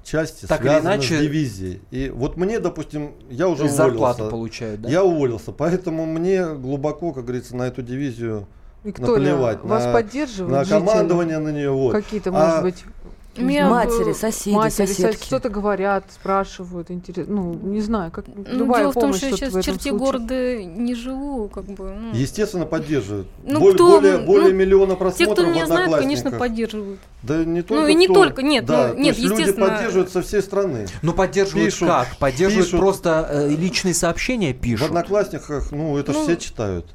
части 0.04 0.46
Так 0.46 0.62
или 0.62 0.70
связаны 0.70 0.94
иначе- 0.94 1.18
с 1.18 1.22
дивизией. 1.22 1.82
И 1.92 2.10
вот 2.10 2.38
мне, 2.38 2.60
допустим, 2.60 3.12
я 3.30 3.50
уже 3.50 3.66
и 3.66 3.70
зарплату 3.70 4.24
уволился. 4.24 4.32
получают, 4.32 4.82
да? 4.82 4.90
Я 4.90 5.04
уволился, 5.04 5.52
поэтому 5.52 6.06
мне 6.06 6.54
глубоко, 6.56 7.12
как 7.12 7.26
говорится, 7.26 7.56
на 7.56 7.64
эту 7.64 7.82
дивизию 7.82 8.48
Виктория, 8.84 9.32
наплевать. 9.32 9.64
вас 9.64 9.84
на, 9.86 9.92
поддерживают 9.94 10.52
на 10.54 10.64
жители? 10.64 10.80
командование 10.80 11.40
на 11.40 11.50
нее. 11.50 11.72
Вот. 11.72 11.92
Какие-то, 11.92 12.30
А 12.30 12.34
может 12.34 12.62
быть, 12.64 12.86
У 13.27 13.27
меня 13.44 13.70
Матери, 13.70 14.14
соседи, 14.14 14.54
матери, 14.56 14.86
соседки. 14.86 15.24
что-то 15.26 15.50
говорят, 15.50 16.06
спрашивают, 16.12 16.92
интересно, 16.92 17.36
ну, 17.36 17.54
не 17.54 17.82
знаю, 17.82 18.12
как 18.12 18.26
Ну, 18.28 18.44
любая 18.48 18.82
дело 18.84 18.92
в 18.92 18.96
том, 18.96 19.14
что 19.14 19.26
я 19.28 19.32
сейчас 19.34 19.54
в 19.54 19.60
в 19.60 19.64
черте 19.64 19.90
случае. 19.90 19.98
города 20.00 20.64
не 20.64 20.96
живу, 20.96 21.50
как 21.50 21.66
бы. 21.66 21.94
ну. 22.00 22.12
Естественно, 22.14 22.66
поддерживают. 22.66 23.28
Ну, 23.44 23.60
Боль- 23.60 23.74
кто- 23.76 23.88
более, 24.00 24.18
ну, 24.18 24.26
более 24.26 24.54
миллиона 24.54 24.94
Те, 24.94 24.98
просмотров 24.98 25.34
кто 25.38 25.46
в 25.46 25.50
меня 25.52 25.66
знает, 25.66 25.96
конечно, 25.96 26.32
поддерживают. 26.32 27.00
Да 27.24 27.44
не 27.44 27.62
только 27.62 27.88
и 27.92 27.96
не 27.96 28.06
кто. 28.08 28.14
только, 28.16 28.42
нет, 28.44 28.66
да, 28.66 28.88
ну, 28.90 28.94
то 28.94 29.00
нет, 29.00 29.18
есть 29.18 29.30
люди 29.30 29.42
естественно. 29.42 29.68
поддерживают 29.70 30.12
со 30.12 30.22
всей 30.22 30.42
страны. 30.42 30.88
Ну, 31.02 31.14
поддерживают 31.14 31.66
Пишут, 31.74 31.88
как? 31.88 32.18
Поддерживают 32.18 32.68
пишут. 32.68 32.80
просто 32.80 33.28
э, 33.32 33.50
личные 33.50 33.94
сообщения 33.94 34.54
В 34.54 34.58
пишут. 34.60 34.88
Одноклассниках, 34.88 35.72
ну, 35.72 35.98
это 35.98 36.14
ж 36.14 36.16
Ну, 36.18 36.24
все 36.24 36.38
читают. 36.38 36.86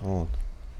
Вот. 0.00 0.28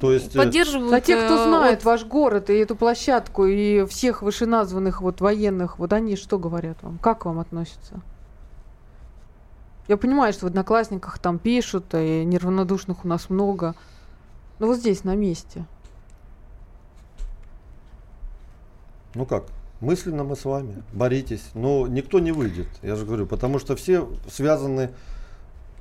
То 0.00 0.12
есть... 0.12 0.36
э, 0.36 0.38
Поддерживают. 0.38 0.92
А 0.92 1.00
те, 1.00 1.16
кто 1.16 1.34
э, 1.34 1.48
знает 1.48 1.84
ваш 1.84 2.04
город 2.04 2.50
и 2.50 2.54
эту 2.54 2.76
площадку, 2.76 3.46
и 3.46 3.86
всех 3.86 4.22
вышеназванных 4.22 5.00
вот 5.00 5.20
военных, 5.20 5.78
вот 5.78 5.92
они 5.92 6.16
что 6.16 6.38
говорят 6.38 6.82
вам? 6.82 6.98
Как 6.98 7.20
к 7.20 7.24
вам 7.24 7.38
относятся? 7.38 8.00
Я 9.88 9.96
понимаю, 9.96 10.32
что 10.32 10.46
в 10.46 10.48
Одноклассниках 10.48 11.18
там 11.18 11.38
пишут, 11.38 11.94
и 11.94 12.24
неравнодушных 12.24 13.04
у 13.04 13.08
нас 13.08 13.30
много. 13.30 13.74
Но 14.58 14.66
вот 14.66 14.78
здесь, 14.78 15.04
на 15.04 15.14
месте. 15.14 15.64
Ну 19.14 19.24
как, 19.24 19.44
мысленно 19.80 20.24
мы 20.24 20.36
с 20.36 20.44
вами, 20.44 20.82
боритесь, 20.92 21.44
но 21.54 21.86
никто 21.86 22.18
не 22.18 22.32
выйдет, 22.32 22.68
я 22.82 22.96
же 22.96 23.06
говорю, 23.06 23.26
потому 23.26 23.58
что 23.58 23.76
все 23.76 24.06
связаны 24.28 24.90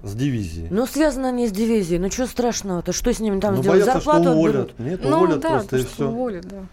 с 0.03 0.13
дивизией. 0.13 0.67
Ну, 0.69 0.85
связано 0.85 1.29
они 1.29 1.47
с 1.47 1.51
дивизией. 1.51 1.99
Ну, 1.99 2.11
что 2.11 2.27
страшного-то? 2.27 2.91
Что 2.93 3.13
с 3.13 3.19
ними 3.19 3.39
там 3.39 3.55
Ну, 3.55 3.61
сделать? 3.61 3.81
боятся, 3.81 4.01
что 4.01 4.11
Зарплату 4.13 4.37
уволят. 4.37 4.69
отберут? 4.71 4.79
Нет, 4.79 4.99
Ну 5.03 5.17
уволят 5.17 5.39
да, 5.39 5.49
просто 5.49 5.69
то, 5.69 5.77
и 5.77 5.81
что 5.81 5.89
все. 5.93 6.07
уволят, 6.09 6.47
да. 6.47 6.65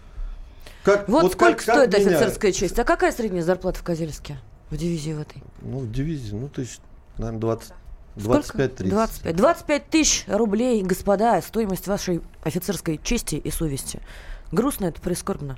Как, 0.83 1.07
Вот, 1.09 1.21
как- 1.23 1.31
сколько 1.31 1.51
как 1.53 1.61
стоит 1.61 1.97
меня- 2.05 2.17
офицерская 2.17 2.51
честь? 2.51 2.77
А 2.79 2.83
какая 2.83 3.11
средняя 3.11 3.43
зарплата 3.43 3.79
в 3.79 3.83
Козельске? 3.83 4.37
В 4.69 4.77
дивизии 4.77 5.13
в 5.13 5.21
этой? 5.21 5.41
Ну, 5.61 5.79
в 5.79 5.91
дивизии, 5.91 6.33
ну, 6.35 6.47
тысяч, 6.49 6.79
наверное, 7.17 7.39
20, 7.39 7.73
Сколько? 8.19 8.39
25-30. 8.57 8.89
25. 8.89 9.35
25 9.35 9.89
тысяч 9.89 10.25
рублей, 10.27 10.83
господа, 10.83 11.41
стоимость 11.41 11.87
вашей 11.87 12.21
офицерской 12.43 12.99
чести 13.03 13.35
и 13.35 13.49
совести. 13.49 13.99
Грустно 14.51 14.85
это, 14.85 15.01
прискорбно. 15.01 15.57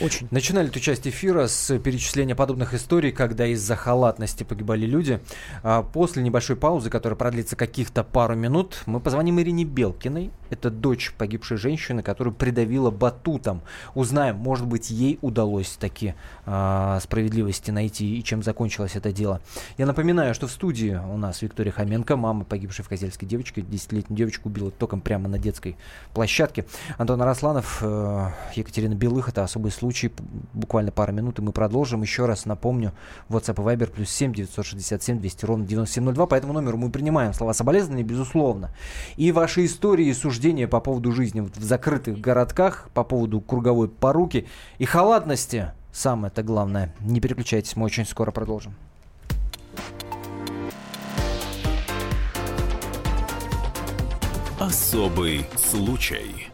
Очень. 0.00 0.28
Начинали 0.30 0.68
эту 0.68 0.80
часть 0.80 1.06
эфира 1.06 1.46
с 1.46 1.78
перечисления 1.78 2.34
подобных 2.34 2.74
историй, 2.74 3.12
когда 3.12 3.46
из-за 3.46 3.76
халатности 3.76 4.42
погибали 4.44 4.86
люди. 4.86 5.20
А 5.62 5.82
После 5.82 6.22
небольшой 6.22 6.56
паузы, 6.56 6.90
которая 6.90 7.16
продлится 7.16 7.56
каких-то 7.56 8.02
пару 8.02 8.34
минут, 8.34 8.82
мы 8.86 9.00
позвоним 9.00 9.40
Ирине 9.40 9.64
Белкиной 9.64 10.32
Это 10.50 10.70
дочь 10.70 11.12
погибшей 11.16 11.56
женщины, 11.56 12.02
которую 12.02 12.34
придавила 12.34 12.90
батутом. 12.90 13.62
Узнаем, 13.94 14.36
может 14.36 14.66
быть, 14.66 14.90
ей 14.90 15.18
удалось 15.22 15.76
таки 15.78 16.14
э, 16.46 16.98
справедливости 17.02 17.70
найти 17.70 18.18
и 18.18 18.24
чем 18.24 18.42
закончилось 18.42 18.92
это 18.94 19.12
дело. 19.12 19.40
Я 19.78 19.86
напоминаю, 19.86 20.34
что 20.34 20.46
в 20.46 20.50
студии 20.52 21.00
у 21.12 21.16
нас 21.16 21.42
Виктория 21.42 21.72
Хоменко, 21.72 22.16
мама 22.16 22.44
погибшей 22.44 22.84
в 22.84 22.88
Козельской 22.88 23.26
девочки. 23.26 23.60
Десятилетнюю 23.60 24.16
девочку 24.16 24.48
убила 24.48 24.70
током 24.70 25.00
прямо 25.00 25.28
на 25.28 25.38
детской 25.38 25.76
площадке. 26.12 26.66
Антон 26.98 27.22
Арасланов, 27.22 27.78
э, 27.82 28.30
Екатерина 28.54 28.94
Белых. 28.94 29.28
Это 29.28 29.44
особый 29.44 29.70
случай. 29.74 30.12
Буквально 30.52 30.90
пару 30.90 31.12
минут, 31.12 31.38
и 31.38 31.42
мы 31.42 31.52
продолжим. 31.52 32.02
Еще 32.02 32.26
раз 32.26 32.46
напомню, 32.46 32.92
WhatsApp 33.28 33.60
и 33.60 33.76
Viber 33.76 33.90
плюс 33.90 34.10
7 34.10 34.32
967 34.32 35.20
200 35.20 35.44
ровно 35.44 35.66
9702. 35.66 36.26
По 36.26 36.34
этому 36.34 36.52
номеру 36.52 36.78
мы 36.78 36.90
принимаем 36.90 37.34
слова 37.34 37.52
соболезнования, 37.52 38.04
безусловно. 38.04 38.70
И 39.16 39.32
ваши 39.32 39.64
истории 39.64 40.06
и 40.06 40.14
суждения 40.14 40.68
по 40.68 40.80
поводу 40.80 41.12
жизни 41.12 41.40
в 41.40 41.62
закрытых 41.62 42.20
городках, 42.20 42.88
по 42.94 43.04
поводу 43.04 43.40
круговой 43.40 43.88
поруки 43.88 44.46
и 44.78 44.84
халатности. 44.84 45.72
Самое 45.92 46.30
это 46.32 46.42
главное. 46.42 46.94
Не 47.00 47.20
переключайтесь, 47.20 47.76
мы 47.76 47.84
очень 47.84 48.04
скоро 48.04 48.30
продолжим. 48.30 48.74
Особый 54.58 55.46
случай. 55.56 56.53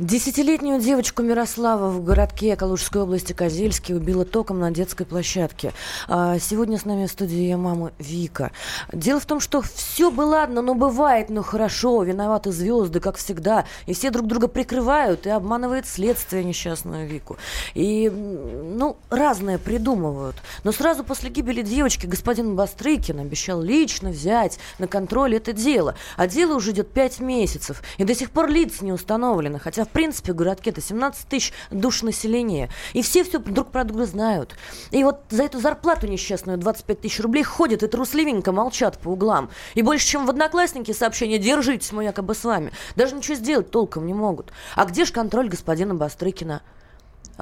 Десятилетнюю 0.00 0.80
девочку 0.80 1.22
Мирослава 1.22 1.90
в 1.90 2.02
городке 2.02 2.56
Калужской 2.56 3.02
области 3.02 3.34
Козельский 3.34 3.94
убила 3.94 4.24
током 4.24 4.58
на 4.58 4.70
детской 4.70 5.04
площадке. 5.04 5.74
А 6.08 6.38
сегодня 6.38 6.78
с 6.78 6.86
нами 6.86 7.04
в 7.04 7.10
студии 7.10 7.36
ее 7.36 7.58
мама 7.58 7.92
Вика. 7.98 8.50
Дело 8.94 9.20
в 9.20 9.26
том, 9.26 9.40
что 9.40 9.60
все 9.60 10.10
бы 10.10 10.22
ладно, 10.22 10.62
но 10.62 10.74
бывает, 10.74 11.28
ну 11.28 11.42
хорошо, 11.42 12.02
виноваты 12.02 12.50
звезды, 12.50 12.98
как 12.98 13.18
всегда. 13.18 13.66
И 13.84 13.92
все 13.92 14.08
друг 14.08 14.26
друга 14.26 14.48
прикрывают, 14.48 15.26
и 15.26 15.28
обманывает 15.28 15.86
следствие 15.86 16.44
несчастную 16.44 17.06
Вику. 17.06 17.36
И, 17.74 18.08
ну, 18.08 18.96
разное 19.10 19.58
придумывают. 19.58 20.36
Но 20.64 20.72
сразу 20.72 21.04
после 21.04 21.28
гибели 21.28 21.60
девочки 21.60 22.06
господин 22.06 22.56
Бастрыкин 22.56 23.18
обещал 23.18 23.60
лично 23.60 24.08
взять 24.08 24.60
на 24.78 24.86
контроль 24.86 25.36
это 25.36 25.52
дело. 25.52 25.94
А 26.16 26.26
дело 26.26 26.54
уже 26.54 26.70
идет 26.70 26.90
пять 26.90 27.20
месяцев, 27.20 27.82
и 27.98 28.04
до 28.04 28.14
сих 28.14 28.30
пор 28.30 28.48
лиц 28.48 28.80
не 28.80 28.92
установлено. 28.94 29.58
Хотя 29.58 29.84
в 29.84 29.89
в 30.32 30.34
городке 30.34 30.70
это 30.70 30.80
17 30.80 31.28
тысяч 31.28 31.52
душ 31.70 32.02
населения. 32.02 32.70
И 32.92 33.02
все 33.02 33.24
все 33.24 33.38
друг 33.38 33.70
про 33.70 33.84
друга 33.84 34.06
знают. 34.06 34.56
И 34.90 35.02
вот 35.04 35.20
за 35.30 35.44
эту 35.44 35.60
зарплату 35.60 36.06
несчастную 36.06 36.58
25 36.58 37.00
тысяч 37.00 37.20
рублей 37.20 37.42
ходят 37.42 37.82
и 37.82 37.86
трусливенько 37.86 38.52
молчат 38.52 38.98
по 38.98 39.08
углам. 39.10 39.50
И 39.74 39.82
больше, 39.82 40.06
чем 40.06 40.26
в 40.26 40.30
Одноклассники 40.30 40.92
сообщение 40.92 41.38
«Держитесь, 41.38 41.92
мы 41.92 42.04
якобы 42.04 42.34
с 42.34 42.44
вами». 42.44 42.72
Даже 42.96 43.14
ничего 43.14 43.34
сделать 43.34 43.70
толком 43.70 44.06
не 44.06 44.14
могут. 44.14 44.52
А 44.74 44.84
где 44.84 45.04
же 45.04 45.12
контроль 45.12 45.48
господина 45.48 45.94
Бастрыкина? 45.94 46.62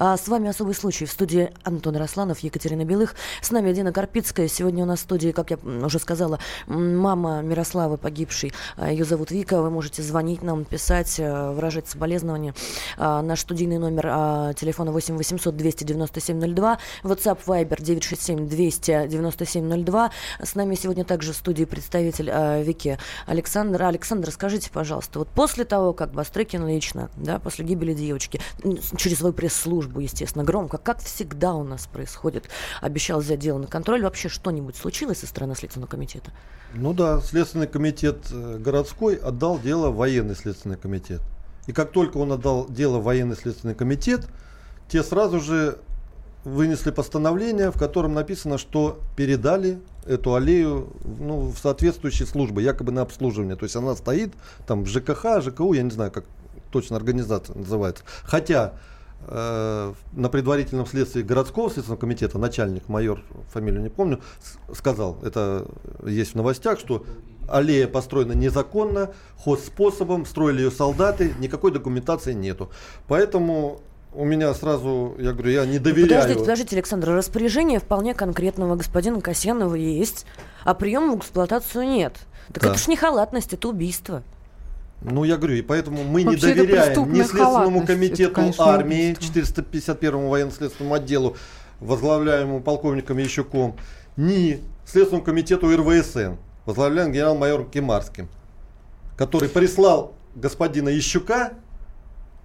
А 0.01 0.15
с 0.15 0.29
вами 0.29 0.47
особый 0.47 0.75
случай. 0.75 1.05
В 1.05 1.11
студии 1.11 1.51
Антон 1.65 1.97
Росланов, 1.97 2.39
Екатерина 2.39 2.85
Белых. 2.85 3.15
С 3.41 3.51
нами 3.51 3.73
Дина 3.73 3.91
Карпицкая. 3.91 4.47
Сегодня 4.47 4.85
у 4.85 4.87
нас 4.87 4.99
в 4.99 5.01
студии, 5.01 5.31
как 5.31 5.51
я 5.51 5.57
уже 5.57 5.99
сказала, 5.99 6.39
мама 6.67 7.41
Мирославы 7.41 7.97
погибшей. 7.97 8.53
А, 8.77 8.89
Ее 8.89 9.03
зовут 9.03 9.29
Вика. 9.29 9.61
Вы 9.61 9.69
можете 9.69 10.01
звонить 10.01 10.41
нам, 10.41 10.63
писать, 10.63 11.19
э, 11.19 11.51
выражать 11.51 11.89
соболезнования. 11.89 12.53
А, 12.97 13.21
наш 13.21 13.41
студийный 13.41 13.77
номер 13.77 14.53
телефона 14.53 14.93
8 14.93 15.17
800 15.17 15.57
297 15.57 16.55
02. 16.55 16.79
WhatsApp 17.03 17.39
Viber 17.45 17.83
967 17.83 18.47
297 18.47 19.83
02. 19.83 20.11
С 20.41 20.55
нами 20.55 20.75
сегодня 20.75 21.03
также 21.03 21.33
в 21.33 21.35
студии 21.35 21.65
представитель 21.65 22.31
Вики 22.63 22.97
Александр. 23.25 23.83
Александр, 23.83 24.31
скажите, 24.31 24.71
пожалуйста, 24.71 25.19
вот 25.19 25.27
после 25.27 25.65
того, 25.65 25.91
как 25.91 26.13
Бастрыкин 26.13 26.65
лично, 26.65 27.09
да, 27.17 27.37
после 27.37 27.65
гибели 27.65 27.93
девочки, 27.93 28.39
через 28.95 29.17
свою 29.17 29.33
пресс-службу, 29.33 29.88
службу, 29.89 29.99
естественно, 29.99 30.43
громко, 30.43 30.77
как 30.77 31.01
всегда 31.01 31.53
у 31.53 31.63
нас 31.63 31.87
происходит, 31.87 32.49
обещал 32.81 33.19
взять 33.19 33.39
дело 33.39 33.57
на 33.57 33.67
контроль. 33.67 34.03
Вообще 34.03 34.29
что-нибудь 34.29 34.75
случилось 34.75 35.19
со 35.19 35.27
стороны 35.27 35.55
Следственного 35.55 35.89
комитета? 35.89 36.31
Ну 36.73 36.93
да, 36.93 37.19
Следственный 37.21 37.67
комитет 37.67 38.17
э, 38.31 38.57
городской 38.59 39.15
отдал 39.15 39.59
дело 39.59 39.89
в 39.89 39.95
военный 39.95 40.35
Следственный 40.35 40.77
комитет. 40.77 41.21
И 41.67 41.73
как 41.73 41.91
только 41.91 42.17
он 42.17 42.31
отдал 42.31 42.67
дело 42.69 42.99
в 42.99 43.03
военный 43.03 43.35
Следственный 43.35 43.75
комитет, 43.75 44.27
те 44.87 45.03
сразу 45.03 45.39
же 45.39 45.77
вынесли 46.43 46.91
постановление, 46.91 47.71
в 47.71 47.77
котором 47.77 48.13
написано, 48.13 48.57
что 48.57 48.99
передали 49.17 49.79
эту 50.05 50.35
аллею 50.35 50.93
ну, 51.03 51.51
в 51.51 51.57
соответствующие 51.57 52.27
службы, 52.27 52.61
якобы 52.61 52.91
на 52.91 53.01
обслуживание. 53.01 53.55
То 53.55 53.65
есть 53.65 53.75
она 53.75 53.95
стоит 53.95 54.33
там 54.65 54.83
в 54.83 54.87
ЖКХ, 54.87 55.41
ЖКУ, 55.41 55.73
я 55.73 55.83
не 55.83 55.91
знаю, 55.91 56.11
как 56.11 56.25
точно 56.71 56.95
организация 56.95 57.55
называется. 57.55 58.03
Хотя 58.23 58.73
Э, 59.31 59.93
на 60.13 60.27
предварительном 60.29 60.87
следствии 60.87 61.21
городского 61.21 61.69
следственного 61.69 61.99
комитета 61.99 62.39
начальник, 62.39 62.89
майор, 62.89 63.21
фамилию 63.53 63.79
не 63.79 63.89
помню, 63.89 64.21
сказал, 64.73 65.19
это 65.21 65.67
есть 66.03 66.31
в 66.31 66.35
новостях, 66.35 66.79
что 66.79 67.05
аллея 67.47 67.87
построена 67.87 68.31
незаконно, 68.31 69.11
ход 69.37 69.59
способом, 69.59 70.25
строили 70.25 70.61
ее 70.61 70.71
солдаты, 70.71 71.35
никакой 71.37 71.71
документации 71.71 72.33
нету. 72.33 72.71
Поэтому 73.07 73.81
у 74.13 74.25
меня 74.25 74.51
сразу, 74.55 75.13
я 75.19 75.33
говорю, 75.33 75.51
я 75.51 75.65
не 75.67 75.77
доверяю. 75.77 76.09
Подождите, 76.09 76.39
подождите, 76.39 76.75
Александр, 76.77 77.09
распоряжение 77.09 77.79
вполне 77.79 78.15
конкретного 78.15 78.75
господина 78.75 79.21
Касьянова 79.21 79.75
есть, 79.75 80.25
а 80.63 80.73
приема 80.73 81.13
в 81.13 81.19
эксплуатацию 81.19 81.87
нет. 81.87 82.15
Так 82.51 82.63
да. 82.63 82.69
это 82.69 82.79
ж 82.79 82.87
не 82.87 82.95
халатность, 82.95 83.53
это 83.53 83.67
убийство. 83.67 84.23
Ну, 85.01 85.23
я 85.23 85.37
говорю, 85.37 85.55
и 85.55 85.61
поэтому 85.61 86.03
мы 86.03 86.23
Вообще 86.25 86.47
не 86.47 86.53
доверяем 86.55 87.13
ни 87.13 87.21
Следственному 87.21 87.85
комитету 87.85 88.31
это, 88.31 88.33
конечно, 88.33 88.65
армии, 88.65 89.13
451-му 89.13 90.29
военно-следственному 90.29 90.95
отделу, 90.95 91.37
возглавляемому 91.79 92.61
полковником 92.61 93.17
Ящуком, 93.17 93.77
ни 94.17 94.59
Следственному 94.85 95.23
комитету 95.23 95.73
РВСН, 95.75 96.33
возглавляемому 96.65 97.13
генерал-майором 97.13 97.69
Кемарским, 97.69 98.27
который 99.17 99.47
прислал 99.47 100.15
господина 100.35 100.89
Ящука, 100.89 101.53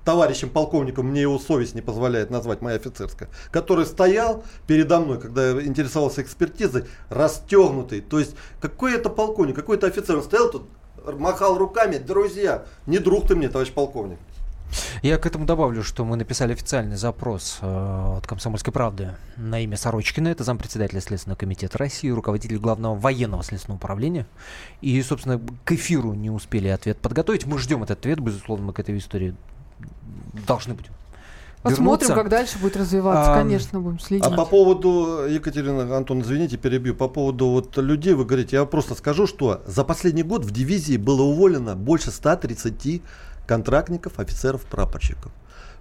товарищем 0.05 0.51
полковником, 0.51 1.07
мне 1.07 1.23
его 1.23 1.39
совесть 1.39 1.75
не 1.75 1.81
позволяет 1.81 2.31
назвать, 2.31 2.61
моя 2.61 2.77
офицерская, 2.77 3.29
который 3.51 3.87
стоял 3.87 4.45
передо 4.67 5.01
мной, 5.01 5.19
когда 5.19 5.51
я 5.51 5.63
интересовался 5.63 6.23
экспертизой, 6.23 6.85
расстегнутый. 7.09 8.01
То 8.01 8.19
есть, 8.19 8.37
какой 8.61 8.95
это 8.95 9.09
полковник, 9.09 9.57
какой 9.57 9.77
это 9.77 9.87
офицер, 9.87 10.19
он 10.19 10.23
стоял 10.23 10.51
тут 10.51 10.69
махал 11.05 11.59
руками, 11.59 11.99
друзья, 11.99 12.65
не 12.87 12.99
друг 12.99 13.27
ты 13.27 13.37
мне, 13.37 13.49
товарищ 13.49 13.73
полковник. 13.73 14.19
Я 15.03 15.19
к 15.19 15.27
этому 15.27 15.45
добавлю, 15.45 15.83
что 15.83 16.05
мы 16.05 16.17
написали 16.17 16.53
официальный 16.53 16.97
запрос 16.97 17.59
э, 17.61 18.17
от 18.19 18.27
«Комсомольской 18.27 18.73
правды» 18.73 19.15
на 19.37 19.61
имя 19.61 19.77
Сорочкина. 19.77 20.29
Это 20.29 20.43
зампредседателя 20.43 21.01
Следственного 21.01 21.39
комитета 21.39 21.79
России, 21.79 22.09
руководитель 22.09 22.59
главного 22.59 22.97
военного 22.97 23.45
следственного 23.45 23.77
управления. 23.77 24.27
И, 24.81 25.01
собственно, 25.03 25.41
к 25.65 25.73
эфиру 25.73 26.15
не 26.15 26.31
успели 26.31 26.69
ответ 26.69 26.99
подготовить. 26.99 27.47
Мы 27.47 27.59
ждем 27.59 27.83
этот 27.83 28.01
ответ, 28.01 28.19
безусловно, 28.19 28.67
мы 28.67 28.73
к 28.73 28.81
этой 28.81 28.97
истории 28.99 29.35
должны 30.47 30.75
будем 30.75 30.93
Посмотрим, 31.65 32.09
вернуться. 32.09 32.15
как 32.15 32.29
дальше 32.29 32.59
будет 32.59 32.77
развиваться. 32.77 33.33
А, 33.33 33.37
Конечно, 33.39 33.81
будем 33.81 33.99
следить. 33.99 34.27
А 34.27 34.31
по 34.31 34.45
поводу, 34.45 35.27
Екатерина, 35.27 35.97
Антон, 35.97 36.21
извините, 36.21 36.59
перебью, 36.59 36.95
по 36.95 37.09
поводу 37.09 37.47
вот 37.47 37.77
людей, 37.79 38.13
вы 38.13 38.27
говорите, 38.27 38.57
я 38.57 38.65
просто 38.67 38.95
скажу, 38.95 39.27
что 39.27 39.63
за 39.67 39.83
последний 39.83 40.23
год 40.23 40.45
в 40.45 40.51
дивизии 40.51 40.99
было 40.99 41.23
уволено 41.23 41.75
больше 41.75 42.11
130 42.11 43.03
контрактников, 43.47 44.19
офицеров, 44.19 44.63
прапорщиков. 44.67 45.33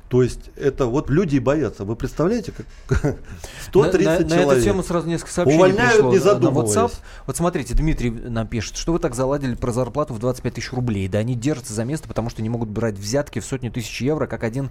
То 0.07 0.21
есть 0.21 0.51
это 0.55 0.85
вот 0.85 1.09
люди 1.09 1.39
боятся. 1.39 1.85
Вы 1.85 1.95
представляете, 1.95 2.53
как 2.87 3.15
130 3.67 4.05
на, 4.05 4.11
на, 4.11 4.29
человек. 4.29 4.47
На 4.47 4.51
эту 4.51 4.61
тему 4.61 4.83
сразу 4.83 5.07
несколько 5.07 5.31
сообщений 5.31 5.57
Увольняют, 5.57 5.93
пришло 5.95 6.11
не 6.11 6.19
задумываясь. 6.19 6.75
на 6.75 6.79
WhatsApp. 6.81 6.93
Вот 7.25 7.37
смотрите, 7.37 7.73
Дмитрий 7.73 8.11
нам 8.11 8.47
пишет, 8.47 8.77
что 8.77 8.93
вы 8.93 8.99
так 8.99 9.15
заладили 9.15 9.55
про 9.55 9.71
зарплату 9.71 10.13
в 10.13 10.19
25 10.19 10.53
тысяч 10.53 10.71
рублей. 10.71 11.07
Да 11.07 11.17
они 11.17 11.35
держатся 11.35 11.73
за 11.73 11.83
место, 11.83 12.07
потому 12.07 12.29
что 12.29 12.41
не 12.41 12.49
могут 12.49 12.69
брать 12.69 12.95
взятки 12.95 13.39
в 13.39 13.45
сотни 13.45 13.69
тысяч 13.69 14.01
евро, 14.01 14.27
как 14.27 14.43
один 14.43 14.69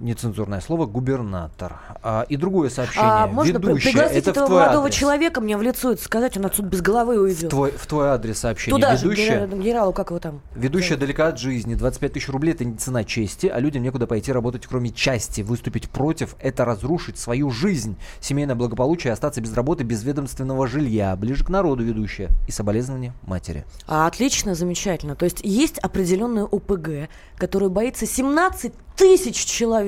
нецензурное 0.00 0.60
слово, 0.60 0.86
губернатор. 0.86 1.76
А, 2.02 2.24
и 2.28 2.36
другое 2.36 2.70
сообщение. 2.70 3.08
А 3.10 3.26
можно 3.26 3.52
Ведущая, 3.58 3.90
пригласить 3.92 4.16
это 4.18 4.30
этого 4.30 4.46
в 4.46 4.50
молодого 4.50 4.84
адрес. 4.86 4.94
человека 4.94 5.40
мне 5.40 5.56
в 5.56 5.62
лицо 5.62 5.92
это 5.92 6.02
сказать, 6.02 6.36
он 6.36 6.46
отсюда 6.46 6.68
без 6.68 6.80
головы 6.80 7.18
В 7.18 7.22
уйдет. 7.22 7.50
твой, 7.50 7.70
в 7.72 7.86
твой 7.86 8.08
адрес 8.08 8.38
сообщение. 8.38 8.78
Туда 8.80 8.96
же, 8.96 9.04
Ведущая, 9.06 9.46
генерал- 9.46 9.58
генералу, 9.62 9.92
как 9.92 10.10
его 10.10 10.18
там? 10.18 10.40
ведущая 10.54 10.96
далека 10.96 11.28
от 11.28 11.38
жизни. 11.38 11.74
25 11.74 12.12
тысяч 12.14 12.28
рублей– 12.28 12.52
это 12.54 12.64
не 12.64 12.76
цена 12.76 13.04
чести, 13.04 13.46
а 13.46 13.58
людям 13.60 13.82
некуда 13.82 14.06
пойти 14.06 14.32
работать, 14.32 14.66
кроме 14.66 14.90
части. 14.90 15.42
Выступить 15.42 15.90
против– 15.90 16.36
это 16.40 16.64
разрушить 16.64 17.18
свою 17.18 17.50
жизнь, 17.50 17.96
семейное 18.20 18.54
благополучие, 18.54 19.12
остаться 19.12 19.40
без 19.40 19.54
работы, 19.54 19.84
без 19.84 20.02
ведомственного 20.02 20.66
жилья. 20.66 21.14
Ближе 21.16 21.44
к 21.44 21.48
народу 21.48 21.82
ведущая. 21.84 22.28
И 22.48 22.52
соболезнования 22.52 23.12
матери. 23.26 23.64
А, 23.86 24.06
отлично, 24.06 24.54
замечательно. 24.54 25.14
То 25.16 25.24
есть 25.24 25.40
есть 25.42 25.78
определенная 25.78 26.44
ОПГ, 26.44 27.08
которую 27.36 27.70
боится 27.70 28.06
17 28.06 28.72
тысяч 28.96 29.36
человек. 29.44 29.81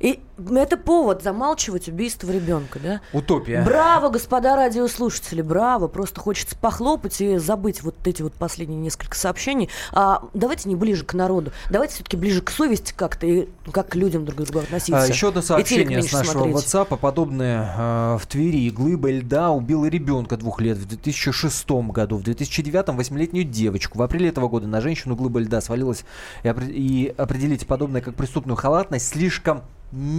И 0.00 0.20
это 0.52 0.76
повод 0.76 1.22
замалчивать 1.22 1.88
убийство 1.88 2.30
ребенка, 2.30 2.78
да? 2.78 3.00
Утопия. 3.12 3.62
Браво, 3.64 4.08
господа 4.08 4.56
радиослушатели, 4.56 5.42
браво. 5.42 5.88
Просто 5.88 6.20
хочется 6.20 6.56
похлопать 6.56 7.20
и 7.20 7.38
забыть 7.38 7.82
вот 7.82 7.94
эти 8.04 8.22
вот 8.22 8.34
последние 8.34 8.78
несколько 8.78 9.16
сообщений. 9.16 9.68
А 9.92 10.22
давайте 10.34 10.68
не 10.68 10.76
ближе 10.76 11.04
к 11.04 11.14
народу. 11.14 11.52
Давайте 11.70 11.94
все-таки 11.94 12.16
ближе 12.16 12.42
к 12.42 12.50
совести 12.50 12.92
как-то 12.96 13.26
и 13.26 13.48
как 13.72 13.88
к 13.88 13.94
людям 13.96 14.24
друг 14.24 14.38
к 14.38 14.42
другу 14.42 14.60
относиться. 14.60 15.02
А, 15.02 15.06
еще 15.06 15.32
сообщение 15.42 15.98
меньше 15.98 16.10
с 16.10 16.12
нашего 16.12 16.44
смотреть. 16.44 16.56
WhatsApp. 16.56 16.96
Подобное 16.98 17.74
э, 17.76 18.18
в 18.18 18.26
Твери. 18.26 18.70
Глыба 18.70 19.10
льда 19.10 19.50
убила 19.50 19.86
ребенка 19.86 20.36
двух 20.36 20.60
лет 20.60 20.78
в 20.78 20.86
2006 20.86 21.70
году. 21.70 22.16
В 22.16 22.22
2009 22.22 22.88
восьмилетнюю 22.88 23.44
девочку. 23.44 23.98
В 23.98 24.02
апреле 24.02 24.28
этого 24.28 24.48
года 24.48 24.66
на 24.66 24.80
женщину 24.80 25.16
глыба 25.16 25.40
льда 25.40 25.60
свалилась. 25.60 26.04
И, 26.42 26.48
и 26.48 27.14
определить 27.16 27.66
подобное 27.66 28.00
как 28.00 28.14
преступную 28.14 28.56
халатность 28.56 29.08
слишком 29.08 29.62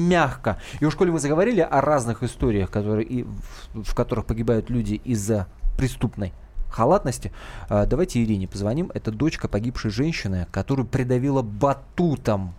мягко. 0.10 0.58
И 0.80 0.86
уж 0.86 0.96
коли 0.96 1.12
мы 1.12 1.20
заговорили 1.20 1.62
о 1.62 1.82
разных 1.82 2.24
историях, 2.24 2.70
которые, 2.70 3.06
и 3.06 3.24
в, 3.24 3.84
в 3.84 3.96
которых 3.96 4.26
погибают 4.26 4.70
люди 4.70 5.02
из-за 5.06 5.48
преступной 5.78 6.34
халатности, 6.70 7.32
э, 7.70 7.86
давайте 7.86 8.24
Ирине 8.24 8.48
позвоним. 8.48 8.92
Это 8.94 9.12
дочка 9.12 9.48
погибшей 9.48 9.92
женщины, 9.92 10.48
которую 10.52 10.88
придавила 10.88 11.42
батутом. 11.42 12.54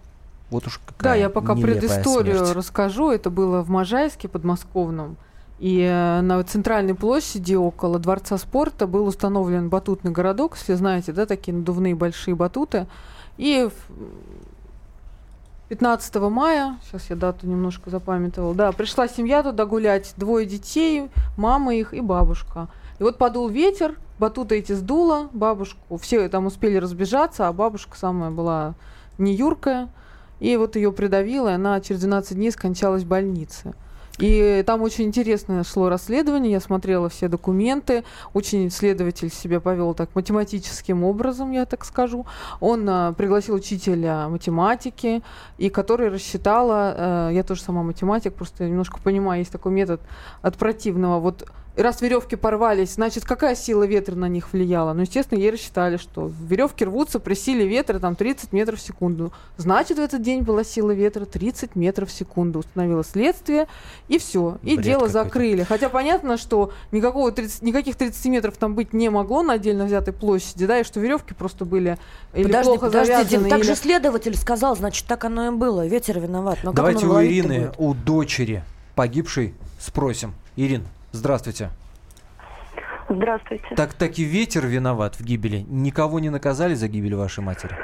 Вот 0.50 0.66
уж 0.66 0.80
какая 0.84 1.14
Да, 1.14 1.14
я 1.14 1.30
пока 1.30 1.54
предысторию 1.54 2.38
смерть. 2.38 2.56
расскажу. 2.56 3.10
Это 3.10 3.30
было 3.30 3.62
в 3.62 3.70
Можайске 3.70 4.28
подмосковном. 4.28 5.16
И 5.60 5.80
э, 5.82 6.20
на 6.22 6.42
центральной 6.42 6.94
площади 6.94 7.54
около 7.54 7.98
Дворца 7.98 8.38
спорта 8.38 8.86
был 8.86 9.06
установлен 9.06 9.68
батутный 9.68 10.10
городок, 10.10 10.56
если 10.56 10.74
знаете, 10.74 11.12
да, 11.12 11.26
такие 11.26 11.54
надувные 11.54 11.94
большие 11.94 12.34
батуты. 12.34 12.86
И 13.36 13.68
15 15.70 16.16
мая, 16.16 16.80
сейчас 16.82 17.10
я 17.10 17.16
дату 17.16 17.46
немножко 17.46 17.90
запамятовала, 17.90 18.56
да, 18.56 18.72
пришла 18.72 19.06
семья 19.06 19.40
туда 19.44 19.66
гулять, 19.66 20.14
двое 20.16 20.44
детей, 20.44 21.08
мама 21.36 21.76
их 21.76 21.94
и 21.94 22.00
бабушка. 22.00 22.66
И 22.98 23.04
вот 23.04 23.18
подул 23.18 23.48
ветер, 23.48 23.94
батута 24.18 24.56
эти 24.56 24.72
сдуло, 24.72 25.28
бабушку, 25.32 25.96
все 25.98 26.28
там 26.28 26.46
успели 26.46 26.74
разбежаться, 26.74 27.46
а 27.46 27.52
бабушка 27.52 27.96
самая 27.96 28.32
была 28.32 28.74
не 29.16 29.32
юркая, 29.32 29.88
и 30.40 30.56
вот 30.56 30.74
ее 30.74 30.90
придавило, 30.90 31.50
и 31.50 31.52
она 31.52 31.80
через 31.80 32.00
12 32.00 32.36
дней 32.36 32.50
скончалась 32.50 33.04
в 33.04 33.06
больнице. 33.06 33.72
И 34.20 34.62
там 34.66 34.82
очень 34.82 35.06
интересное 35.06 35.64
шло 35.64 35.88
расследование, 35.88 36.52
я 36.52 36.60
смотрела 36.60 37.08
все 37.08 37.28
документы, 37.28 38.04
очень 38.34 38.70
следователь 38.70 39.30
себя 39.30 39.60
повел 39.60 39.94
так 39.94 40.10
математическим 40.14 41.04
образом, 41.04 41.52
я 41.52 41.66
так 41.66 41.84
скажу. 41.84 42.26
Он 42.60 42.88
а, 42.88 43.12
пригласил 43.12 43.54
учителя 43.54 44.28
математики, 44.28 45.22
и 45.58 45.70
который 45.70 46.08
рассчитала, 46.08 47.30
э, 47.30 47.34
я 47.34 47.42
тоже 47.42 47.62
сама 47.62 47.82
математик, 47.82 48.34
просто 48.34 48.68
немножко 48.68 48.98
понимаю, 49.02 49.40
есть 49.40 49.52
такой 49.52 49.72
метод 49.72 50.00
от 50.42 50.56
противного, 50.56 51.18
вот 51.18 51.48
раз 51.76 52.00
веревки 52.00 52.36
порвались, 52.36 52.94
значит, 52.94 53.24
какая 53.24 53.54
сила 53.54 53.84
ветра 53.84 54.14
на 54.14 54.28
них 54.28 54.52
влияла? 54.52 54.92
Ну, 54.92 55.02
естественно, 55.02 55.38
ей 55.38 55.50
рассчитали, 55.50 55.96
что 55.96 56.30
веревки 56.48 56.84
рвутся 56.84 57.20
при 57.20 57.34
силе 57.34 57.66
ветра 57.66 57.98
там 57.98 58.16
30 58.16 58.52
метров 58.52 58.78
в 58.78 58.82
секунду. 58.82 59.32
Значит, 59.56 59.98
в 59.98 60.00
этот 60.00 60.20
день 60.22 60.42
была 60.42 60.64
сила 60.64 60.90
ветра 60.90 61.24
30 61.24 61.76
метров 61.76 62.08
в 62.10 62.12
секунду. 62.12 62.58
Установило 62.60 63.04
следствие, 63.04 63.66
и 64.08 64.18
все. 64.18 64.58
И 64.62 64.74
Бред 64.74 64.84
дело 64.84 64.94
какой-то. 65.06 65.12
закрыли. 65.24 65.62
Хотя 65.62 65.88
понятно, 65.88 66.36
что 66.36 66.72
никакого 66.92 67.32
30 67.32 67.62
никаких 67.62 67.96
30 67.96 68.26
метров 68.26 68.56
там 68.56 68.74
быть 68.74 68.92
не 68.92 69.08
могло 69.10 69.42
на 69.42 69.54
отдельно 69.54 69.84
взятой 69.86 70.12
площади, 70.12 70.66
да, 70.66 70.80
и 70.80 70.84
что 70.84 71.00
веревки 71.00 71.34
просто 71.34 71.64
были 71.64 71.98
или 72.34 72.44
Подожди, 72.44 72.64
плохо 72.68 72.86
подожди, 72.86 73.12
Дим, 73.12 73.16
завязаны, 73.24 73.48
так 73.50 73.58
или- 73.60 73.66
же 73.66 73.74
следователь 73.74 74.36
сказал, 74.36 74.76
значит, 74.76 75.06
так 75.06 75.24
оно 75.24 75.46
и 75.48 75.50
было. 75.50 75.86
Ветер 75.86 76.20
виноват. 76.20 76.58
Но 76.62 76.72
Давайте 76.72 77.06
у 77.06 77.22
Ирины, 77.22 77.70
у 77.78 77.94
дочери 77.94 78.62
погибшей 78.94 79.54
спросим. 79.78 80.34
Ирин, 80.56 80.84
здравствуйте. 81.12 81.70
Здравствуйте. 83.08 83.74
Так 83.74 83.94
таки 83.94 84.22
ветер 84.24 84.66
виноват 84.66 85.16
в 85.16 85.24
гибели. 85.24 85.64
Никого 85.68 86.20
не 86.20 86.30
наказали 86.30 86.74
за 86.74 86.86
гибель 86.88 87.16
вашей 87.16 87.42
матери? 87.42 87.74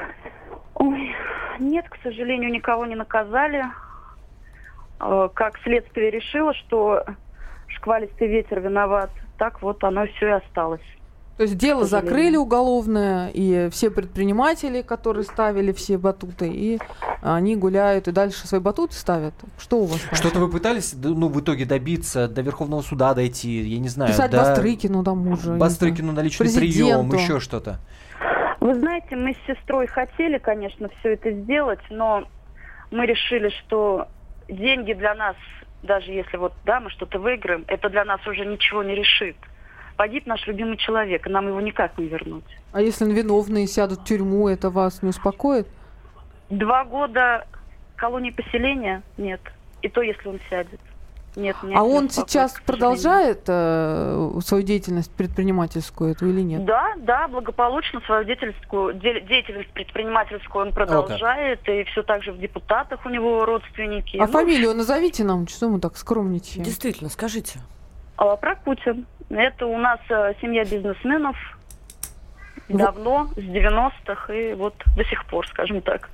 Ой, 0.75 1.13
нет, 1.59 1.89
к 1.89 1.97
сожалению, 2.01 2.49
никого 2.49 2.85
не 2.85 2.95
наказали. 2.95 3.65
Э, 4.99 5.27
Как 5.33 5.59
следствие 5.63 6.11
решило, 6.11 6.53
что 6.53 7.03
шквалистый 7.67 8.27
ветер 8.27 8.61
виноват, 8.61 9.09
так 9.37 9.61
вот 9.61 9.83
оно 9.83 10.07
все 10.07 10.27
и 10.27 10.31
осталось. 10.31 10.81
То 11.37 11.43
есть 11.43 11.55
дело 11.55 11.85
закрыли 11.85 12.35
уголовное, 12.35 13.29
и 13.31 13.69
все 13.69 13.91
предприниматели, 13.91 14.81
которые 14.81 15.23
ставили 15.23 15.71
все 15.71 15.99
батуты, 15.99 16.49
и 16.49 16.79
они 17.21 17.55
гуляют 17.55 18.07
и 18.07 18.11
дальше 18.11 18.47
свои 18.47 18.59
батуты 18.59 18.95
ставят. 18.95 19.35
Что 19.59 19.77
у 19.77 19.85
вас 19.85 20.01
там? 20.01 20.15
Что-то 20.15 20.39
вы 20.39 20.49
пытались, 20.49 20.95
ну, 20.95 21.29
в 21.29 21.39
итоге 21.39 21.65
добиться, 21.65 22.27
до 22.27 22.41
Верховного 22.41 22.81
суда 22.81 23.13
дойти, 23.13 23.61
я 23.61 23.79
не 23.79 23.87
знаю, 23.87 24.11
Писать 24.11 24.31
до... 24.31 24.37
Бастрыкину 24.37 25.03
тому 25.03 25.37
же. 25.37 25.49
я 25.49 25.53
не 25.53 25.59
Бастрыкину 25.59 26.11
на 26.11 26.21
личный 26.21 26.51
прием, 26.53 27.11
еще 27.13 27.39
что-то. 27.39 27.79
Вы 28.59 28.73
знаете, 28.73 29.15
мы 29.15 29.33
с 29.33 29.37
сестрой 29.47 29.85
хотели, 29.85 30.39
конечно, 30.39 30.89
все 30.99 31.13
это 31.13 31.31
сделать, 31.31 31.79
но 31.91 32.27
мы 32.89 33.05
решили, 33.05 33.49
что 33.49 34.07
деньги 34.49 34.93
для 34.93 35.13
нас, 35.13 35.35
даже 35.83 36.11
если 36.11 36.37
вот, 36.37 36.53
да, 36.65 36.79
мы 36.79 36.89
что-то 36.89 37.19
выиграем, 37.19 37.63
это 37.67 37.89
для 37.89 38.03
нас 38.05 38.25
уже 38.25 38.43
ничего 38.43 38.81
не 38.81 38.95
решит. 38.95 39.35
Погиб 39.97 40.27
наш 40.27 40.45
любимый 40.47 40.77
человек, 40.77 41.25
и 41.25 41.29
нам 41.29 41.47
его 41.47 41.59
никак 41.59 41.97
не 41.97 42.05
вернуть. 42.05 42.43
А 42.71 42.81
если 42.81 43.11
виновные 43.11 43.65
сядут 43.67 44.01
в 44.01 44.03
тюрьму, 44.03 44.47
это 44.47 44.69
вас 44.69 45.01
не 45.01 45.09
успокоит? 45.09 45.67
Два 46.49 46.85
года 46.85 47.45
колонии 47.95 48.29
поселения 48.31 49.01
нет. 49.17 49.41
И 49.81 49.89
то, 49.89 50.01
если 50.01 50.27
он 50.29 50.39
сядет. 50.49 50.79
Нет, 51.35 51.55
меня 51.61 51.79
а 51.79 51.83
он 51.83 52.05
успокоит, 52.05 52.29
сейчас 52.31 52.53
продолжает 52.65 53.43
э, 53.47 54.31
свою 54.43 54.63
деятельность 54.63 55.11
предпринимательскую 55.11 56.11
эту 56.11 56.27
или 56.27 56.41
нет? 56.41 56.65
Да, 56.65 56.93
да, 56.97 57.27
благополучно 57.27 58.01
свою 58.01 58.23
деятельскую, 58.23 58.93
де- 58.95 59.21
деятельность 59.21 59.69
предпринимательскую 59.69 60.65
он 60.67 60.73
продолжает, 60.73 61.67
и 61.69 61.83
все 61.85 62.01
так 62.01 62.23
же 62.23 62.31
в 62.31 62.39
депутатах 62.39 63.05
у 63.05 63.09
него 63.09 63.45
родственники. 63.45 64.17
А 64.17 64.25
Ну, 64.25 64.31
фамилию 64.31 64.73
назовите 64.73 65.23
нам, 65.23 65.47
что 65.47 65.69
мы 65.69 65.79
так 65.79 65.95
скромничаем? 65.97 66.63
Действительно, 66.63 67.09
скажите. 67.09 67.59
а, 68.17 68.35
Прокутин. 68.35 69.05
Это 69.29 69.65
у 69.65 69.77
нас 69.77 69.99
э, 70.09 70.33
семья 70.41 70.63
бизнесменов. 70.63 71.35
Давно, 72.69 73.29
с 73.35 73.39
90-х, 73.39 74.33
и 74.33 74.53
вот 74.53 74.73
до 74.95 75.03
сих 75.05 75.25
пор, 75.25 75.47
скажем 75.47 75.81
так. 75.81 76.09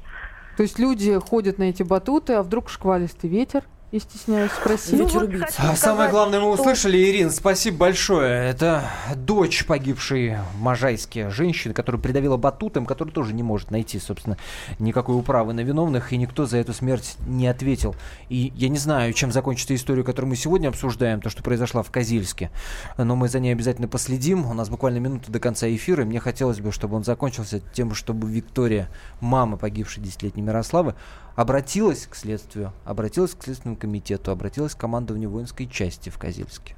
То 0.55 0.63
есть 0.63 0.77
люди 0.77 1.17
ходят 1.19 1.57
на 1.57 1.63
эти 1.63 1.81
батуты, 1.81 2.33
а 2.33 2.43
вдруг 2.43 2.69
шквалистый 2.69 3.29
ветер, 3.29 3.63
я 3.93 3.99
стесняюсь 3.99 4.51
спросить. 4.51 4.93
Ну, 4.97 5.05
вот 5.05 5.29
А 5.59 5.75
самое 5.75 6.09
главное 6.09 6.39
мы 6.39 6.51
что- 6.55 6.63
услышали, 6.63 6.97
Ирин, 6.97 7.29
спасибо 7.29 7.77
большое. 7.77 8.49
Это 8.49 8.85
дочь 9.15 9.67
погибшей 9.67 10.37
в 10.55 10.59
Можайске 10.59 11.29
женщины, 11.29 11.75
которую 11.75 12.01
придавила 12.01 12.35
батутом, 12.35 12.87
которая 12.87 13.13
тоже 13.13 13.33
не 13.33 13.43
может 13.43 13.69
найти, 13.69 13.99
собственно, 13.99 14.37
никакой 14.79 15.15
управы 15.15 15.53
на 15.53 15.59
виновных, 15.59 16.11
и 16.11 16.17
никто 16.17 16.47
за 16.47 16.57
эту 16.57 16.73
смерть 16.73 17.17
не 17.27 17.45
ответил. 17.47 17.95
И 18.29 18.51
я 18.55 18.69
не 18.69 18.79
знаю, 18.79 19.13
чем 19.13 19.31
закончится 19.31 19.75
история, 19.75 20.03
которую 20.03 20.29
мы 20.31 20.37
сегодня 20.37 20.69
обсуждаем, 20.69 21.21
то, 21.21 21.29
что 21.29 21.43
произошло 21.43 21.83
в 21.83 21.91
Козельске, 21.91 22.49
но 22.97 23.15
мы 23.15 23.29
за 23.29 23.39
ней 23.39 23.51
обязательно 23.51 23.87
последим. 23.87 24.47
У 24.47 24.53
нас 24.55 24.69
буквально 24.69 24.97
минута 24.97 25.31
до 25.31 25.39
конца 25.39 25.69
эфира, 25.69 26.01
и 26.01 26.07
мне 26.07 26.19
хотелось 26.19 26.59
бы, 26.59 26.71
чтобы 26.71 26.95
он 26.95 27.03
закончился 27.03 27.61
тем, 27.73 27.93
чтобы 27.93 28.27
Виктория, 28.27 28.89
мама 29.19 29.55
погибшей 29.55 30.01
десятилетней 30.01 30.41
Мирославы, 30.41 30.95
обратилась 31.35 32.07
к 32.07 32.15
следствию, 32.15 32.73
обратилась 32.85 33.33
к 33.33 33.43
Следственному 33.43 33.75
комитету, 33.83 34.31
обратилась 34.31 34.75
к 34.75 34.79
командованию 34.79 35.29
воинской 35.29 35.67
части 35.67 36.09
в 36.09 36.17
Козельске. 36.17 36.75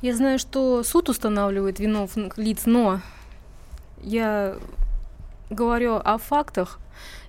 Я 0.00 0.16
знаю, 0.16 0.40
что 0.40 0.82
суд 0.82 1.08
устанавливает 1.08 1.78
виновных 1.78 2.36
лиц, 2.36 2.62
но 2.66 3.00
я 4.02 4.56
говорю 5.48 5.94
о 5.94 6.18
фактах 6.18 6.80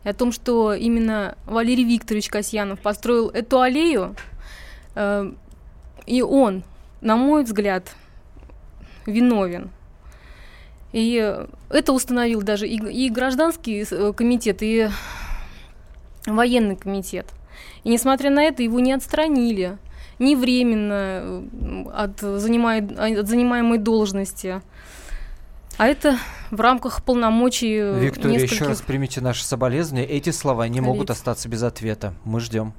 и 0.04 0.10
о 0.10 0.14
том, 0.16 0.32
что 0.32 0.74
именно 0.74 1.38
Валерий 1.46 1.84
Викторович 1.84 2.30
Касьянов 2.30 2.80
построил 2.80 3.30
эту 3.30 3.62
аллею, 3.62 4.16
э, 4.96 5.32
и 6.08 6.24
он, 6.24 6.64
на 7.02 7.16
мой 7.16 7.44
взгляд, 7.44 7.96
виновен. 9.06 9.70
И 10.94 11.38
это 11.70 11.94
установил 11.94 12.42
даже 12.42 12.68
и, 12.68 12.78
и 12.78 13.12
гражданский 13.12 13.86
э, 13.88 14.14
комитет, 14.14 14.64
и 14.64 14.90
военный 16.26 16.76
комитет. 16.76 17.28
И 17.84 17.90
несмотря 17.90 18.30
на 18.30 18.44
это, 18.44 18.64
его 18.64 18.80
не 18.80 18.94
отстранили 18.94 19.78
ни 20.20 20.36
временно 20.36 20.94
э, 20.94 21.86
от, 21.94 22.20
занимай, 22.20 22.82
от 22.82 23.28
занимаемой 23.28 23.78
должности. 23.78 24.62
А 25.78 25.88
это 25.88 26.18
в 26.52 26.62
рамках 26.62 27.04
полномочий 27.04 27.78
э, 27.78 28.00
Виктория, 28.00 28.38
нескольких... 28.38 28.62
еще 28.62 28.66
раз 28.66 28.82
примите 28.82 29.22
наши 29.22 29.44
соболезнования. 29.44 30.08
Эти 30.08 30.30
слова 30.30 30.68
не 30.68 30.80
коллег. 30.80 30.88
могут 30.88 31.10
остаться 31.10 31.50
без 31.50 31.64
ответа. 31.64 32.14
Мы 32.26 32.40
ждем. 32.40 32.74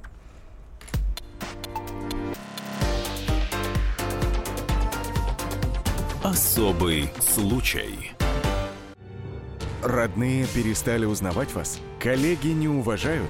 Особый 6.23 7.09
случай. 7.19 8.11
Родные 9.83 10.47
перестали 10.47 11.05
узнавать 11.05 11.53
вас? 11.53 11.79
Коллеги 11.99 12.47
не 12.47 12.67
уважают? 12.67 13.29